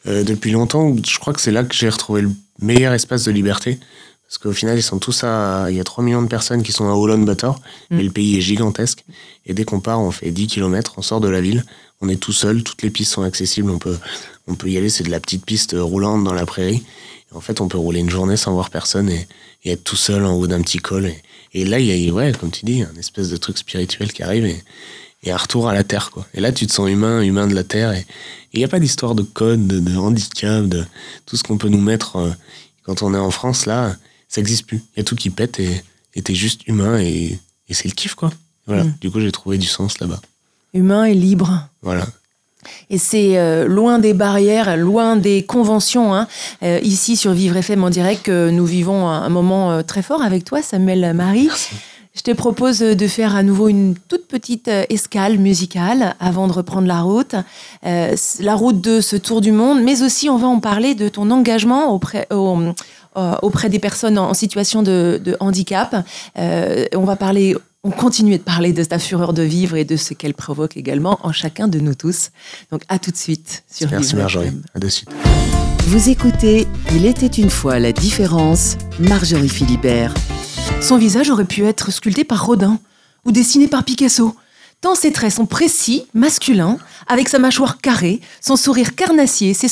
euh, 0.08 0.24
depuis 0.24 0.52
longtemps, 0.52 0.96
je 1.04 1.20
crois 1.20 1.34
que 1.34 1.42
c'est 1.42 1.52
là 1.52 1.64
que 1.64 1.74
j'ai 1.74 1.90
retrouvé 1.90 2.22
le 2.22 2.32
meilleur 2.62 2.94
espace 2.94 3.24
de 3.24 3.32
liberté. 3.32 3.80
Parce 4.28 4.40
qu'au 4.40 4.54
final, 4.54 4.78
ils 4.78 4.84
sont 4.84 4.98
tous 4.98 5.24
à. 5.24 5.68
Il 5.70 5.76
y 5.76 5.80
a 5.80 5.84
3 5.84 6.04
millions 6.04 6.22
de 6.22 6.28
personnes 6.28 6.64
qui 6.64 6.72
sont 6.72 6.90
à 6.90 6.96
Ulaanbaatar, 6.98 7.60
mais 7.92 8.04
le 8.04 8.10
pays 8.12 8.38
est 8.38 8.42
gigantesque. 8.42 9.06
Et 9.46 9.54
dès 9.54 9.64
qu'on 9.64 9.80
part, 9.80 10.02
on 10.02 10.12
fait 10.12 10.32
10 10.32 10.48
km, 10.48 10.96
on 10.98 11.02
sort 11.02 11.22
de 11.22 11.30
la 11.30 11.42
ville, 11.42 11.64
on 12.02 12.10
est 12.10 12.16
tout 12.16 12.34
seul, 12.34 12.64
toutes 12.64 12.82
les 12.82 12.90
pistes 12.90 13.12
sont 13.12 13.22
accessibles, 13.22 13.70
on 13.70 13.78
peut, 13.78 13.98
on 14.48 14.56
peut 14.56 14.70
y 14.70 14.78
aller, 14.78 14.90
c'est 14.90 15.04
de 15.04 15.12
la 15.12 15.20
petite 15.20 15.46
piste 15.46 15.76
roulante 15.78 16.24
dans 16.24 16.34
la 16.34 16.46
prairie. 16.46 16.84
Et 17.32 17.36
en 17.36 17.42
fait, 17.42 17.62
on 17.62 17.68
peut 17.68 17.78
rouler 17.78 18.00
une 18.00 18.10
journée 18.10 18.36
sans 18.36 18.54
voir 18.54 18.72
personne 18.72 19.10
et, 19.10 19.28
et 19.64 19.74
être 19.74 19.84
tout 19.84 19.96
seul 19.96 20.26
en 20.26 20.34
haut 20.34 20.48
d'un 20.48 20.62
petit 20.62 20.80
col. 20.80 21.06
Et, 21.06 21.22
et 21.54 21.64
là, 21.64 21.80
il 21.80 21.86
y 21.86 22.10
a, 22.10 22.14
ouais, 22.14 22.32
comme 22.34 22.52
tu 22.52 22.66
dis, 22.66 22.82
un 22.82 23.00
espèce 23.00 23.30
de 23.30 23.38
truc 23.38 23.58
spirituel 23.60 24.12
qui 24.12 24.24
arrive 24.24 24.46
et, 24.46 24.64
et 25.24 25.32
un 25.32 25.38
retour 25.38 25.70
à 25.70 25.74
la 25.74 25.84
terre, 25.84 26.12
quoi. 26.12 26.26
Et 26.34 26.42
là, 26.42 26.52
tu 26.52 26.66
te 26.66 26.74
sens 26.74 26.90
humain, 26.90 27.22
humain 27.22 27.48
de 27.48 27.56
la 27.56 27.64
terre. 27.64 27.92
Et 27.92 28.06
il 28.54 28.60
n'y 28.60 28.66
a 28.66 28.68
pas 28.68 28.80
d'histoire 28.80 29.16
de 29.16 29.24
code, 29.24 29.68
de, 29.68 29.80
de 29.80 29.96
handicap, 29.96 30.66
de 30.66 30.84
tout 31.26 31.38
ce 31.38 31.44
qu'on 31.44 31.58
peut 31.58 31.70
nous 31.70 31.82
mettre 31.82 32.16
euh, 32.16 32.32
quand 32.84 33.04
on 33.04 33.14
est 33.14 33.20
en 33.20 33.32
France, 33.32 33.66
là, 33.66 33.96
ça 34.36 34.42
n'existe 34.42 34.66
plus. 34.68 34.84
Il 34.96 35.00
y 35.00 35.02
a 35.02 35.04
tout 35.04 35.16
qui 35.16 35.30
pète 35.30 35.60
et 35.60 36.22
t'es 36.22 36.36
juste 36.36 36.68
humain 36.68 37.00
et, 37.00 37.40
et 37.70 37.74
c'est 37.74 37.88
le 37.88 37.94
kiff, 37.94 38.16
quoi. 38.16 38.32
Voilà. 38.68 38.84
Mm. 38.84 38.94
Du 39.02 39.10
coup, 39.12 39.20
j'ai 39.20 39.32
trouvé 39.32 39.58
du 39.58 39.68
sens 39.68 40.00
là-bas. 40.00 40.20
Humain 40.74 41.06
et 41.06 41.14
libre. 41.14 41.68
Voilà. 41.82 42.06
Et 42.90 42.98
c'est 42.98 43.38
euh, 43.38 43.68
loin 43.68 44.00
des 44.00 44.14
barrières, 44.14 44.76
loin 44.76 45.16
des 45.18 45.44
conventions. 45.44 46.14
hein. 46.16 46.28
Euh, 46.64 46.80
ici, 46.84 47.16
sur 47.16 47.32
Vivre 47.32 47.56
FM 47.58 47.84
en 47.84 47.90
direct, 47.90 48.24
que 48.24 48.50
nous 48.50 48.66
vivons 48.66 49.08
un, 49.08 49.22
un 49.24 49.30
moment 49.30 49.72
euh, 49.72 49.82
très 49.84 50.02
fort 50.02 50.22
avec 50.24 50.44
toi, 50.46 50.62
Samuel 50.62 51.14
Marie. 51.14 51.50
Je 52.16 52.22
te 52.22 52.32
propose 52.32 52.80
de 52.80 53.08
faire 53.08 53.36
à 53.36 53.44
nouveau 53.44 53.68
une 53.68 53.94
toute 54.08 54.28
petite 54.28 54.68
euh, 54.70 54.84
escale 54.90 55.38
musicale 55.38 56.16
avant 56.20 56.48
de 56.48 56.54
reprendre 56.54 56.88
la 56.88 57.02
route. 57.02 57.36
Euh, 57.86 58.16
la 58.40 58.56
route 58.56 58.82
de 58.82 59.00
ce 59.02 59.16
tour 59.16 59.42
du 59.42 59.52
monde, 59.52 59.84
mais 59.84 60.02
aussi 60.02 60.30
on 60.30 60.38
va 60.38 60.48
en 60.48 60.60
parler 60.60 60.96
de 60.96 61.08
ton 61.08 61.30
engagement 61.30 61.94
auprès, 61.94 62.26
au- 62.32 62.58
euh, 62.60 62.74
auprès 63.42 63.70
des 63.70 63.80
personnes 63.80 64.18
en, 64.18 64.30
en 64.30 64.34
situation 64.34 64.84
de, 64.84 65.20
de 65.24 65.38
handicap. 65.40 66.06
Euh, 66.38 66.86
on 66.96 67.04
va 67.04 67.16
parler, 67.16 67.56
on 67.84 67.92
continue 67.92 68.38
de 68.38 68.44
parler 68.44 68.74
de 68.74 68.84
ta 68.84 69.00
fureur 69.00 69.34
de 69.34 69.42
vivre 69.44 69.76
et 69.76 69.86
de 69.86 69.96
ce 69.96 70.14
qu'elle 70.14 70.34
provoque 70.34 70.78
également 70.78 71.20
en 71.24 71.32
chacun 71.32 71.68
de 71.68 71.80
nous 71.80 71.96
tous. 71.96 72.30
Donc 72.72 72.82
à 72.90 73.00
tout 73.00 73.12
de 73.12 73.18
suite 73.18 73.64
sur 73.72 73.90
Merci 73.90 74.10
Vivre 74.10 74.20
Marjorie. 74.22 74.48
FM. 74.48 74.62
À 74.74 74.80
de 74.80 74.88
suite. 74.90 75.10
Vous 75.88 76.10
écoutez 76.10 76.68
Il 76.94 77.06
était 77.06 77.28
une 77.28 77.50
fois 77.50 77.80
la 77.80 77.92
différence, 77.92 78.78
Marjorie 79.00 79.50
Philibert. 79.50 80.14
Son 80.82 80.98
visage 80.98 81.30
aurait 81.30 81.46
pu 81.46 81.64
être 81.66 81.92
sculpté 81.92 82.24
par 82.24 82.46
Rodin 82.46 82.80
ou 83.24 83.32
dessiné 83.32 83.68
par 83.68 83.84
Picasso. 83.84 84.36
Tant 84.82 84.96
ses 84.96 85.12
traits 85.12 85.34
sont 85.34 85.46
précis, 85.46 86.06
masculins, 86.14 86.78
avec 87.08 87.30
sa 87.30 87.40
mâchoire 87.40 87.80
carrée, 87.80 88.22
son 88.42 88.56
sourire 88.56 88.96
carnassier, 88.96 89.54
ses, 89.54 89.68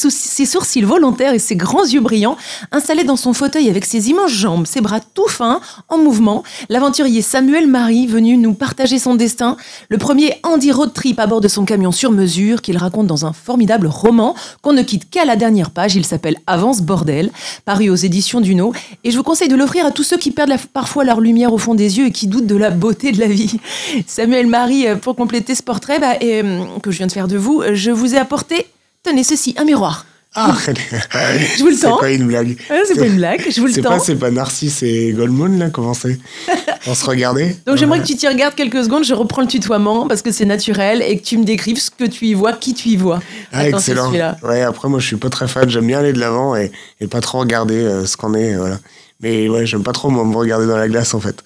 sourcils 0.46 0.82
volontaires 0.82 1.34
et 1.34 1.40
ses 1.40 1.56
grands 1.56 1.86
yeux 1.86 2.02
brillants, 2.02 2.38
installé 2.72 3.04
dans 3.04 3.16
son 3.16 3.34
fauteuil 3.34 3.70
avec 3.70 3.86
ses 3.86 4.10
immenses 4.10 4.32
jambes, 4.32 4.68
ses 4.68 4.82
bras 4.82 5.00
tout 5.00 5.28
fins, 5.28 5.62
en 5.90 5.98
mouvement, 5.98 6.44
l'aventurier 6.70 7.22
Samuel 7.22 7.68
Marie 7.68 8.08
venu 8.08 8.38
nous 8.38 8.54
partager 8.54 9.00
son 9.00 9.16
destin, 9.16 9.58
le 9.90 9.98
premier 9.98 10.40
Andy 10.44 10.72
road 10.72 10.94
trip 10.94 11.20
à 11.20 11.28
bord 11.28 11.42
de 11.42 11.48
son 11.48 11.66
camion 11.66 11.92
sur 11.92 12.12
mesure 12.12 12.62
qu'il 12.62 12.78
raconte 12.78 13.08
dans 13.08 13.26
un 13.26 13.34
formidable 13.34 13.88
roman 13.88 14.36
qu'on 14.62 14.74
ne 14.74 14.82
quitte 14.82 15.10
qu'à 15.10 15.26
la 15.26 15.36
dernière 15.36 15.72
page, 15.72 15.96
il 15.96 16.06
s'appelle 16.06 16.38
Avance 16.48 16.82
Bordel, 16.82 17.32
paru 17.66 17.90
aux 17.90 17.96
éditions 17.96 18.42
Duno, 18.42 18.74
et 19.04 19.12
je 19.12 19.18
vous 19.18 19.24
conseille 19.24 19.48
de 19.48 19.56
l'offrir 19.56 19.86
à 19.86 19.92
tous 19.92 20.04
ceux 20.04 20.18
qui 20.18 20.32
perdent 20.32 20.54
parfois 20.74 21.04
leur 21.04 21.20
lumière 21.20 21.54
au 21.54 21.58
fond 21.58 21.76
des 21.76 21.98
yeux 21.98 22.08
et 22.08 22.12
qui 22.12 22.28
doutent 22.28 22.48
de 22.48 22.56
la 22.56 22.70
beauté 22.70 23.12
de 23.12 23.20
la 23.20 23.28
vie. 23.28 23.60
Samuel 24.08 24.48
Marie 24.48 24.88
euh, 24.88 24.96
pour 25.04 25.16
compléter 25.16 25.56
ce 25.56 25.64
portrait 25.64 26.00
bah, 26.00 26.16
et, 26.22 26.42
euh, 26.44 26.64
que 26.82 26.92
je 26.92 26.98
viens 26.98 27.08
de 27.08 27.12
faire 27.12 27.28
de 27.28 27.38
vous, 27.38 27.64
je 27.74 27.92
vous 27.92 28.16
ai 28.16 28.18
apporté, 28.18 28.68
tenez 29.04 29.24
ceci, 29.24 29.54
un 29.58 29.66
miroir. 29.66 30.06
Ah, 30.36 30.56
je 30.68 31.60
vous 31.62 31.70
le 31.70 31.80
tends. 31.80 31.96
C'est 31.96 32.02
pas 32.02 32.12
une 32.12 32.26
blague. 32.26 32.58
c'est 32.88 32.98
pas 32.98 33.06
une 33.06 33.18
blague, 33.18 33.44
je 33.52 33.62
vous 33.62 33.68
le 33.68 33.74
tends. 33.74 34.00
C'est 34.00 34.16
pas, 34.16 34.32
Narcisse 34.32 34.82
et 34.82 35.12
Goldmoon, 35.12 35.60
là, 35.60 35.70
comment 35.70 35.94
c'est 35.94 36.18
On 36.88 36.96
se 36.96 37.06
regardait 37.06 37.56
Donc 37.68 37.78
j'aimerais 37.78 38.02
que 38.02 38.08
tu 38.08 38.16
t'y 38.16 38.28
regardes 38.28 38.56
quelques 38.56 38.84
secondes, 38.84 39.04
je 39.04 39.14
reprends 39.14 39.42
le 39.44 39.48
tutoiement 39.48 40.08
parce 40.08 40.24
que 40.24 40.32
c'est 40.32 40.46
naturel 40.46 41.04
et 41.04 41.20
que 41.20 41.24
tu 41.24 41.38
me 41.38 41.44
décrives 41.44 41.80
ce 41.80 41.92
que 41.92 42.06
tu 42.06 42.26
y 42.26 42.34
vois, 42.34 42.54
qui 42.54 42.74
tu 42.74 42.90
y 42.90 42.98
vois. 42.98 43.20
Ah, 43.52 43.68
excellent. 43.68 44.12
Ouais, 44.42 44.62
après, 44.62 44.90
moi, 44.90 45.00
je 45.00 45.06
suis 45.06 45.18
pas 45.18 45.30
très 45.30 45.48
fan, 45.48 45.70
j'aime 45.70 45.86
bien 45.86 46.00
aller 46.00 46.14
de 46.14 46.20
l'avant 46.20 46.56
et, 46.56 46.72
et, 47.00 47.06
pas 47.06 47.22
trop 47.22 47.40
regarder 47.40 47.76
euh, 47.76 48.08
ce 48.08 48.18
qu'on 48.18 48.34
est, 48.34 48.56
voilà. 48.56 48.80
Mais 49.22 49.48
ouais, 49.48 49.66
j'aime 49.66 49.84
pas 49.84 49.94
trop 49.94 50.10
moi, 50.10 50.26
me 50.26 50.36
regarder 50.36 50.66
dans 50.66 50.78
la 50.78 50.88
glace 50.90 51.14
en 51.14 51.20
fait. 51.20 51.44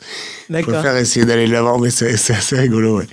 Je 0.50 0.62
préfère 0.62 0.96
essayer 0.98 1.26
d'aller 1.26 1.48
de 1.48 1.52
l'avant, 1.52 1.78
mais 1.78 1.90
c'est 1.90 2.14
assez 2.14 2.58
rigolo. 2.58 2.98
Ouais. 3.00 3.08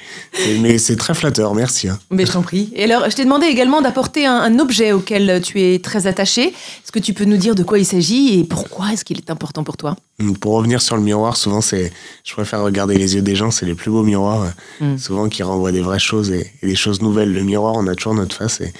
Mais 0.60 0.78
c'est 0.78 0.96
très 0.96 1.14
flatteur, 1.14 1.54
merci. 1.54 1.88
Hein. 1.88 1.98
Mais 2.10 2.26
je 2.26 2.32
t'en 2.32 2.42
prie. 2.42 2.70
Et 2.74 2.84
alors, 2.84 3.08
je 3.10 3.16
t'ai 3.16 3.24
demandé 3.24 3.46
également 3.46 3.82
d'apporter 3.82 4.26
un, 4.26 4.36
un, 4.36 4.58
objet 4.58 4.92
auquel 4.92 5.40
tu 5.42 5.60
es 5.60 5.78
très 5.80 6.06
attaché. 6.06 6.48
Est-ce 6.48 6.92
que 6.92 6.98
tu 6.98 7.12
peux 7.12 7.24
nous 7.24 7.36
dire 7.36 7.54
de 7.54 7.62
quoi 7.62 7.78
il 7.78 7.84
s'agit 7.84 8.38
et 8.38 8.44
pourquoi 8.44 8.92
est-ce 8.92 9.04
qu'il 9.04 9.18
est 9.18 9.30
important 9.30 9.64
pour 9.64 9.76
toi? 9.76 9.96
Hum, 10.20 10.36
Pour 10.36 10.52
revenir 10.52 10.80
sur 10.80 10.96
le 10.96 11.02
miroir, 11.02 11.36
souvent, 11.36 11.60
c'est, 11.60 11.92
je 12.22 12.32
préfère 12.34 12.62
regarder 12.62 12.96
les 12.96 13.16
yeux 13.16 13.22
des 13.22 13.34
gens, 13.34 13.50
c'est 13.50 13.66
les 13.66 13.74
plus 13.74 13.90
beaux 13.90 14.04
miroirs, 14.04 14.52
mmh. 14.80 14.96
souvent 14.98 15.28
qui 15.28 15.42
renvoient 15.42 15.72
des 15.72 15.80
vraies 15.80 15.98
choses 15.98 16.30
et, 16.30 16.52
et, 16.62 16.68
des 16.68 16.76
choses 16.76 17.02
nouvelles. 17.02 17.32
Le 17.32 17.42
miroir, 17.42 17.74
on 17.76 17.86
a 17.88 17.96
toujours 17.96 18.14
notre 18.14 18.36
face 18.36 18.60
et, 18.60 18.66
et 18.66 18.72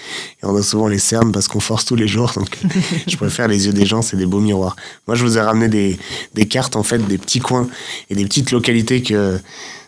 on 0.45 0.55
a 0.55 0.63
souvent 0.63 0.87
les 0.87 1.01
cernes 1.01 1.33
parce 1.33 1.49
qu'on 1.49 1.59
force 1.59 1.85
tous 1.85 1.97
les 1.97 2.07
jours. 2.07 2.33
Donc, 2.37 2.57
je 3.09 3.17
préfère 3.17 3.49
les 3.49 3.67
yeux 3.67 3.73
des 3.73 3.85
gens, 3.85 4.01
c'est 4.01 4.17
des 4.17 4.27
beaux 4.27 4.39
miroirs. 4.39 4.77
Moi, 5.09 5.17
je 5.17 5.25
vous 5.25 5.37
ai 5.37 5.41
ramené 5.41 5.69
des, 5.69 5.99
des 6.35 6.47
cartes, 6.47 6.77
en 6.77 6.85
fait, 6.85 6.99
des 6.99 7.19
petits 7.19 7.41
coins 7.41 7.69
et 8.11 8.15
des 8.15 8.25
petites 8.25 8.44
localités 8.51 9.03
que 9.03 9.39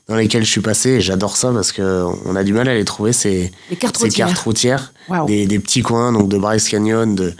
dans 0.08 0.14
lesquelles 0.14 0.44
je 0.44 0.50
suis 0.50 0.60
passé 0.60 0.90
et 0.90 1.00
j'adore 1.00 1.36
ça 1.36 1.52
parce 1.52 1.72
que 1.72 2.04
on 2.24 2.36
a 2.36 2.44
du 2.44 2.52
mal 2.52 2.68
à 2.68 2.74
les 2.74 2.84
trouver 2.84 3.12
ces, 3.12 3.50
cartes 3.80 3.96
ces 3.96 4.04
routières, 4.04 4.26
cartes 4.28 4.38
routières. 4.44 4.92
wow. 5.08 5.26
des, 5.26 5.46
des, 5.46 5.58
petits 5.58 5.82
coins 5.82 6.12
donc 6.12 6.28
de 6.28 6.38
Bryce 6.38 6.68
Canyon 6.68 7.14
de, 7.14 7.34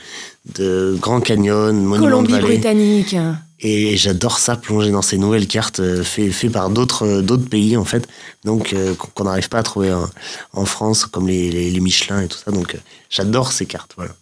de 0.57 0.97
Grand 1.01 1.21
Canyon 1.21 1.81
Monument 1.85 2.23
de 2.23 2.31
Vallée 2.31 2.43
britannique. 2.43 3.17
Et 3.61 3.97
j'adore 3.97 4.39
ça 4.39 4.57
plonger 4.57 4.91
dans 4.91 5.01
ces 5.01 5.17
nouvelles 5.17 5.47
cartes 5.47 5.81
faites 6.03 6.33
fait 6.33 6.51
par 6.51 6.69
d'autres 6.69 7.23
d'autres 7.23 7.49
pays 7.49 7.77
en 7.77 7.85
fait. 7.85 8.07
Donc 8.45 8.73
euh, 8.73 8.95
qu'on 8.95 9.25
n'arrive 9.25 9.49
pas 9.49 9.59
à 9.59 9.63
trouver 9.63 9.93
en, 9.93 10.09
en, 10.53 10.65
France 10.67 11.07
comme 11.07 11.27
les, 11.27 11.51
les, 11.51 11.71
les 11.71 11.81
Michelin 11.81 12.21
et 12.21 12.29
tout 12.29 12.39
ça. 12.45 12.51
Donc 12.51 12.75
euh, 12.75 12.79
j'adore 13.09 13.53
ces 13.53 13.65
cartes 13.65 13.93
voilà 13.97 14.13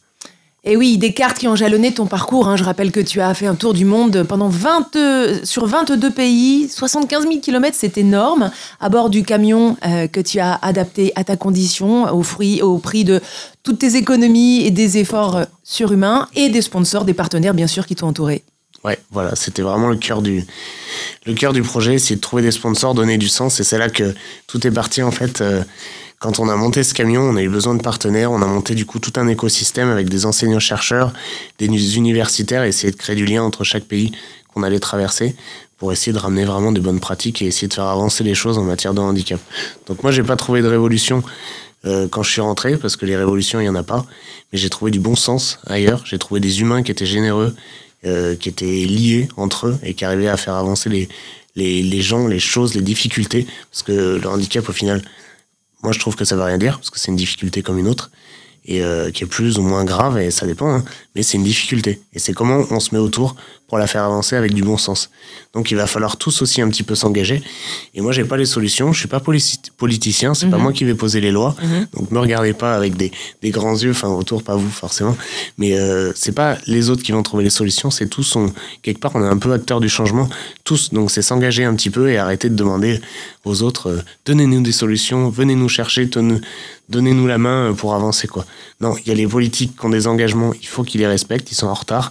et 0.67 0.77
oui, 0.77 0.97
des 0.97 1.13
cartes 1.13 1.39
qui 1.39 1.47
ont 1.47 1.57
jalonné 1.57 1.93
ton 1.93 2.07
parcours. 2.07 2.49
Hein. 2.49 2.57
Je 2.57 2.65
rappelle 2.65 2.91
que 2.91 3.01
tu 3.01 3.21
as 3.21 3.35
fait 3.35 3.47
un 3.47 3.55
tour 3.55 3.75
du 3.75 3.85
monde 3.85 4.23
pendant 4.23 4.49
20, 4.49 5.45
sur 5.45 5.67
22 5.67 6.11
pays, 6.11 6.69
75 6.71 7.25
000 7.25 7.41
km, 7.41 7.77
c'est 7.79 7.99
énorme, 7.99 8.51
à 8.81 8.89
bord 8.89 9.11
du 9.11 9.25
camion 9.25 9.77
euh, 9.87 10.07
que 10.07 10.21
tu 10.21 10.41
as 10.41 10.55
adapté 10.63 11.13
à 11.17 11.25
ta 11.25 11.37
condition, 11.37 12.05
au, 12.15 12.23
fruit, 12.23 12.63
au 12.63 12.79
prix 12.79 13.05
de 13.05 13.21
toutes 13.63 13.81
tes 13.81 13.97
économies 13.97 14.63
et 14.65 14.71
des 14.71 14.97
efforts 14.99 15.43
surhumains, 15.63 16.29
et 16.35 16.49
des 16.49 16.63
sponsors, 16.63 17.05
des 17.05 17.15
partenaires 17.15 17.55
bien 17.55 17.67
sûr 17.67 17.87
qui 17.87 17.95
t'ont 17.95 18.09
entouré. 18.09 18.43
Ouais, 18.85 18.99
voilà, 19.11 19.35
c'était 19.35 19.63
vraiment 19.63 19.89
le 19.89 19.97
cœur 19.97 20.21
du 20.21 20.45
le 21.25 21.33
cœur 21.33 21.55
du 21.55 21.63
projet, 21.63 21.99
c'est 21.99 22.17
de 22.17 22.21
trouver 22.21 22.43
des 22.43 22.51
sponsors, 22.51 22.95
donner 22.95 23.17
du 23.17 23.29
sens, 23.29 23.59
et 23.61 23.65
c'est 23.65 23.79
là 23.79 23.89
que 23.89 24.15
tout 24.47 24.67
est 24.67 24.71
parti 24.71 25.03
en 25.03 25.11
fait. 25.11 25.41
Euh, 25.41 25.63
quand 26.19 26.39
on 26.39 26.49
a 26.49 26.57
monté 26.57 26.83
ce 26.83 26.95
camion, 26.95 27.23
on 27.23 27.37
a 27.37 27.43
eu 27.43 27.49
besoin 27.49 27.75
de 27.75 27.83
partenaires. 27.83 28.33
On 28.33 28.41
a 28.41 28.47
monté 28.47 28.75
du 28.75 28.87
coup 28.87 28.99
tout 28.99 29.13
un 29.17 29.29
écosystème 29.29 29.91
avec 29.91 30.09
des 30.09 30.25
enseignants-chercheurs, 30.25 31.13
des 31.59 31.67
universitaires, 31.97 32.65
et 32.65 32.69
essayer 32.69 32.91
de 32.91 32.97
créer 32.97 33.17
du 33.17 33.27
lien 33.27 33.43
entre 33.43 33.63
chaque 33.65 33.85
pays 33.85 34.13
qu'on 34.53 34.63
allait 34.63 34.81
traverser 34.81 35.37
pour 35.77 35.93
essayer 35.93 36.13
de 36.13 36.19
ramener 36.19 36.45
vraiment 36.45 36.73
des 36.73 36.81
bonnes 36.81 37.01
pratiques 37.01 37.43
et 37.43 37.47
essayer 37.47 37.69
de 37.69 37.75
faire 37.75 37.85
avancer 37.85 38.25
les 38.25 38.35
choses 38.35 38.57
en 38.59 38.63
matière 38.63 38.95
de 38.95 39.01
handicap. 39.01 39.41
Donc 39.87 40.03
moi, 40.03 40.13
j'ai 40.13 40.23
pas 40.23 40.37
trouvé 40.37 40.63
de 40.63 40.69
révolution 40.69 41.23
euh, 41.85 42.09
quand 42.09 42.23
je 42.23 42.31
suis 42.31 42.41
rentré, 42.41 42.79
parce 42.79 42.97
que 42.97 43.05
les 43.05 43.17
révolutions, 43.17 43.61
il 43.61 43.67
y 43.67 43.69
en 43.69 43.75
a 43.75 43.83
pas. 43.83 44.07
Mais 44.53 44.59
j'ai 44.59 44.71
trouvé 44.71 44.91
du 44.91 45.01
bon 45.01 45.17
sens 45.17 45.59
ailleurs. 45.67 46.03
J'ai 46.07 46.19
trouvé 46.19 46.41
des 46.41 46.61
humains 46.61 46.83
qui 46.83 46.91
étaient 46.91 47.05
généreux, 47.05 47.55
euh, 48.07 48.37
qui 48.37 48.49
étaient 48.49 48.65
liés 48.65 49.29
entre 49.37 49.67
eux 49.67 49.79
et 49.83 49.95
qui 49.95 50.05
arrivaient 50.05 50.29
à 50.29 50.37
faire 50.37 50.55
avancer 50.55 50.89
les, 50.89 51.09
les, 51.57 51.83
les 51.83 52.03
gens, 52.03 52.29
les 52.29 52.41
choses, 52.41 52.75
les 52.75 52.83
difficultés. 52.83 53.47
Parce 53.71 53.83
que 53.83 54.19
le 54.23 54.27
handicap, 54.29 54.67
au 54.69 54.73
final, 54.73 55.03
moi, 55.85 55.93
je 55.93 56.01
trouve 56.01 56.17
que 56.17 56.25
ça 56.25 56.35
veut 56.35 56.43
rien 56.43 56.59
dire, 56.59 56.79
parce 56.79 56.91
que 56.91 56.99
c'est 56.99 57.11
une 57.11 57.17
difficulté 57.17 57.63
comme 57.63 57.79
une 57.79 57.89
autre, 57.89 58.11
et 58.65 58.83
euh, 58.83 59.11
qui 59.11 59.23
est 59.25 59.27
plus 59.27 59.59
ou 59.59 59.63
moins 59.63 59.85
grave, 59.85 60.19
et 60.19 60.31
ça 60.31 60.47
dépend, 60.47 60.75
hein, 60.75 60.85
mais 61.15 61.23
c'est 61.23 61.37
une 61.37 61.45
difficulté. 61.45 62.01
Et 62.15 62.19
c'est 62.19 62.33
comment 62.33 62.65
on 62.71 62.81
se 62.81 62.95
met 62.95 63.01
autour 63.01 63.37
pour 63.75 63.81
la 63.81 63.89
faire 63.89 64.05
avancer 64.05 64.37
avec 64.37 64.55
du 64.55 64.63
bon 64.63 64.79
sens. 64.79 65.11
Donc 65.53 65.73
il 65.73 65.77
va 65.77 65.89
falloir 65.89 66.17
tous 66.17 66.43
aussi 66.43 66.63
un 66.63 66.69
petit 66.69 66.85
peu 66.85 66.95
s'engager. 66.95 67.43
Et 67.97 68.01
moi, 68.03 68.13
j'ai 68.13 68.23
pas 68.23 68.37
les 68.37 68.45
solutions, 68.47 68.93
je 68.93 69.01
suis 69.01 69.09
pas 69.09 69.19
politicien, 69.19 70.33
c'est 70.33 70.47
mm 70.47 70.49
-hmm. 70.49 70.53
pas 70.53 70.59
moi 70.59 70.73
qui 70.73 70.85
vais 70.85 70.95
poser 70.95 71.21
les 71.21 71.33
lois, 71.33 71.57
mm 71.61 71.67
-hmm. 71.67 71.87
donc 71.97 72.05
me 72.13 72.21
regardez 72.21 72.55
pas 72.65 72.73
avec 72.81 72.93
des, 72.97 73.11
des 73.43 73.51
grands 73.51 73.77
yeux, 73.85 73.91
enfin 73.97 74.11
autour, 74.21 74.39
pas 74.45 74.57
vous 74.63 74.71
forcément, 74.85 75.17
mais 75.59 75.71
euh, 75.73 76.13
c'est 76.23 76.37
pas 76.43 76.51
les 76.75 76.85
autres 76.91 77.03
qui 77.07 77.13
vont 77.17 77.25
trouver 77.31 77.43
les 77.49 77.57
solutions, 77.61 77.91
c'est 77.97 78.09
tous, 78.17 78.29
on, 78.41 78.45
quelque 78.85 79.01
part, 79.05 79.13
on 79.17 79.23
est 79.27 79.33
un 79.37 79.41
peu 79.45 79.53
acteur 79.59 79.79
du 79.87 79.91
changement, 79.99 80.27
tous, 80.69 80.83
donc 80.97 81.07
c'est 81.13 81.25
s'engager 81.31 81.65
un 81.71 81.75
petit 81.79 81.93
peu 81.97 82.05
et 82.13 82.17
arrêter 82.25 82.49
de 82.55 82.57
demander 82.63 82.95
aux 83.45 83.59
autres, 83.67 83.87
euh, 83.91 84.01
donnez-nous 84.29 84.63
des 84.63 84.77
solutions, 84.83 85.21
venez 85.41 85.57
nous 85.63 85.73
chercher, 85.79 86.03
donnez-nous 86.95 87.27
la 87.35 87.39
main 87.47 87.75
pour 87.81 87.91
avancer, 87.99 88.27
quoi. 88.35 88.45
Non, 88.85 88.93
il 89.01 89.07
y 89.09 89.13
a 89.15 89.15
les 89.23 89.29
politiques 89.37 89.73
qui 89.79 89.85
ont 89.87 89.95
des 89.99 90.07
engagements, 90.13 90.53
il 90.63 90.69
faut 90.75 90.85
qu'ils 90.89 91.01
les 91.05 91.11
respectent, 91.17 91.51
ils 91.53 91.59
sont 91.63 91.71
en 91.75 91.79
retard, 91.83 92.07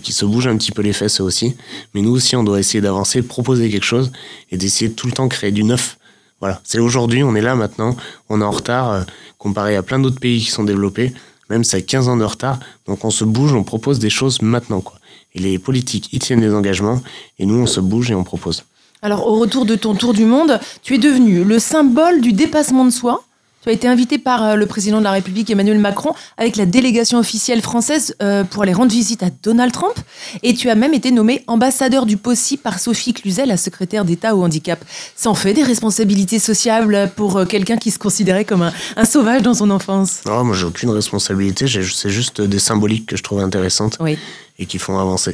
qu'ils 0.00 0.14
se 0.14 0.24
bougent 0.24 0.46
un 0.48 0.56
petit 0.56 0.72
peu 0.72 0.82
les 0.82 0.92
fesses 0.92 1.20
aussi. 1.20 1.56
Mais 1.94 2.00
nous 2.00 2.10
aussi, 2.10 2.36
on 2.36 2.44
doit 2.44 2.60
essayer 2.60 2.80
d'avancer, 2.80 3.22
proposer 3.22 3.70
quelque 3.70 3.84
chose 3.84 4.12
et 4.50 4.56
d'essayer 4.56 4.88
de 4.88 4.94
tout 4.94 5.06
le 5.06 5.12
temps 5.12 5.28
créer 5.28 5.52
du 5.52 5.64
neuf. 5.64 5.98
Voilà, 6.40 6.60
c'est 6.64 6.78
aujourd'hui, 6.78 7.22
on 7.22 7.34
est 7.34 7.40
là 7.40 7.56
maintenant, 7.56 7.96
on 8.28 8.40
est 8.40 8.44
en 8.44 8.50
retard 8.50 8.90
euh, 8.90 9.02
comparé 9.38 9.74
à 9.74 9.82
plein 9.82 9.98
d'autres 9.98 10.20
pays 10.20 10.38
qui 10.40 10.50
sont 10.50 10.62
développés, 10.62 11.12
même 11.50 11.64
ça 11.64 11.78
a 11.78 11.80
15 11.80 12.08
ans 12.08 12.16
de 12.16 12.24
retard, 12.24 12.60
donc 12.86 13.04
on 13.04 13.10
se 13.10 13.24
bouge, 13.24 13.54
on 13.54 13.64
propose 13.64 13.98
des 13.98 14.10
choses 14.10 14.40
maintenant. 14.40 14.80
quoi. 14.80 14.98
Et 15.34 15.40
les 15.40 15.58
politiques, 15.58 16.08
ils 16.12 16.20
tiennent 16.20 16.40
des 16.40 16.54
engagements, 16.54 17.02
et 17.40 17.46
nous, 17.46 17.56
on 17.56 17.66
se 17.66 17.80
bouge 17.80 18.10
et 18.12 18.14
on 18.14 18.22
propose. 18.22 18.64
Alors, 19.02 19.26
au 19.26 19.38
retour 19.38 19.64
de 19.64 19.74
ton 19.74 19.94
tour 19.94 20.12
du 20.12 20.24
monde, 20.24 20.60
tu 20.82 20.94
es 20.94 20.98
devenu 20.98 21.44
le 21.44 21.58
symbole 21.58 22.20
du 22.20 22.32
dépassement 22.32 22.84
de 22.84 22.90
soi, 22.90 23.24
tu 23.68 23.72
as 23.72 23.74
été 23.74 23.88
invité 23.88 24.16
par 24.16 24.42
euh, 24.42 24.54
le 24.54 24.64
président 24.64 24.98
de 24.98 25.04
la 25.04 25.10
République 25.12 25.50
Emmanuel 25.50 25.78
Macron 25.78 26.14
avec 26.38 26.56
la 26.56 26.64
délégation 26.64 27.18
officielle 27.18 27.60
française 27.60 28.16
euh, 28.22 28.42
pour 28.42 28.62
aller 28.62 28.72
rendre 28.72 28.90
visite 28.90 29.22
à 29.22 29.28
Donald 29.42 29.72
Trump. 29.72 29.94
Et 30.42 30.54
tu 30.54 30.70
as 30.70 30.74
même 30.74 30.94
été 30.94 31.10
nommé 31.10 31.44
ambassadeur 31.46 32.06
du 32.06 32.16
POSSI 32.16 32.56
par 32.56 32.78
Sophie 32.78 33.12
Cluzel, 33.12 33.48
la 33.48 33.58
secrétaire 33.58 34.06
d'État 34.06 34.34
au 34.34 34.42
handicap. 34.42 34.82
Ça 35.16 35.28
en 35.28 35.34
fait 35.34 35.52
des 35.52 35.62
responsabilités 35.62 36.38
sociables 36.38 37.10
pour 37.14 37.36
euh, 37.36 37.44
quelqu'un 37.44 37.76
qui 37.76 37.90
se 37.90 37.98
considérait 37.98 38.46
comme 38.46 38.62
un, 38.62 38.72
un, 38.96 39.04
sauvage 39.04 39.42
dans 39.42 39.54
son 39.54 39.68
enfance 39.68 40.20
Non, 40.24 40.44
moi 40.44 40.56
j'ai 40.56 40.64
aucune 40.64 40.90
responsabilité. 40.90 41.66
C'est 41.68 42.10
juste 42.10 42.40
des 42.40 42.58
symboliques 42.58 43.04
que 43.04 43.18
je 43.18 43.22
trouve 43.22 43.40
intéressantes 43.40 43.98
oui. 44.00 44.16
et 44.58 44.64
qui 44.64 44.78
font 44.78 44.98
avancer. 44.98 45.32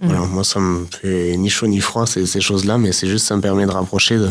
Mmh. 0.00 0.06
Voilà, 0.06 0.20
moi 0.26 0.44
ça 0.44 0.60
me 0.60 0.86
fait 1.00 1.36
ni 1.36 1.50
chaud 1.50 1.66
ni 1.66 1.80
froid 1.80 2.06
ces, 2.06 2.26
ces 2.26 2.40
choses-là, 2.40 2.78
mais 2.78 2.92
c'est 2.92 3.08
juste 3.08 3.26
ça 3.26 3.34
me 3.34 3.40
permet 3.42 3.66
de 3.66 3.72
rapprocher 3.72 4.18
de 4.18 4.28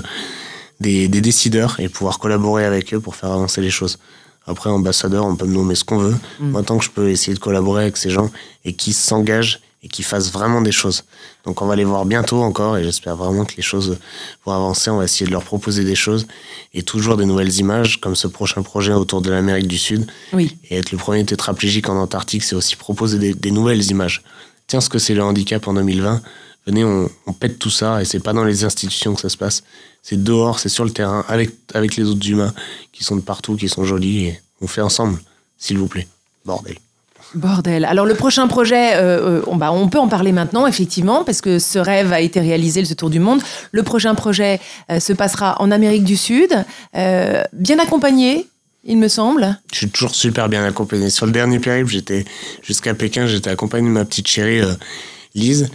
des, 0.82 1.08
des, 1.08 1.22
décideurs 1.22 1.80
et 1.80 1.88
pouvoir 1.88 2.20
collaborer 2.20 2.66
avec 2.66 2.94
eux 2.94 3.00
pour 3.00 3.16
faire 3.16 3.32
avancer 3.32 3.62
les 3.62 3.70
choses. 3.70 3.98
Après, 4.46 4.70
ambassadeur, 4.70 5.26
on 5.26 5.36
peut 5.36 5.46
me 5.46 5.54
nommer 5.54 5.76
ce 5.76 5.84
qu'on 5.84 6.00
veut. 6.00 6.16
Mmh. 6.40 6.50
Moi, 6.50 6.64
tant 6.64 6.78
que 6.78 6.84
je 6.84 6.90
peux 6.90 7.10
essayer 7.10 7.34
de 7.34 7.40
collaborer 7.40 7.84
avec 7.84 7.98
ces 7.98 8.10
gens 8.10 8.32
et 8.66 8.74
qui 8.74 8.92
s'engagent 8.92 9.62
et 9.84 9.88
qui 9.88 10.04
fassent 10.04 10.32
vraiment 10.32 10.62
des 10.62 10.72
choses. 10.72 11.04
Donc, 11.44 11.62
on 11.62 11.66
va 11.66 11.76
les 11.76 11.84
voir 11.84 12.06
bientôt 12.06 12.42
encore 12.42 12.78
et 12.78 12.84
j'espère 12.84 13.16
vraiment 13.16 13.46
que 13.46 13.56
les 13.56 13.64
choses 13.64 13.98
vont 14.46 14.52
avancer. 14.52 14.90
On 14.92 14.98
va 14.98 15.06
essayer 15.06 15.26
de 15.26 15.32
leur 15.32 15.44
proposer 15.44 15.84
des 15.84 15.96
choses 15.96 16.28
et 16.74 16.84
toujours 16.84 17.18
des 17.18 17.26
nouvelles 17.26 17.56
images, 17.58 18.00
comme 18.00 18.16
ce 18.16 18.28
prochain 18.28 18.62
projet 18.62 18.94
autour 18.94 19.22
de 19.22 19.32
l'Amérique 19.32 19.68
du 19.68 19.78
Sud. 19.78 20.06
Oui. 20.34 20.56
Et 20.70 20.78
être 20.78 20.92
le 20.92 20.98
premier 20.98 21.26
tétraplégique 21.26 21.90
en 21.90 21.98
Antarctique, 21.98 22.44
c'est 22.44 22.56
aussi 22.56 22.76
proposer 22.76 23.18
des, 23.18 23.34
des 23.34 23.52
nouvelles 23.52 23.90
images. 23.90 24.24
Tiens, 24.68 24.82
ce 24.82 24.90
que 24.90 25.00
c'est 25.00 25.16
le 25.16 25.24
handicap 25.24 25.68
en 25.68 25.74
2020 25.74 26.22
venez, 26.66 26.84
on, 26.84 27.10
on, 27.26 27.34
pète 27.34 27.60
tout 27.60 27.70
ça 27.70 28.02
et 28.02 28.06
c'est 28.06 28.20
pas 28.20 28.34
dans 28.34 28.44
les 28.44 28.64
institutions 28.64 29.16
que 29.16 29.22
ça 29.22 29.30
se 29.30 29.38
passe. 29.38 29.64
C'est 30.04 30.22
dehors, 30.22 30.60
c'est 30.60 30.70
sur 30.70 30.84
le 30.84 30.92
terrain, 30.92 31.24
avec, 31.28 31.52
avec 31.74 31.96
les 31.96 32.06
autres 32.06 32.28
humains 32.28 32.54
qui 32.92 33.04
sont 33.04 33.16
de 33.16 33.22
partout, 33.22 33.56
qui 33.56 33.70
sont 33.70 33.86
jolis 33.86 34.26
et 34.26 34.42
on 34.62 34.68
fait 34.68 34.82
ensemble, 34.82 35.20
s'il 35.58 35.78
vous 35.78 35.88
plaît. 35.88 36.08
Bordel. 36.46 36.76
Bordel. 37.36 37.86
Alors 37.86 38.06
le 38.06 38.16
prochain 38.16 38.48
projet, 38.48 38.96
euh, 38.96 39.40
euh, 39.40 39.44
on, 39.48 39.56
bah, 39.56 39.72
on 39.72 39.88
peut 39.88 40.00
en 40.00 40.08
parler 40.08 40.32
maintenant, 40.32 40.68
effectivement, 40.68 41.24
parce 41.24 41.42
que 41.42 41.60
ce 41.60 41.80
rêve 41.80 42.12
a 42.12 42.20
été 42.20 42.40
réalisé, 42.40 42.84
ce 42.84 42.94
tour 42.94 43.10
du 43.10 43.20
monde. 43.20 43.42
Le 43.72 43.84
prochain 43.84 44.16
projet 44.16 44.60
euh, 44.90 45.00
se 45.00 45.14
passera 45.14 45.62
en 45.62 45.72
Amérique 45.72 46.04
du 46.04 46.18
Sud, 46.18 46.52
euh, 46.96 47.44
bien 47.54 47.80
accompagné, 47.80 48.48
il 48.84 48.98
me 48.98 49.08
semble. 49.08 49.58
Je 49.72 49.78
suis 49.78 49.90
toujours 49.90 50.16
super 50.16 50.50
bien 50.50 50.66
accompagné. 50.66 51.10
Sur 51.10 51.26
le 51.26 51.32
dernier 51.32 51.60
périple, 51.60 51.92
j'étais 51.92 52.26
jusqu'à 52.64 52.94
Pékin, 52.96 53.28
j'étais 53.28 53.50
accompagné 53.50 53.88
de 53.88 53.94
ma 53.94 54.06
petite 54.06 54.28
chérie 54.28 54.62
Lise, 55.36 55.70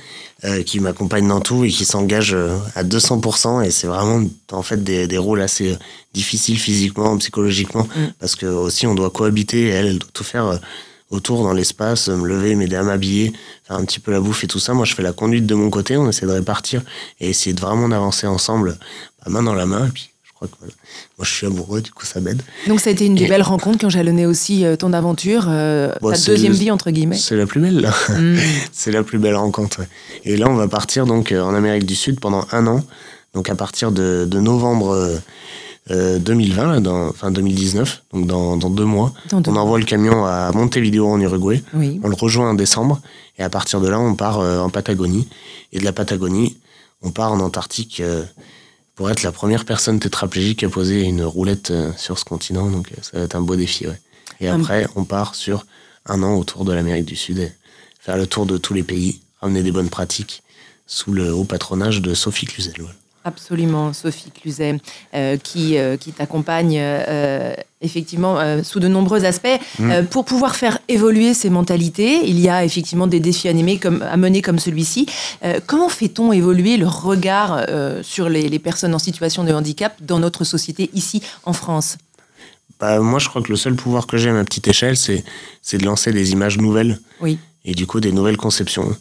euh, 0.45 0.63
qui 0.63 0.81
m'accompagne 0.81 1.27
dans 1.27 1.41
tout 1.41 1.65
et 1.65 1.71
qui 1.71 1.85
s'engage 1.85 2.35
euh, 2.35 2.59
à 2.75 2.85
200%. 2.85 3.65
Et 3.65 3.71
c'est 3.71 3.87
vraiment 3.87 4.23
en 4.53 4.63
fait 4.63 4.85
des, 4.85 5.07
des 5.07 5.19
rôles 5.19 5.41
assez 5.41 5.73
euh, 5.73 5.77
difficiles 6.13 6.59
physiquement, 6.59 7.17
psychologiquement, 7.19 7.87
Mm. 7.97 8.13
parce 8.19 8.37
que 8.37 8.47
aussi 8.47 8.87
on 8.87 8.95
doit 8.95 9.11
cohabiter. 9.11 9.63
Et 9.63 9.71
elle, 9.71 9.87
elle 9.87 9.99
doit 9.99 10.11
tout 10.13 10.25
faire 10.25 10.61
autour 11.11 11.43
dans 11.43 11.53
l'espace, 11.53 12.09
me 12.09 12.27
lever, 12.27 12.55
m'aider 12.55 12.77
à 12.77 12.83
m'habiller, 12.83 13.33
faire 13.65 13.77
un 13.77 13.85
petit 13.85 14.01
peu 14.01 14.11
la 14.13 14.21
bouffe 14.21 14.45
et 14.45 14.47
tout 14.47 14.59
ça. 14.59 14.75
Moi, 14.75 14.85
je 14.85 14.95
fais 14.95 15.03
la 15.03 15.13
conduite 15.13 15.47
de 15.47 15.55
mon 15.55 15.71
côté. 15.71 15.97
On 15.97 16.09
essaie 16.09 16.27
de 16.27 16.33
répartir 16.33 16.83
et 17.21 17.31
essayer 17.31 17.55
de 17.55 17.61
vraiment 17.61 17.89
d'avancer 17.89 18.27
ensemble, 18.27 18.77
main 19.27 19.43
dans 19.43 19.55
la 19.55 19.67
main. 19.67 19.87
Et 19.87 19.91
puis, 19.91 20.11
crois 20.37 20.49
que 20.49 20.55
voilà. 20.61 20.73
moi, 21.19 21.25
je 21.27 21.33
suis 21.35 21.47
amoureux, 21.47 21.81
du 21.81 21.91
coup, 21.91 22.05
ça 22.07 22.21
m'aide. 22.21 22.43
Donc 22.69 22.81
ça 22.81 22.91
a 22.91 22.93
été 22.93 23.07
une 23.07 23.15
des 23.15 23.25
Et- 23.25 23.29
belles 23.29 23.43
rencontres 23.43 23.79
qui 23.79 23.87
ont 23.87 23.91
jalonné 23.91 24.27
aussi 24.27 24.65
euh, 24.65 24.77
ton 24.77 24.93
aventure, 24.93 25.47
euh, 25.49 25.91
Bon, 26.01 26.13
ta 26.13 26.19
deuxième 26.19 26.53
vie, 26.53 26.71
entre 26.71 26.91
guillemets. 26.91 27.17
C'est 27.17 27.37
la 27.37 27.47
plus 27.47 27.61
belle, 27.61 27.81
là. 27.81 27.91
Mm. 28.11 28.37
C'est 28.73 28.93
la 28.93 29.03
plus 29.03 29.19
belle 29.19 29.35
rencontre. 29.37 29.81
ouais. 29.81 29.89
Et 30.25 30.37
là, 30.37 30.47
on 30.49 30.55
va 30.55 30.69
partir 30.69 31.07
donc 31.07 31.33
euh, 31.33 31.41
en 31.43 31.55
Amérique 31.55 31.87
du 31.87 31.95
Sud 31.97 32.21
pendant 32.21 32.47
un 32.53 32.67
an. 32.67 32.85
Donc 33.35 33.51
à 33.51 33.55
partir 33.55 33.93
de, 33.93 34.27
de 34.31 34.41
novembre 34.41 34.91
euh, 34.91 35.17
euh, 35.91 36.19
2020, 36.19 36.73
là, 36.73 36.81
dans, 36.81 37.09
enfin 37.09 37.31
2019, 37.31 38.03
donc 38.13 38.27
dans, 38.27 38.57
dans 38.57 38.71
deux 38.71 38.85
mois, 38.85 39.13
Dans 39.31 39.41
deux 39.41 39.51
on 39.51 39.55
mois. 39.55 39.63
envoie 39.63 39.79
le 39.79 39.85
camion 39.85 40.25
à 40.25 40.51
Montevideo 40.53 41.07
en 41.07 41.21
Uruguay. 41.21 41.63
Oui. 41.75 42.01
On 42.03 42.09
le 42.09 42.15
rejoint 42.15 42.51
en 42.51 42.55
décembre. 42.55 43.01
Et 43.39 43.43
à 43.43 43.51
partir 43.51 43.81
de 43.81 43.89
là, 43.89 44.01
on 44.01 44.15
part 44.15 44.41
euh, 44.41 44.59
en 44.61 44.69
Patagonie. 44.71 45.29
Et 45.73 45.79
de 45.79 45.85
la 45.85 45.93
Patagonie, 45.93 46.57
on 47.03 47.11
part 47.11 47.33
en 47.33 47.41
Antarctique 47.41 48.01
euh, 48.01 48.25
pour 48.97 49.11
être 49.11 49.23
la 49.23 49.31
première 49.31 49.65
personne 49.65 50.01
tétraplégique 50.01 50.65
à 50.65 50.69
poser 50.69 51.03
une 51.03 51.23
roulette 51.23 51.71
euh, 51.71 51.93
sur 51.97 52.19
ce 52.19 52.25
continent. 52.25 52.69
Donc 52.71 52.91
euh, 52.93 52.97
ça 53.03 53.19
va 53.19 53.25
être 53.25 53.37
un 53.37 53.41
beau 53.43 53.55
défi. 53.55 53.87
Ouais. 53.87 54.01
Et 54.41 54.49
Un- 54.49 54.59
après, 54.61 54.89
on 54.97 55.05
part 55.05 55.35
sur 55.37 55.65
un 56.07 56.23
an 56.23 56.35
autour 56.37 56.65
de 56.65 56.73
l'Amérique 56.73 57.05
du 57.05 57.15
Sud. 57.17 57.39
Et 57.39 57.53
faire 58.01 58.17
le 58.17 58.27
tour 58.27 58.47
de 58.47 58.57
tous 58.59 58.75
les 58.75 58.83
pays, 58.83 59.21
ramener 59.41 59.63
des 59.63 59.71
bonnes 59.73 59.91
pratiques 59.91 60.43
sous 60.87 61.13
le 61.13 61.33
haut 61.33 61.45
patronage 61.45 62.01
de 62.01 62.15
Sophie 62.15 62.47
Cluzel. 62.47 62.75
voilà. 62.79 62.95
Absolument, 63.27 63.93
Sophie 63.93 64.31
Cluzet, 64.31 64.79
euh, 65.13 65.37
qui, 65.37 65.77
euh, 65.79 65.97
qui 65.97 66.13
t'accompagne 66.13 66.79
euh, 66.79 67.55
effectivement 67.81 68.63
sous 68.63 68.79
de 68.79 68.87
nombreux 68.87 69.25
aspects. 69.25 69.59
Mm. 69.81 70.05
Pour 70.09 70.25
pouvoir 70.25 70.55
faire 70.55 70.79
évoluer 70.87 71.35
ces 71.35 71.51
mentalités, 71.51 72.21
il 72.25 72.39
y 72.39 72.49
a 72.49 72.65
effectivement 72.65 73.09
des 73.09 73.19
défis 73.19 73.49
animés 73.49 73.79
comme, 73.79 74.01
à 74.03 74.17
mener 74.17 74.43
comme 74.43 74.61
celui-ci. 74.61 75.07
Comment 75.67 75.89
fait-on 75.89 76.33
évoluer 76.33 76.77
le 76.77 76.87
regard 76.87 77.67
sur 78.03 78.29
les, 78.29 78.49
les 78.49 78.59
personnes 78.61 78.95
en 78.95 79.01
situation 79.01 79.43
de 79.43 79.53
handicap 79.53 79.95
dans 80.01 80.21
notre 80.21 80.45
société 80.45 80.89
ici 80.95 81.21
en 81.45 81.53
France? 81.53 81.99
Bah, 82.79 83.01
moi, 83.01 83.19
je 83.19 83.29
crois 83.29 83.43
que 83.43 83.49
le 83.49 83.57
seul 83.57 83.75
pouvoir 83.75 84.07
que 84.07 84.17
j'ai 84.17 84.31
à 84.31 84.35
ma 84.35 84.45
petite 84.45 84.69
échelle, 84.69 84.97
c'est 84.97 85.25
c'est 85.63 85.79
de 85.79 85.85
lancer 85.85 86.13
des 86.13 86.31
images 86.33 86.59
nouvelles 86.59 87.01
Oui. 87.21 87.39
et 87.65 87.75
du 87.75 87.87
coup 87.87 87.99
des 88.01 88.13
nouvelles 88.13 88.37
conceptions 88.37 88.97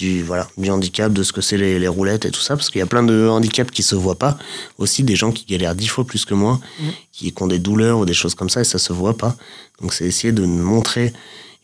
du 0.00 0.22
voilà 0.22 0.48
du 0.56 0.70
handicap, 0.70 1.12
de 1.12 1.22
ce 1.22 1.32
que 1.32 1.40
c'est 1.40 1.56
les, 1.58 1.78
les 1.78 1.88
roulettes 1.88 2.24
et 2.24 2.30
tout 2.30 2.40
ça, 2.40 2.56
parce 2.56 2.70
qu'il 2.70 2.78
y 2.78 2.82
a 2.82 2.86
plein 2.86 3.02
de 3.02 3.28
handicaps 3.28 3.70
qui 3.70 3.82
se 3.82 3.94
voient 3.94 4.18
pas. 4.18 4.38
Aussi 4.78 5.02
des 5.04 5.14
gens 5.16 5.30
qui 5.32 5.44
galèrent 5.44 5.74
dix 5.74 5.88
fois 5.88 6.04
plus 6.04 6.24
que 6.24 6.34
moi, 6.34 6.60
Mhm. 6.80 6.90
qui, 7.12 7.32
qui 7.32 7.42
ont 7.42 7.46
des 7.46 7.58
douleurs 7.58 7.98
ou 8.00 8.04
des 8.06 8.14
choses 8.14 8.34
comme 8.34 8.48
ça 8.54 8.60
et 8.60 8.64
ça 8.64 8.78
se 8.78 8.92
voit 8.92 9.16
pas. 9.16 9.36
Donc 9.80 9.92
c'est 9.94 10.06
essayer 10.06 10.32
de 10.32 10.44
montrer 10.44 11.12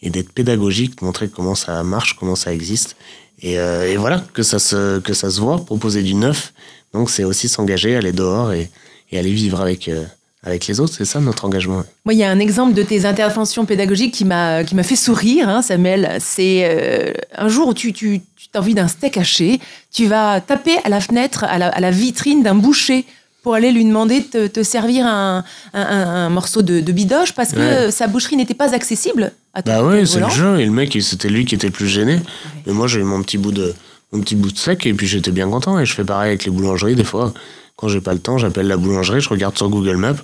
et 0.03 0.11
d'être 0.11 0.31
pédagogique, 0.33 0.92
de 1.01 1.05
montrer 1.05 1.29
comment 1.29 1.55
ça 1.55 1.83
marche, 1.83 2.16
comment 2.18 2.37
ça 2.37 2.53
existe. 2.53 2.96
Et, 3.42 3.59
euh, 3.59 3.90
et 3.92 3.96
voilà, 3.96 4.18
que 4.35 4.42
ça, 4.42 4.59
se, 4.59 4.99
que 5.01 5.14
ça 5.14 5.31
se 5.31 5.40
voit, 5.40 5.59
proposer 5.64 6.03
du 6.03 6.14
neuf. 6.14 6.53
Donc 6.92 7.11
c'est 7.11 7.25
aussi 7.25 7.49
s'engager, 7.49 7.96
aller 7.96 8.12
dehors 8.12 8.53
et, 8.53 8.70
et 9.11 9.18
aller 9.18 9.33
vivre 9.33 9.61
avec, 9.61 9.88
euh, 9.88 10.05
avec 10.42 10.66
les 10.66 10.79
autres. 10.81 10.94
C'est 10.96 11.05
ça 11.05 11.20
notre 11.20 11.44
engagement. 11.44 11.83
Moi, 12.05 12.14
il 12.14 12.18
y 12.18 12.25
a 12.25 12.31
un 12.31 12.38
exemple 12.38 12.72
de 12.75 12.83
tes 12.83 13.05
interventions 13.05 13.64
pédagogiques 13.64 14.14
qui 14.14 14.25
m'a 14.25 14.62
qui 14.64 14.75
m'a 14.75 14.83
fait 14.83 14.96
sourire, 14.96 15.49
hein, 15.49 15.62
Samuel. 15.62 16.16
C'est 16.20 16.62
euh, 16.64 17.12
un 17.37 17.49
jour 17.49 17.68
où 17.68 17.75
tu, 17.75 17.92
tu, 17.92 18.20
envie 18.55 18.75
d'un 18.75 18.88
steak 18.88 19.16
haché, 19.18 19.61
tu 19.92 20.07
vas 20.07 20.40
taper 20.40 20.79
à 20.85 20.88
la 20.88 21.01
fenêtre, 21.01 21.44
à 21.44 21.59
la, 21.59 21.68
à 21.68 21.81
la 21.81 21.90
vitrine 21.90 22.42
d'un 22.42 22.55
boucher 22.55 23.05
pour 23.42 23.55
aller 23.55 23.70
lui 23.70 23.85
demander 23.85 24.20
de 24.20 24.25
te, 24.25 24.46
te 24.46 24.62
servir 24.62 25.07
un, 25.07 25.44
un, 25.75 26.31
morceau 26.31 26.62
de, 26.62 26.81
de 26.81 26.92
bidoche 26.92 27.33
parce 27.33 27.53
que 27.53 27.59
Ouais. 27.87 27.90
sa 27.90 28.07
boucherie 28.09 28.37
n'était 28.37 28.55
pas 28.55 28.75
accessible 28.75 29.33
à 29.55 29.62
Bah 29.62 29.85
ouais, 29.85 30.05
c'est 30.07 30.20
le 30.20 30.31
jeu. 30.31 30.59
Et 30.59 30.64
le 30.64 30.72
mec, 30.72 30.96
c'était 31.01 31.29
lui 31.29 31.44
qui 31.44 31.55
était 31.55 31.66
le 31.68 31.72
plus 31.72 31.87
gêné. 31.87 32.20
Mais 32.66 32.72
moi, 32.72 32.87
j'ai 32.88 33.01
eu 33.01 33.05
mon 33.05 33.22
petit 33.22 33.38
bout 33.38 33.53
de 33.53 33.75
mon 34.12 34.20
petit 34.20 34.37
bout 34.37 34.51
de 34.53 34.59
sec 34.59 34.87
et 34.87 34.94
puis 34.94 35.07
j'étais 35.07 35.31
bien 35.33 35.49
content. 35.51 35.79
Et 35.79 35.85
je 35.87 35.92
fais 35.94 36.05
pareil 36.05 36.29
avec 36.31 36.44
les 36.44 36.51
boulangeries. 36.51 36.94
Des 36.94 37.05
fois, 37.05 37.35
quand 37.77 37.89
j'ai 37.89 38.01
pas 38.01 38.15
le 38.15 38.21
temps, 38.21 38.39
j'appelle 38.39 38.67
la 38.67 38.77
boulangerie, 38.77 39.21
je 39.21 39.29
regarde 39.29 39.57
sur 39.57 39.69
Google 39.69 39.97
Maps 39.97 40.17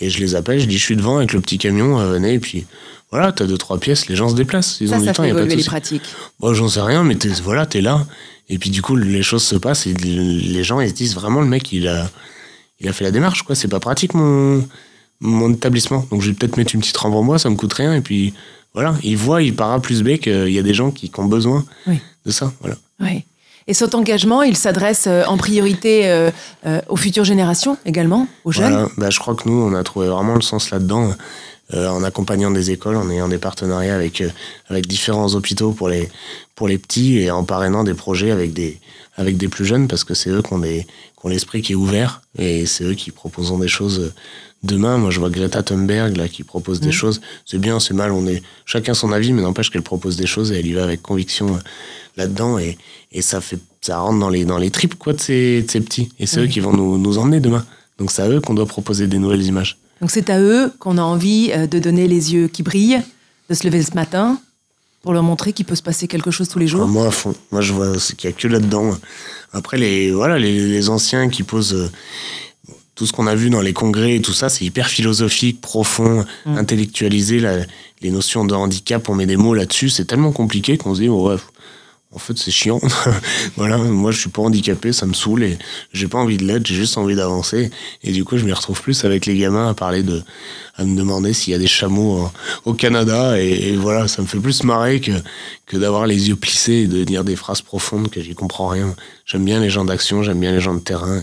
et 0.00 0.10
je 0.10 0.18
les 0.20 0.34
appelle. 0.34 0.60
Je 0.60 0.66
dis, 0.66 0.78
je 0.78 0.84
suis 0.84 0.96
devant 0.96 1.18
avec 1.18 1.32
le 1.32 1.40
petit 1.40 1.58
camion, 1.58 1.98
euh, 2.00 2.12
venez. 2.12 2.34
Et 2.34 2.38
puis 2.38 2.66
voilà, 3.10 3.32
t'as 3.32 3.46
deux 3.46 3.58
trois 3.58 3.78
pièces, 3.78 4.08
les 4.08 4.16
gens 4.16 4.28
se 4.28 4.34
déplacent. 4.34 4.78
Ils 4.80 4.88
Ça, 4.88 4.96
ont 4.96 5.00
du 5.00 5.04
ça 5.06 5.12
temps, 5.12 5.22
fait 5.22 5.28
y 5.28 5.32
a 5.32 5.34
pas 5.34 5.44
de 5.44 5.54
les 5.54 5.62
pratiques. 5.64 6.02
Bon, 6.40 6.54
j'en 6.54 6.68
sais 6.68 6.80
rien, 6.80 7.02
mais 7.04 7.16
t'es, 7.16 7.28
voilà, 7.42 7.66
t'es 7.66 7.80
là. 7.80 8.06
Et 8.48 8.58
puis 8.58 8.70
du 8.70 8.82
coup, 8.82 8.96
les 8.96 9.22
choses 9.22 9.42
se 9.42 9.56
passent 9.56 9.86
et 9.86 9.94
les 9.94 10.62
gens 10.64 10.80
ils 10.80 10.88
se 10.90 10.94
disent 10.94 11.14
vraiment 11.14 11.40
le 11.40 11.46
mec, 11.46 11.72
il 11.72 11.88
a, 11.88 12.08
il 12.80 12.88
a 12.88 12.92
fait 12.92 13.04
la 13.04 13.10
démarche, 13.10 13.42
quoi. 13.42 13.54
C'est 13.54 13.68
pas 13.68 13.80
pratique 13.80 14.14
mon, 14.14 14.66
mon 15.20 15.52
établissement. 15.52 16.06
Donc 16.10 16.22
je 16.22 16.28
vais 16.28 16.34
peut-être 16.34 16.56
mettre 16.56 16.74
une 16.74 16.80
petite 16.80 16.96
rampe 16.96 17.14
en 17.14 17.24
bois, 17.24 17.38
ça 17.38 17.48
me 17.50 17.56
coûte 17.56 17.72
rien. 17.72 17.94
Et 17.94 18.00
puis 18.02 18.34
voilà, 18.74 18.94
il 19.02 19.16
voit, 19.16 19.42
il 19.42 19.54
part 19.54 19.72
à 19.72 19.80
plus 19.80 20.02
B 20.02 20.16
qu'il 20.18 20.50
y 20.50 20.58
a 20.58 20.62
des 20.62 20.74
gens 20.74 20.90
qui, 20.90 21.08
qui 21.10 21.20
ont 21.20 21.24
besoin 21.26 21.64
Oui. 21.86 21.98
de 22.26 22.30
ça. 22.30 22.52
Voilà. 22.60 22.76
Oui. 23.00 23.24
Et 23.66 23.74
cet 23.74 23.94
engagement, 23.94 24.42
il 24.42 24.56
s'adresse 24.56 25.04
euh, 25.06 25.24
en 25.26 25.36
priorité 25.38 26.08
euh, 26.10 26.30
euh, 26.66 26.80
aux 26.88 26.96
futures 26.96 27.24
générations 27.24 27.78
également, 27.86 28.26
aux 28.44 28.52
jeunes? 28.52 28.70
Voilà. 28.72 28.88
Bah, 28.98 29.10
je 29.10 29.18
crois 29.18 29.34
que 29.34 29.48
nous, 29.48 29.54
on 29.60 29.74
a 29.74 29.82
trouvé 29.82 30.08
vraiment 30.08 30.34
le 30.34 30.42
sens 30.42 30.70
là-dedans. 30.70 31.14
euh, 31.72 31.88
en 31.88 32.04
accompagnant 32.04 32.50
des 32.50 32.70
écoles, 32.72 32.96
en 32.96 33.08
ayant 33.08 33.26
des 33.26 33.38
partenariats 33.38 33.94
avec, 33.94 34.20
euh, 34.20 34.28
avec 34.68 34.86
différents 34.86 35.34
hôpitaux 35.34 35.72
pour 35.72 35.88
les, 35.88 36.10
pour 36.54 36.68
les 36.68 36.76
petits 36.76 37.16
et 37.20 37.30
en 37.30 37.42
parrainant 37.42 37.84
des 37.84 37.94
projets 37.94 38.30
avec 38.30 38.52
des, 38.52 38.78
avec 39.16 39.38
des 39.38 39.48
plus 39.48 39.64
jeunes 39.64 39.88
parce 39.88 40.04
que 40.04 40.12
c'est 40.12 40.28
eux 40.28 40.42
qui 40.42 40.52
ont, 40.52 40.58
des, 40.58 40.80
qui 40.82 41.24
ont 41.24 41.28
l'esprit 41.30 41.62
qui 41.62 41.72
est 41.72 41.74
ouvert 41.74 42.20
et 42.38 42.66
c'est 42.66 42.84
eux 42.84 42.92
qui 42.92 43.10
proposeront 43.12 43.58
des 43.58 43.68
choses 43.68 44.12
demain. 44.62 44.98
Moi, 44.98 45.10
je 45.10 45.18
vois 45.20 45.30
Greta 45.30 45.62
Thunberg 45.62 46.18
là, 46.18 46.28
qui 46.28 46.42
propose 46.44 46.80
des 46.80 46.88
Mhm. 46.88 46.92
choses. 46.92 47.20
C'est 47.46 47.58
bien, 47.58 47.80
c'est 47.80 47.94
mal, 47.94 48.12
on 48.12 48.26
est 48.26 48.42
chacun 48.66 48.92
son 48.92 49.10
avis, 49.10 49.32
mais 49.32 49.40
n'empêche 49.40 49.70
qu'elle 49.70 49.80
propose 49.82 50.16
des 50.16 50.26
choses 50.26 50.52
et 50.52 50.58
elle 50.58 50.66
y 50.66 50.74
va 50.74 50.84
avec 50.84 51.00
conviction 51.00 51.58
là-dedans 52.16 52.58
et, 52.58 52.78
et 53.12 53.22
ça, 53.22 53.40
fait, 53.40 53.58
ça 53.80 53.98
rentre 53.98 54.18
dans 54.20 54.28
les, 54.30 54.44
dans 54.44 54.58
les 54.58 54.70
tripes 54.70 54.94
quoi, 54.96 55.12
de, 55.12 55.20
ces, 55.20 55.62
de 55.62 55.70
ces 55.70 55.80
petits. 55.80 56.10
Et 56.18 56.26
c'est 56.26 56.40
Oui. 56.40 56.46
eux 56.46 56.48
qui 56.48 56.60
vont 56.60 56.72
nous, 56.72 56.98
nous 56.98 57.18
emmener 57.18 57.40
demain. 57.40 57.64
Donc 57.98 58.10
c'est 58.10 58.22
à 58.22 58.28
eux 58.28 58.40
qu'on 58.40 58.54
doit 58.54 58.66
proposer 58.66 59.06
des 59.06 59.18
nouvelles 59.18 59.42
images. 59.44 59.78
Donc 60.00 60.10
c'est 60.10 60.30
à 60.30 60.40
eux 60.40 60.72
qu'on 60.78 60.98
a 60.98 61.02
envie 61.02 61.50
euh, 61.52 61.66
de 61.66 61.78
donner 61.78 62.06
les 62.08 62.34
yeux 62.34 62.48
qui 62.48 62.62
brillent, 62.62 63.00
de 63.48 63.54
se 63.54 63.64
lever 63.64 63.82
ce 63.82 63.94
matin 63.94 64.38
pour 65.02 65.12
leur 65.12 65.22
montrer 65.22 65.52
qu'il 65.52 65.66
peut 65.66 65.74
se 65.74 65.82
passer 65.82 66.08
quelque 66.08 66.30
chose 66.30 66.48
tous 66.48 66.58
les 66.58 66.66
Ah, 66.66 66.68
jours. 66.68 66.88
moi 66.88 67.06
à 67.06 67.10
fond. 67.10 67.34
Moi 67.52 67.60
je 67.60 67.72
vois 67.72 67.98
c'est 67.98 68.16
qu'il 68.16 68.28
y 68.30 68.32
a 68.32 68.36
que 68.36 68.48
là-dedans. 68.48 68.96
Après 69.52 69.76
les 69.78 70.10
voilà 70.12 70.38
les, 70.38 70.66
les 70.68 70.88
anciens 70.88 71.28
qui 71.28 71.42
posent 71.42 71.74
euh, 71.74 71.90
tout 72.94 73.06
ce 73.06 73.12
qu'on 73.12 73.26
a 73.26 73.34
vu 73.34 73.50
dans 73.50 73.60
les 73.60 73.72
congrès 73.72 74.14
et 74.16 74.20
tout 74.22 74.32
ça, 74.32 74.48
c'est 74.48 74.64
hyper 74.64 74.88
philosophique, 74.88 75.60
profond, 75.60 76.24
Mm. 76.46 76.56
intellectualisé. 76.58 77.38
la- 77.40 77.64
les 78.02 78.10
notions 78.10 78.44
de 78.44 78.54
handicap, 78.54 79.08
on 79.08 79.14
met 79.14 79.24
des 79.26 79.36
mots 79.38 79.54
là-dessus, 79.54 79.88
c'est 79.88 80.04
tellement 80.04 80.30
compliqué 80.32 80.76
qu'on 80.76 80.94
se 80.94 81.00
dit 81.00 81.08
oh, 81.08 81.28
ouais, 81.30 81.36
en 82.14 82.18
fait 82.18 82.38
c'est 82.38 82.50
chiant. 82.50 82.80
voilà, 83.56 83.76
moi 83.78 84.10
je 84.12 84.18
suis 84.20 84.30
pas 84.30 84.42
handicapé, 84.42 84.92
ça 84.92 85.06
me 85.06 85.14
saoule 85.14 85.42
et 85.44 85.58
j'ai 85.92 86.08
pas 86.08 86.18
envie 86.18 86.36
de 86.36 86.44
l'être, 86.44 86.66
j'ai 86.66 86.74
juste 86.74 86.96
envie 86.98 87.14
d'avancer. 87.16 87.70
Et 88.02 88.12
du 88.12 88.24
coup 88.24 88.38
je 88.38 88.44
m'y 88.44 88.52
retrouve 88.52 88.80
plus 88.80 89.04
avec 89.04 89.26
les 89.26 89.36
gamins 89.36 89.68
à 89.68 89.74
parler 89.74 90.02
de, 90.02 90.22
à 90.76 90.84
me 90.84 90.96
demander 90.96 91.32
s'il 91.32 91.52
y 91.52 91.56
a 91.56 91.58
des 91.58 91.66
chameaux 91.66 92.20
en- 92.22 92.32
au 92.64 92.74
Canada 92.74 93.40
et, 93.40 93.72
et 93.72 93.76
voilà, 93.76 94.08
ça 94.08 94.22
me 94.22 94.26
fait 94.26 94.38
plus 94.38 94.62
marrer 94.64 95.00
que 95.00 95.12
que 95.66 95.76
d'avoir 95.76 96.06
les 96.06 96.28
yeux 96.28 96.36
plissés 96.36 96.72
et 96.82 96.86
de 96.86 97.04
dire 97.04 97.24
des 97.24 97.36
phrases 97.36 97.62
profondes 97.62 98.10
que 98.10 98.20
j'y 98.20 98.34
comprends 98.34 98.68
rien. 98.68 98.94
J'aime 99.26 99.44
bien 99.44 99.60
les 99.60 99.70
gens 99.70 99.84
d'action, 99.84 100.22
j'aime 100.22 100.38
bien 100.40 100.52
les 100.52 100.60
gens 100.60 100.74
de 100.74 100.80
terrain. 100.80 101.22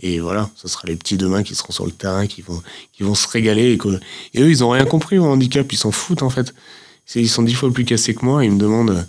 Et 0.00 0.18
voilà, 0.18 0.50
ce 0.56 0.66
sera 0.66 0.82
les 0.88 0.96
petits 0.96 1.16
demain 1.18 1.42
qui 1.42 1.54
seront 1.54 1.72
sur 1.72 1.84
le 1.84 1.92
terrain, 1.92 2.26
qui 2.26 2.40
vont, 2.42 2.60
qui 2.92 3.02
vont 3.04 3.14
se 3.14 3.28
régaler. 3.28 3.72
Et, 3.72 3.78
que- 3.78 4.00
et 4.34 4.40
eux, 4.40 4.50
ils 4.50 4.64
ont 4.64 4.70
rien 4.70 4.84
compris 4.86 5.18
au 5.18 5.26
handicap, 5.26 5.70
ils 5.72 5.76
s'en 5.76 5.92
foutent 5.92 6.22
en 6.22 6.30
fait. 6.30 6.54
Ils 7.14 7.28
sont 7.28 7.42
dix 7.42 7.52
fois 7.54 7.70
plus 7.72 7.84
cassés 7.84 8.14
que 8.14 8.24
moi, 8.24 8.44
ils 8.44 8.50
me 8.50 8.58
demandent, 8.58 9.06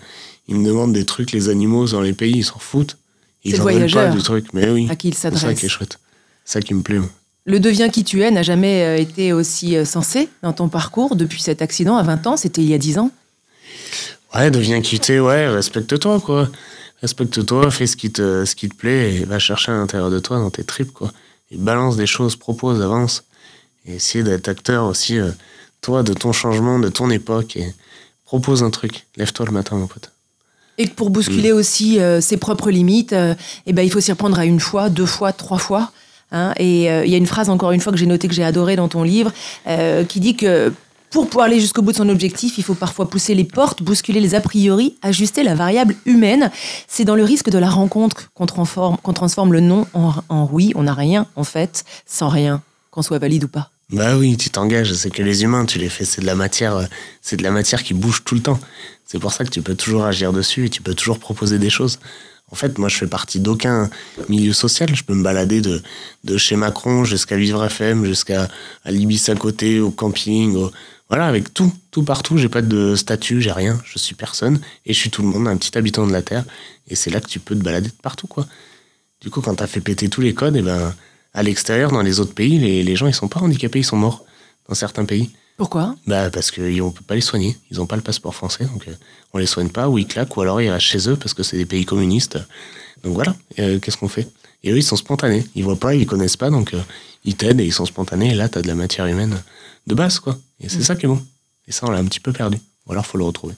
ils 0.48 0.56
me 0.56 0.66
demandent 0.66 0.94
des 0.94 1.06
trucs, 1.06 1.32
les 1.32 1.50
animaux 1.50 1.88
dans 1.88 2.02
les 2.02 2.14
pays, 2.14 2.34
ils 2.38 2.44
s'en 2.44 2.60
foutent. 2.60 2.98
Ils 3.44 3.52
C'est 3.52 3.58
le 3.58 3.64
en 3.64 3.80
veulent 3.80 3.92
pas 3.92 4.08
du 4.10 4.22
truc, 4.22 4.48
mais 4.54 4.70
oui. 4.70 4.88
À 4.90 4.96
qui 4.96 5.10
il 5.10 5.16
C'est 5.16 5.36
ça 5.36 5.54
qui 5.54 5.66
est 5.66 5.70
chouette. 5.70 6.00
C'est 6.46 6.54
ça 6.54 6.62
qui 6.62 6.74
me 6.74 6.82
plaît. 6.82 7.00
moi. 7.00 7.10
Le 7.46 7.60
deviens 7.60 7.90
qui 7.90 8.06
tu 8.06 8.22
es 8.24 8.32
n'a 8.32 8.44
jamais 8.44 8.84
euh, 8.84 9.02
été 9.02 9.34
aussi 9.34 9.76
euh, 9.76 9.84
sensé 9.84 10.30
dans 10.44 10.54
ton 10.54 10.70
parcours 10.70 11.18
depuis 11.18 11.42
cet 11.42 11.62
accident 11.62 11.98
à 11.98 12.04
20 12.04 12.28
ans, 12.28 12.38
c'était 12.38 12.62
il 12.62 12.70
y 12.70 12.74
a 12.74 12.78
10 12.78 13.00
ans. 13.00 13.12
Ouais, 14.34 14.50
deviens 14.50 14.82
quitté, 14.82 15.20
ouais, 15.20 15.50
respecte-toi, 15.50 16.22
quoi. 16.22 16.50
Respecte-toi, 17.02 17.70
fais 17.70 17.86
ce 17.86 17.98
qui 17.98 18.12
te, 18.12 18.46
ce 18.46 18.56
qui 18.56 18.70
te 18.70 18.76
plaît 18.76 19.16
et 19.16 19.26
va 19.26 19.40
chercher 19.40 19.74
à 19.74 19.76
l'intérieur 19.76 20.10
de 20.10 20.20
toi, 20.20 20.38
dans 20.38 20.52
tes 20.52 20.64
tripes, 20.64 20.94
quoi. 20.94 21.12
Et 21.52 21.58
balance 21.58 21.98
des 21.98 22.08
choses, 22.08 22.38
propose, 22.38 22.82
avance. 22.82 23.26
Et 23.86 23.96
essayer 23.96 24.24
d'être 24.24 24.48
acteur 24.48 24.86
aussi, 24.86 25.20
euh, 25.20 25.32
toi, 25.82 26.02
de 26.02 26.14
ton 26.14 26.32
changement, 26.32 26.80
de 26.80 26.88
ton 26.88 27.10
époque. 27.10 27.58
Et 27.58 27.74
propose 28.24 28.64
un 28.64 28.70
truc. 28.70 29.06
Lève-toi 29.18 29.46
le 29.48 29.52
matin, 29.52 29.76
mon 29.76 29.88
pote. 29.88 30.13
Et 30.78 30.88
pour 30.88 31.10
bousculer 31.12 31.52
aussi 31.52 32.00
euh, 32.00 32.20
ses 32.22 32.38
propres 32.38 32.72
limites, 32.72 33.14
euh, 33.14 33.36
eh 33.68 33.74
ben, 33.74 33.84
il 33.84 33.92
faut 33.92 34.00
s'y 34.00 34.12
reprendre 34.12 34.40
à 34.40 34.46
une 34.46 34.60
fois, 34.60 34.90
deux 34.90 35.06
fois, 35.06 35.32
trois 35.32 35.60
fois. 35.60 35.92
hein. 36.32 36.54
et 36.58 36.90
euh, 36.90 37.06
il 37.06 37.12
y 37.12 37.16
a 37.16 37.18
une 37.18 37.28
phrase, 37.28 37.50
encore 37.50 37.72
une 37.74 37.80
fois, 37.80 37.92
que 37.92 37.98
j'ai 38.00 38.08
notée, 38.08 38.28
que 38.28 38.34
j'ai 38.34 38.44
adorée 38.44 38.76
dans 38.76 38.88
ton 38.88 39.04
livre, 39.04 39.32
euh, 39.68 40.04
qui 40.04 40.20
dit 40.20 40.36
que 40.36 40.74
pour 41.12 41.28
pouvoir 41.28 41.46
aller 41.46 41.60
jusqu'au 41.60 41.84
bout 41.84 41.92
de 41.92 41.98
son 41.98 42.10
objectif, 42.10 42.58
il 42.58 42.64
faut 42.64 42.74
parfois 42.74 43.08
pousser 43.08 43.36
les 43.36 43.44
portes, 43.44 43.84
bousculer 43.84 44.20
les 44.20 44.34
a 44.34 44.42
priori, 44.42 44.96
ajuster 45.04 45.44
la 45.44 45.54
variable 45.54 45.96
humaine. 46.08 46.50
C'est 46.88 47.06
dans 47.06 47.14
le 47.14 47.24
risque 47.24 47.52
de 47.52 47.60
la 47.60 47.70
rencontre 47.70 48.32
qu'on 48.34 48.48
transforme, 48.48 48.98
transforme 49.14 49.54
le 49.54 49.60
non 49.60 49.86
en, 49.94 50.14
en 50.30 50.50
oui. 50.52 50.72
On 50.74 50.84
n'a 50.84 50.96
rien, 50.96 51.28
en 51.36 51.44
fait, 51.44 51.86
sans 52.08 52.30
rien, 52.30 52.64
qu'on 52.90 53.04
soit 53.04 53.20
valide 53.20 53.44
ou 53.44 53.48
pas. 53.48 53.70
Bah 53.94 54.18
oui, 54.18 54.38
tu 54.38 54.50
t'engages. 54.50 54.94
C'est 54.94 55.12
que 55.12 55.22
les 55.22 55.44
humains, 55.44 55.66
tu 55.66 55.78
les 55.78 55.90
fais. 55.90 56.04
C'est 56.06 56.22
de 56.22 56.26
la 56.26 56.36
matière. 56.36 56.76
euh, 56.76 56.86
C'est 57.22 57.38
de 57.38 57.44
la 57.44 57.52
matière 57.52 57.84
qui 57.84 57.94
bouge 57.94 58.24
tout 58.26 58.36
le 58.36 58.42
temps. 58.42 58.60
C'est 59.06 59.20
pour 59.20 59.32
ça 59.32 59.46
que 59.46 59.50
tu 59.52 59.62
peux 59.62 59.76
toujours 59.76 60.04
agir 60.06 60.34
dessus 60.34 60.66
et 60.66 60.70
tu 60.70 60.82
peux 60.82 60.96
toujours 60.96 61.20
proposer 61.20 61.60
des 61.60 61.70
choses. 61.70 62.00
En 62.52 62.56
fait, 62.56 62.78
moi, 62.78 62.90
je 62.90 62.98
fais 62.98 63.08
partie 63.08 63.40
d'aucun 63.40 63.90
milieu 64.30 64.54
social. 64.54 64.96
Je 64.96 65.04
peux 65.04 65.14
me 65.14 65.24
balader 65.24 65.62
de, 65.62 65.82
de 66.24 66.38
chez 66.38 66.56
Macron 66.56 67.04
jusqu'à 67.06 67.38
Vivre 67.38 67.64
FM, 67.64 68.06
jusqu'à 68.06 68.48
à 68.84 68.92
l'Ibis 68.92 69.30
à 69.30 69.36
côté, 69.36 69.80
au 69.80 69.92
camping, 69.92 70.58
voilà, 71.10 71.28
avec 71.28 71.54
tout, 71.54 71.72
tout 71.92 72.04
partout. 72.04 72.38
J'ai 72.38 72.50
pas 72.50 72.62
de 72.64 72.96
statut, 72.96 73.42
j'ai 73.42 73.52
rien. 73.52 73.80
Je 73.86 74.00
suis 74.00 74.16
personne 74.16 74.60
et 74.88 74.94
je 74.94 75.00
suis 75.00 75.10
tout 75.12 75.22
le 75.22 75.28
monde, 75.28 75.48
un 75.48 75.58
petit 75.58 75.78
habitant 75.78 76.08
de 76.08 76.12
la 76.12 76.22
Terre. 76.24 76.46
Et 76.88 76.96
c'est 76.96 77.12
là 77.12 77.22
que 77.22 77.28
tu 77.28 77.40
peux 77.40 77.56
te 77.56 77.64
balader 77.64 77.90
de 77.90 78.02
partout, 78.02 78.28
quoi. 78.28 78.48
Du 79.22 79.30
coup, 79.30 79.42
quand 79.42 79.56
t'as 79.56 79.68
fait 79.68 79.82
péter 79.82 80.10
tous 80.10 80.22
les 80.22 80.34
codes, 80.34 80.56
et 80.58 80.62
ben, 80.62 80.94
à 81.34 81.44
l'extérieur, 81.44 81.92
dans 81.92 82.02
les 82.02 82.20
autres 82.20 82.34
pays, 82.34 82.60
les, 82.60 82.84
les 82.84 82.96
gens, 82.96 83.08
ils 83.08 83.14
sont 83.14 83.28
pas 83.28 83.40
handicapés, 83.40 83.80
ils 83.80 83.86
sont 83.86 83.98
morts. 83.98 84.24
Dans 84.70 84.76
certains 84.76 85.04
pays. 85.04 85.30
Pourquoi? 85.58 85.96
Bah, 86.08 86.30
parce 86.30 86.50
qu'on 86.50 86.92
peut 86.92 87.04
pas 87.06 87.16
les 87.16 87.22
soigner. 87.22 87.58
Ils 87.70 87.82
ont 87.82 87.86
pas 87.86 87.98
le 87.98 88.02
passeport 88.02 88.34
français, 88.34 88.64
donc 88.66 88.88
euh, 88.88 88.94
on 89.34 89.38
les 89.38 89.46
soigne 89.46 89.68
pas, 89.68 89.90
ou 89.90 89.98
ils 89.98 90.08
claquent, 90.08 90.38
ou 90.38 90.42
alors 90.42 90.62
ils 90.62 90.70
restent 90.70 90.86
chez 90.86 91.10
eux 91.10 91.18
parce 91.18 91.34
que 91.34 91.44
c'est 91.44 91.58
des 91.58 91.66
pays 91.66 91.84
communistes. 91.86 92.40
Donc 93.04 93.14
voilà, 93.14 93.36
euh, 93.60 93.80
qu'est-ce 93.80 93.98
qu'on 93.98 94.08
fait? 94.08 94.30
Et 94.64 94.72
eux, 94.72 94.78
ils 94.78 94.84
sont 94.84 94.96
spontanés. 94.96 95.46
Ils 95.56 95.66
voient 95.66 95.80
pas, 95.80 95.96
ils 95.96 96.08
connaissent 96.08 96.38
pas, 96.38 96.50
donc 96.50 96.74
euh, 96.74 96.82
ils 97.26 97.36
t'aident 97.36 97.60
et 97.60 97.66
ils 97.66 97.74
sont 97.74 97.86
spontanés. 97.86 98.32
Et 98.32 98.36
là, 98.36 98.48
t'as 98.48 98.62
de 98.62 98.68
la 98.68 98.76
matière 98.76 99.06
humaine 99.06 99.44
de 99.86 99.96
base, 99.96 100.20
quoi. 100.20 100.40
Et 100.62 100.70
c'est 100.70 100.82
ça 100.82 100.96
qui 100.96 101.06
est 101.06 101.10
bon. 101.10 101.22
Et 101.68 101.74
ça, 101.74 101.88
on 101.88 101.92
l'a 101.92 102.00
un 102.00 102.06
petit 102.06 102.22
peu 102.22 102.32
perdu. 102.32 102.58
Ou 102.88 102.94
alors, 102.94 103.06
faut 103.06 103.18
le 103.18 103.26
retrouver. 103.26 103.56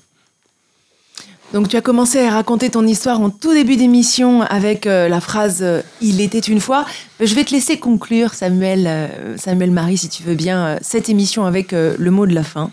Donc 1.56 1.70
tu 1.70 1.78
as 1.78 1.82
commencé 1.82 2.20
à 2.20 2.32
raconter 2.32 2.70
ton 2.70 2.86
histoire 2.86 3.22
en 3.22 3.30
tout 3.30 3.54
début 3.54 3.78
d'émission 3.78 4.42
avec 4.42 4.86
euh, 4.86 5.08
la 5.08 5.22
phrase 5.22 5.60
euh, 5.62 5.82
Il 6.02 6.20
était 6.20 6.40
une 6.40 6.60
fois. 6.60 6.86
Je 7.22 7.34
vais 7.34 7.46
te 7.46 7.52
laisser 7.52 7.80
conclure, 7.80 8.34
Samuel, 8.34 8.86
euh, 8.86 9.38
Samuel 9.38 9.72
Marie, 9.72 9.96
si 9.96 10.10
tu 10.10 10.22
veux 10.24 10.36
bien, 10.36 10.78
cette 10.82 11.08
émission 11.08 11.46
avec 11.46 11.72
le 11.72 12.12
mot 12.12 12.26
de 12.26 12.36
la 12.36 12.44
fin 12.44 12.72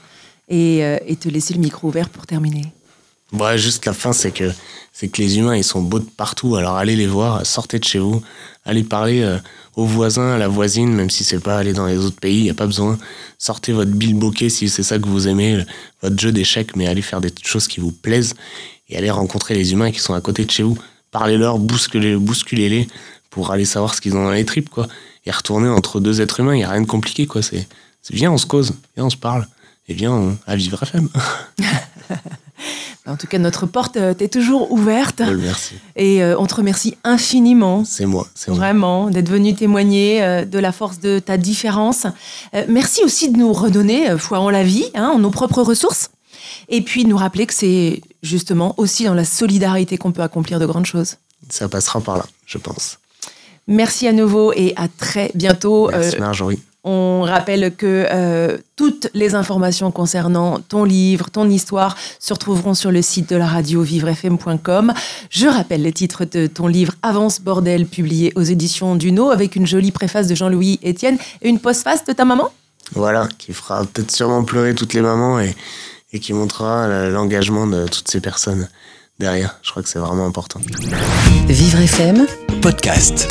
et, 0.49 0.78
et 0.80 1.14
te 1.14 1.28
laisser 1.28 1.55
le 1.55 1.61
micro 1.61 1.87
ouvert 1.87 2.09
pour 2.09 2.26
terminer. 2.26 2.72
Ouais, 3.33 3.57
juste 3.59 3.87
la 3.87 3.93
fin, 3.95 4.12
c'est 4.12 4.30
que 4.33 4.51
c'est 4.93 5.09
que 5.09 5.22
les 5.22 5.39
humains, 5.39 5.57
ils 5.57 5.64
sont 5.64 5.80
beaux 5.80 6.01
de 6.01 6.05
partout. 6.05 6.57
Alors 6.57 6.76
allez 6.76 6.97
les 6.97 7.07
voir, 7.07 7.47
sortez 7.47 7.78
de 7.78 7.85
chez 7.85 7.99
vous, 7.99 8.22
allez 8.66 8.85
parler 8.85 9.22
euh, 9.22 9.39
aux 9.74 9.87
voisins, 9.87 10.33
à 10.35 10.39
la 10.39 10.49
voisine, 10.49 10.93
même 10.93 11.09
si 11.09 11.24
c'est 11.24 11.41
pas 11.41 11.57
aller 11.57 11.72
dans 11.72 11.87
les 11.87 11.97
autres 11.97 12.20
pays, 12.20 12.41
il 12.41 12.45
y 12.47 12.51
a 12.51 12.55
pas 12.55 12.66
besoin. 12.66 12.99
Sortez 13.39 13.72
votre 13.72 13.91
bilboquet 13.91 14.51
si 14.51 14.68
c'est 14.68 14.83
ça 14.83 14.99
que 14.99 15.07
vous 15.09 15.28
aimez, 15.28 15.57
le- 15.57 15.64
votre 16.03 16.20
jeu 16.20 16.30
d'échecs, 16.30 16.76
mais 16.76 16.87
allez 16.87 17.01
faire 17.01 17.22
des 17.22 17.33
choses 17.43 17.68
qui 17.68 17.80
vous 17.80 17.91
plaisent 17.91 18.35
et 18.91 18.99
allez 18.99 19.11
rencontrer 19.11 19.55
les 19.55 19.72
humains 19.72 19.91
qui 19.93 20.01
sont 20.01 20.12
à 20.12 20.20
côté 20.20 20.45
de 20.45 20.51
chez 20.51 20.62
vous. 20.62 20.76
Parlez-leur, 21.11 21.59
bousculez- 21.59 22.16
bousculez-les 22.16 22.87
pour 23.30 23.51
aller 23.51 23.64
savoir 23.64 23.95
ce 23.95 24.03
qu'ils 24.03 24.14
ont 24.14 24.24
dans 24.24 24.30
les 24.30 24.45
tripes, 24.45 24.68
quoi. 24.68 24.89
Et 25.24 25.30
retourner 25.30 25.68
entre 25.70 26.01
deux 26.01 26.20
êtres 26.20 26.41
humains, 26.41 26.55
il 26.57 26.61
y 26.61 26.64
a 26.64 26.70
rien 26.70 26.83
de 26.83 26.87
compliqué, 26.87 27.26
quoi. 27.26 27.41
C'est 27.41 27.66
viens, 28.11 28.30
on 28.30 28.37
se 28.39 28.45
cause, 28.47 28.72
viens, 28.95 29.07
on 29.07 29.11
se 29.11 29.16
parle, 29.16 29.49
et 29.89 29.95
viens 29.95 30.12
on- 30.12 30.37
à 30.47 30.55
vivre 30.55 30.83
FM. 30.83 31.09
En 33.07 33.16
tout 33.16 33.26
cas, 33.26 33.38
notre 33.38 33.66
porte 33.66 33.96
euh, 33.96 34.14
t'est 34.14 34.28
toujours 34.28 34.70
ouverte 34.70 35.22
Merci. 35.40 35.74
et 35.96 36.22
euh, 36.22 36.38
on 36.38 36.46
te 36.46 36.55
remercie 36.55 36.96
infiniment. 37.03 37.84
C'est 37.84 38.07
moi, 38.07 38.28
c'est 38.34 38.50
moi. 38.53 38.59
Vraiment, 38.59 39.11
d'être 39.11 39.28
venu 39.28 39.55
témoigner 39.57 40.22
euh, 40.22 40.44
de 40.44 40.59
la 40.61 40.70
force 40.70 41.00
de 41.00 41.18
ta 41.18 41.36
différence. 41.36 42.07
Euh, 42.55 42.64
merci 42.68 43.03
aussi 43.03 43.30
de 43.32 43.38
nous 43.38 43.53
redonner 43.53 44.16
foi 44.18 44.38
en 44.38 44.50
la 44.50 44.62
vie, 44.62 44.84
hein, 44.94 45.11
en 45.14 45.18
nos 45.18 45.30
propres 45.30 45.62
ressources. 45.62 46.11
Et 46.68 46.80
puis 46.82 47.03
de 47.03 47.09
nous 47.09 47.16
rappeler 47.16 47.46
que 47.46 47.55
c'est 47.55 48.03
justement 48.22 48.74
aussi 48.76 49.05
dans 49.05 49.14
la 49.14 49.24
solidarité 49.24 49.98
qu'on 49.98 50.12
peut 50.12 50.22
accomplir 50.22 50.61
de 50.61 50.66
grandes 50.66 50.86
choses. 50.86 51.16
Ça 51.48 51.68
passera 51.68 52.00
par 52.00 52.18
là, 52.18 52.26
je 52.46 52.59
pense. 52.59 52.98
Merci 53.66 54.07
à 54.07 54.12
nouveau 54.12 54.53
et 54.53 54.74
à 54.76 54.86
très 54.86 55.32
bientôt. 55.34 55.90
Merci 55.90 56.18
Marjorie. 56.18 56.61
On 56.85 57.22
rappelle 57.22 57.74
que 57.76 58.07
euh, 58.11 58.59
toutes 58.76 59.09
les 59.14 59.35
informations 59.35 59.91
concernant 59.93 60.59
ton 60.59 60.85
livre, 60.85 61.30
ton 61.30 61.49
histoire 61.49 61.97
se 62.18 62.33
retrouveront 62.33 62.74
sur 62.74 62.91
le 62.91 63.03
site 63.03 63.30
de 63.30 63.37
la 63.37 63.47
radio 63.47 63.83
vivrefm.com. 63.83 64.93
Je 65.30 65.47
rappelle 65.47 65.83
le 65.83 65.93
titre 65.93 66.24
de 66.24 66.47
ton 66.47 66.66
livre 66.66 66.95
Avance 67.03 67.41
Bordel, 67.41 67.87
publié 67.87 68.33
aux 68.35 68.43
éditions 68.43 68.97
Duno, 68.97 69.30
avec 69.30 69.55
une 69.55 69.66
jolie 69.66 69.93
préface 69.93 70.26
de 70.26 70.35
Jean-Louis 70.35 70.80
Etienne 70.85 71.18
et 71.41 71.49
une 71.49 71.61
postface 71.61 72.05
de 72.05 72.12
ta 72.12 72.24
maman. 72.24 72.51
Voilà, 72.95 73.28
qui 73.39 73.53
fera 73.53 73.85
peut-être 73.85 74.11
sûrement 74.11 74.43
pleurer 74.43 74.74
toutes 74.74 74.93
les 74.93 75.03
mamans 75.03 75.41
et, 75.41 75.55
et 76.12 76.18
qui 76.18 76.33
montrera 76.33 77.09
l'engagement 77.09 77.66
de 77.66 77.87
toutes 77.87 78.11
ces 78.11 78.20
personnes 78.20 78.68
derrière. 79.18 79.59
Je 79.62 79.70
crois 79.70 79.83
que 79.83 79.89
c'est 79.89 79.99
vraiment 80.01 80.26
important. 80.26 80.61
Vivre 81.47 81.78
FM 81.78 82.26
Podcast. 82.61 83.28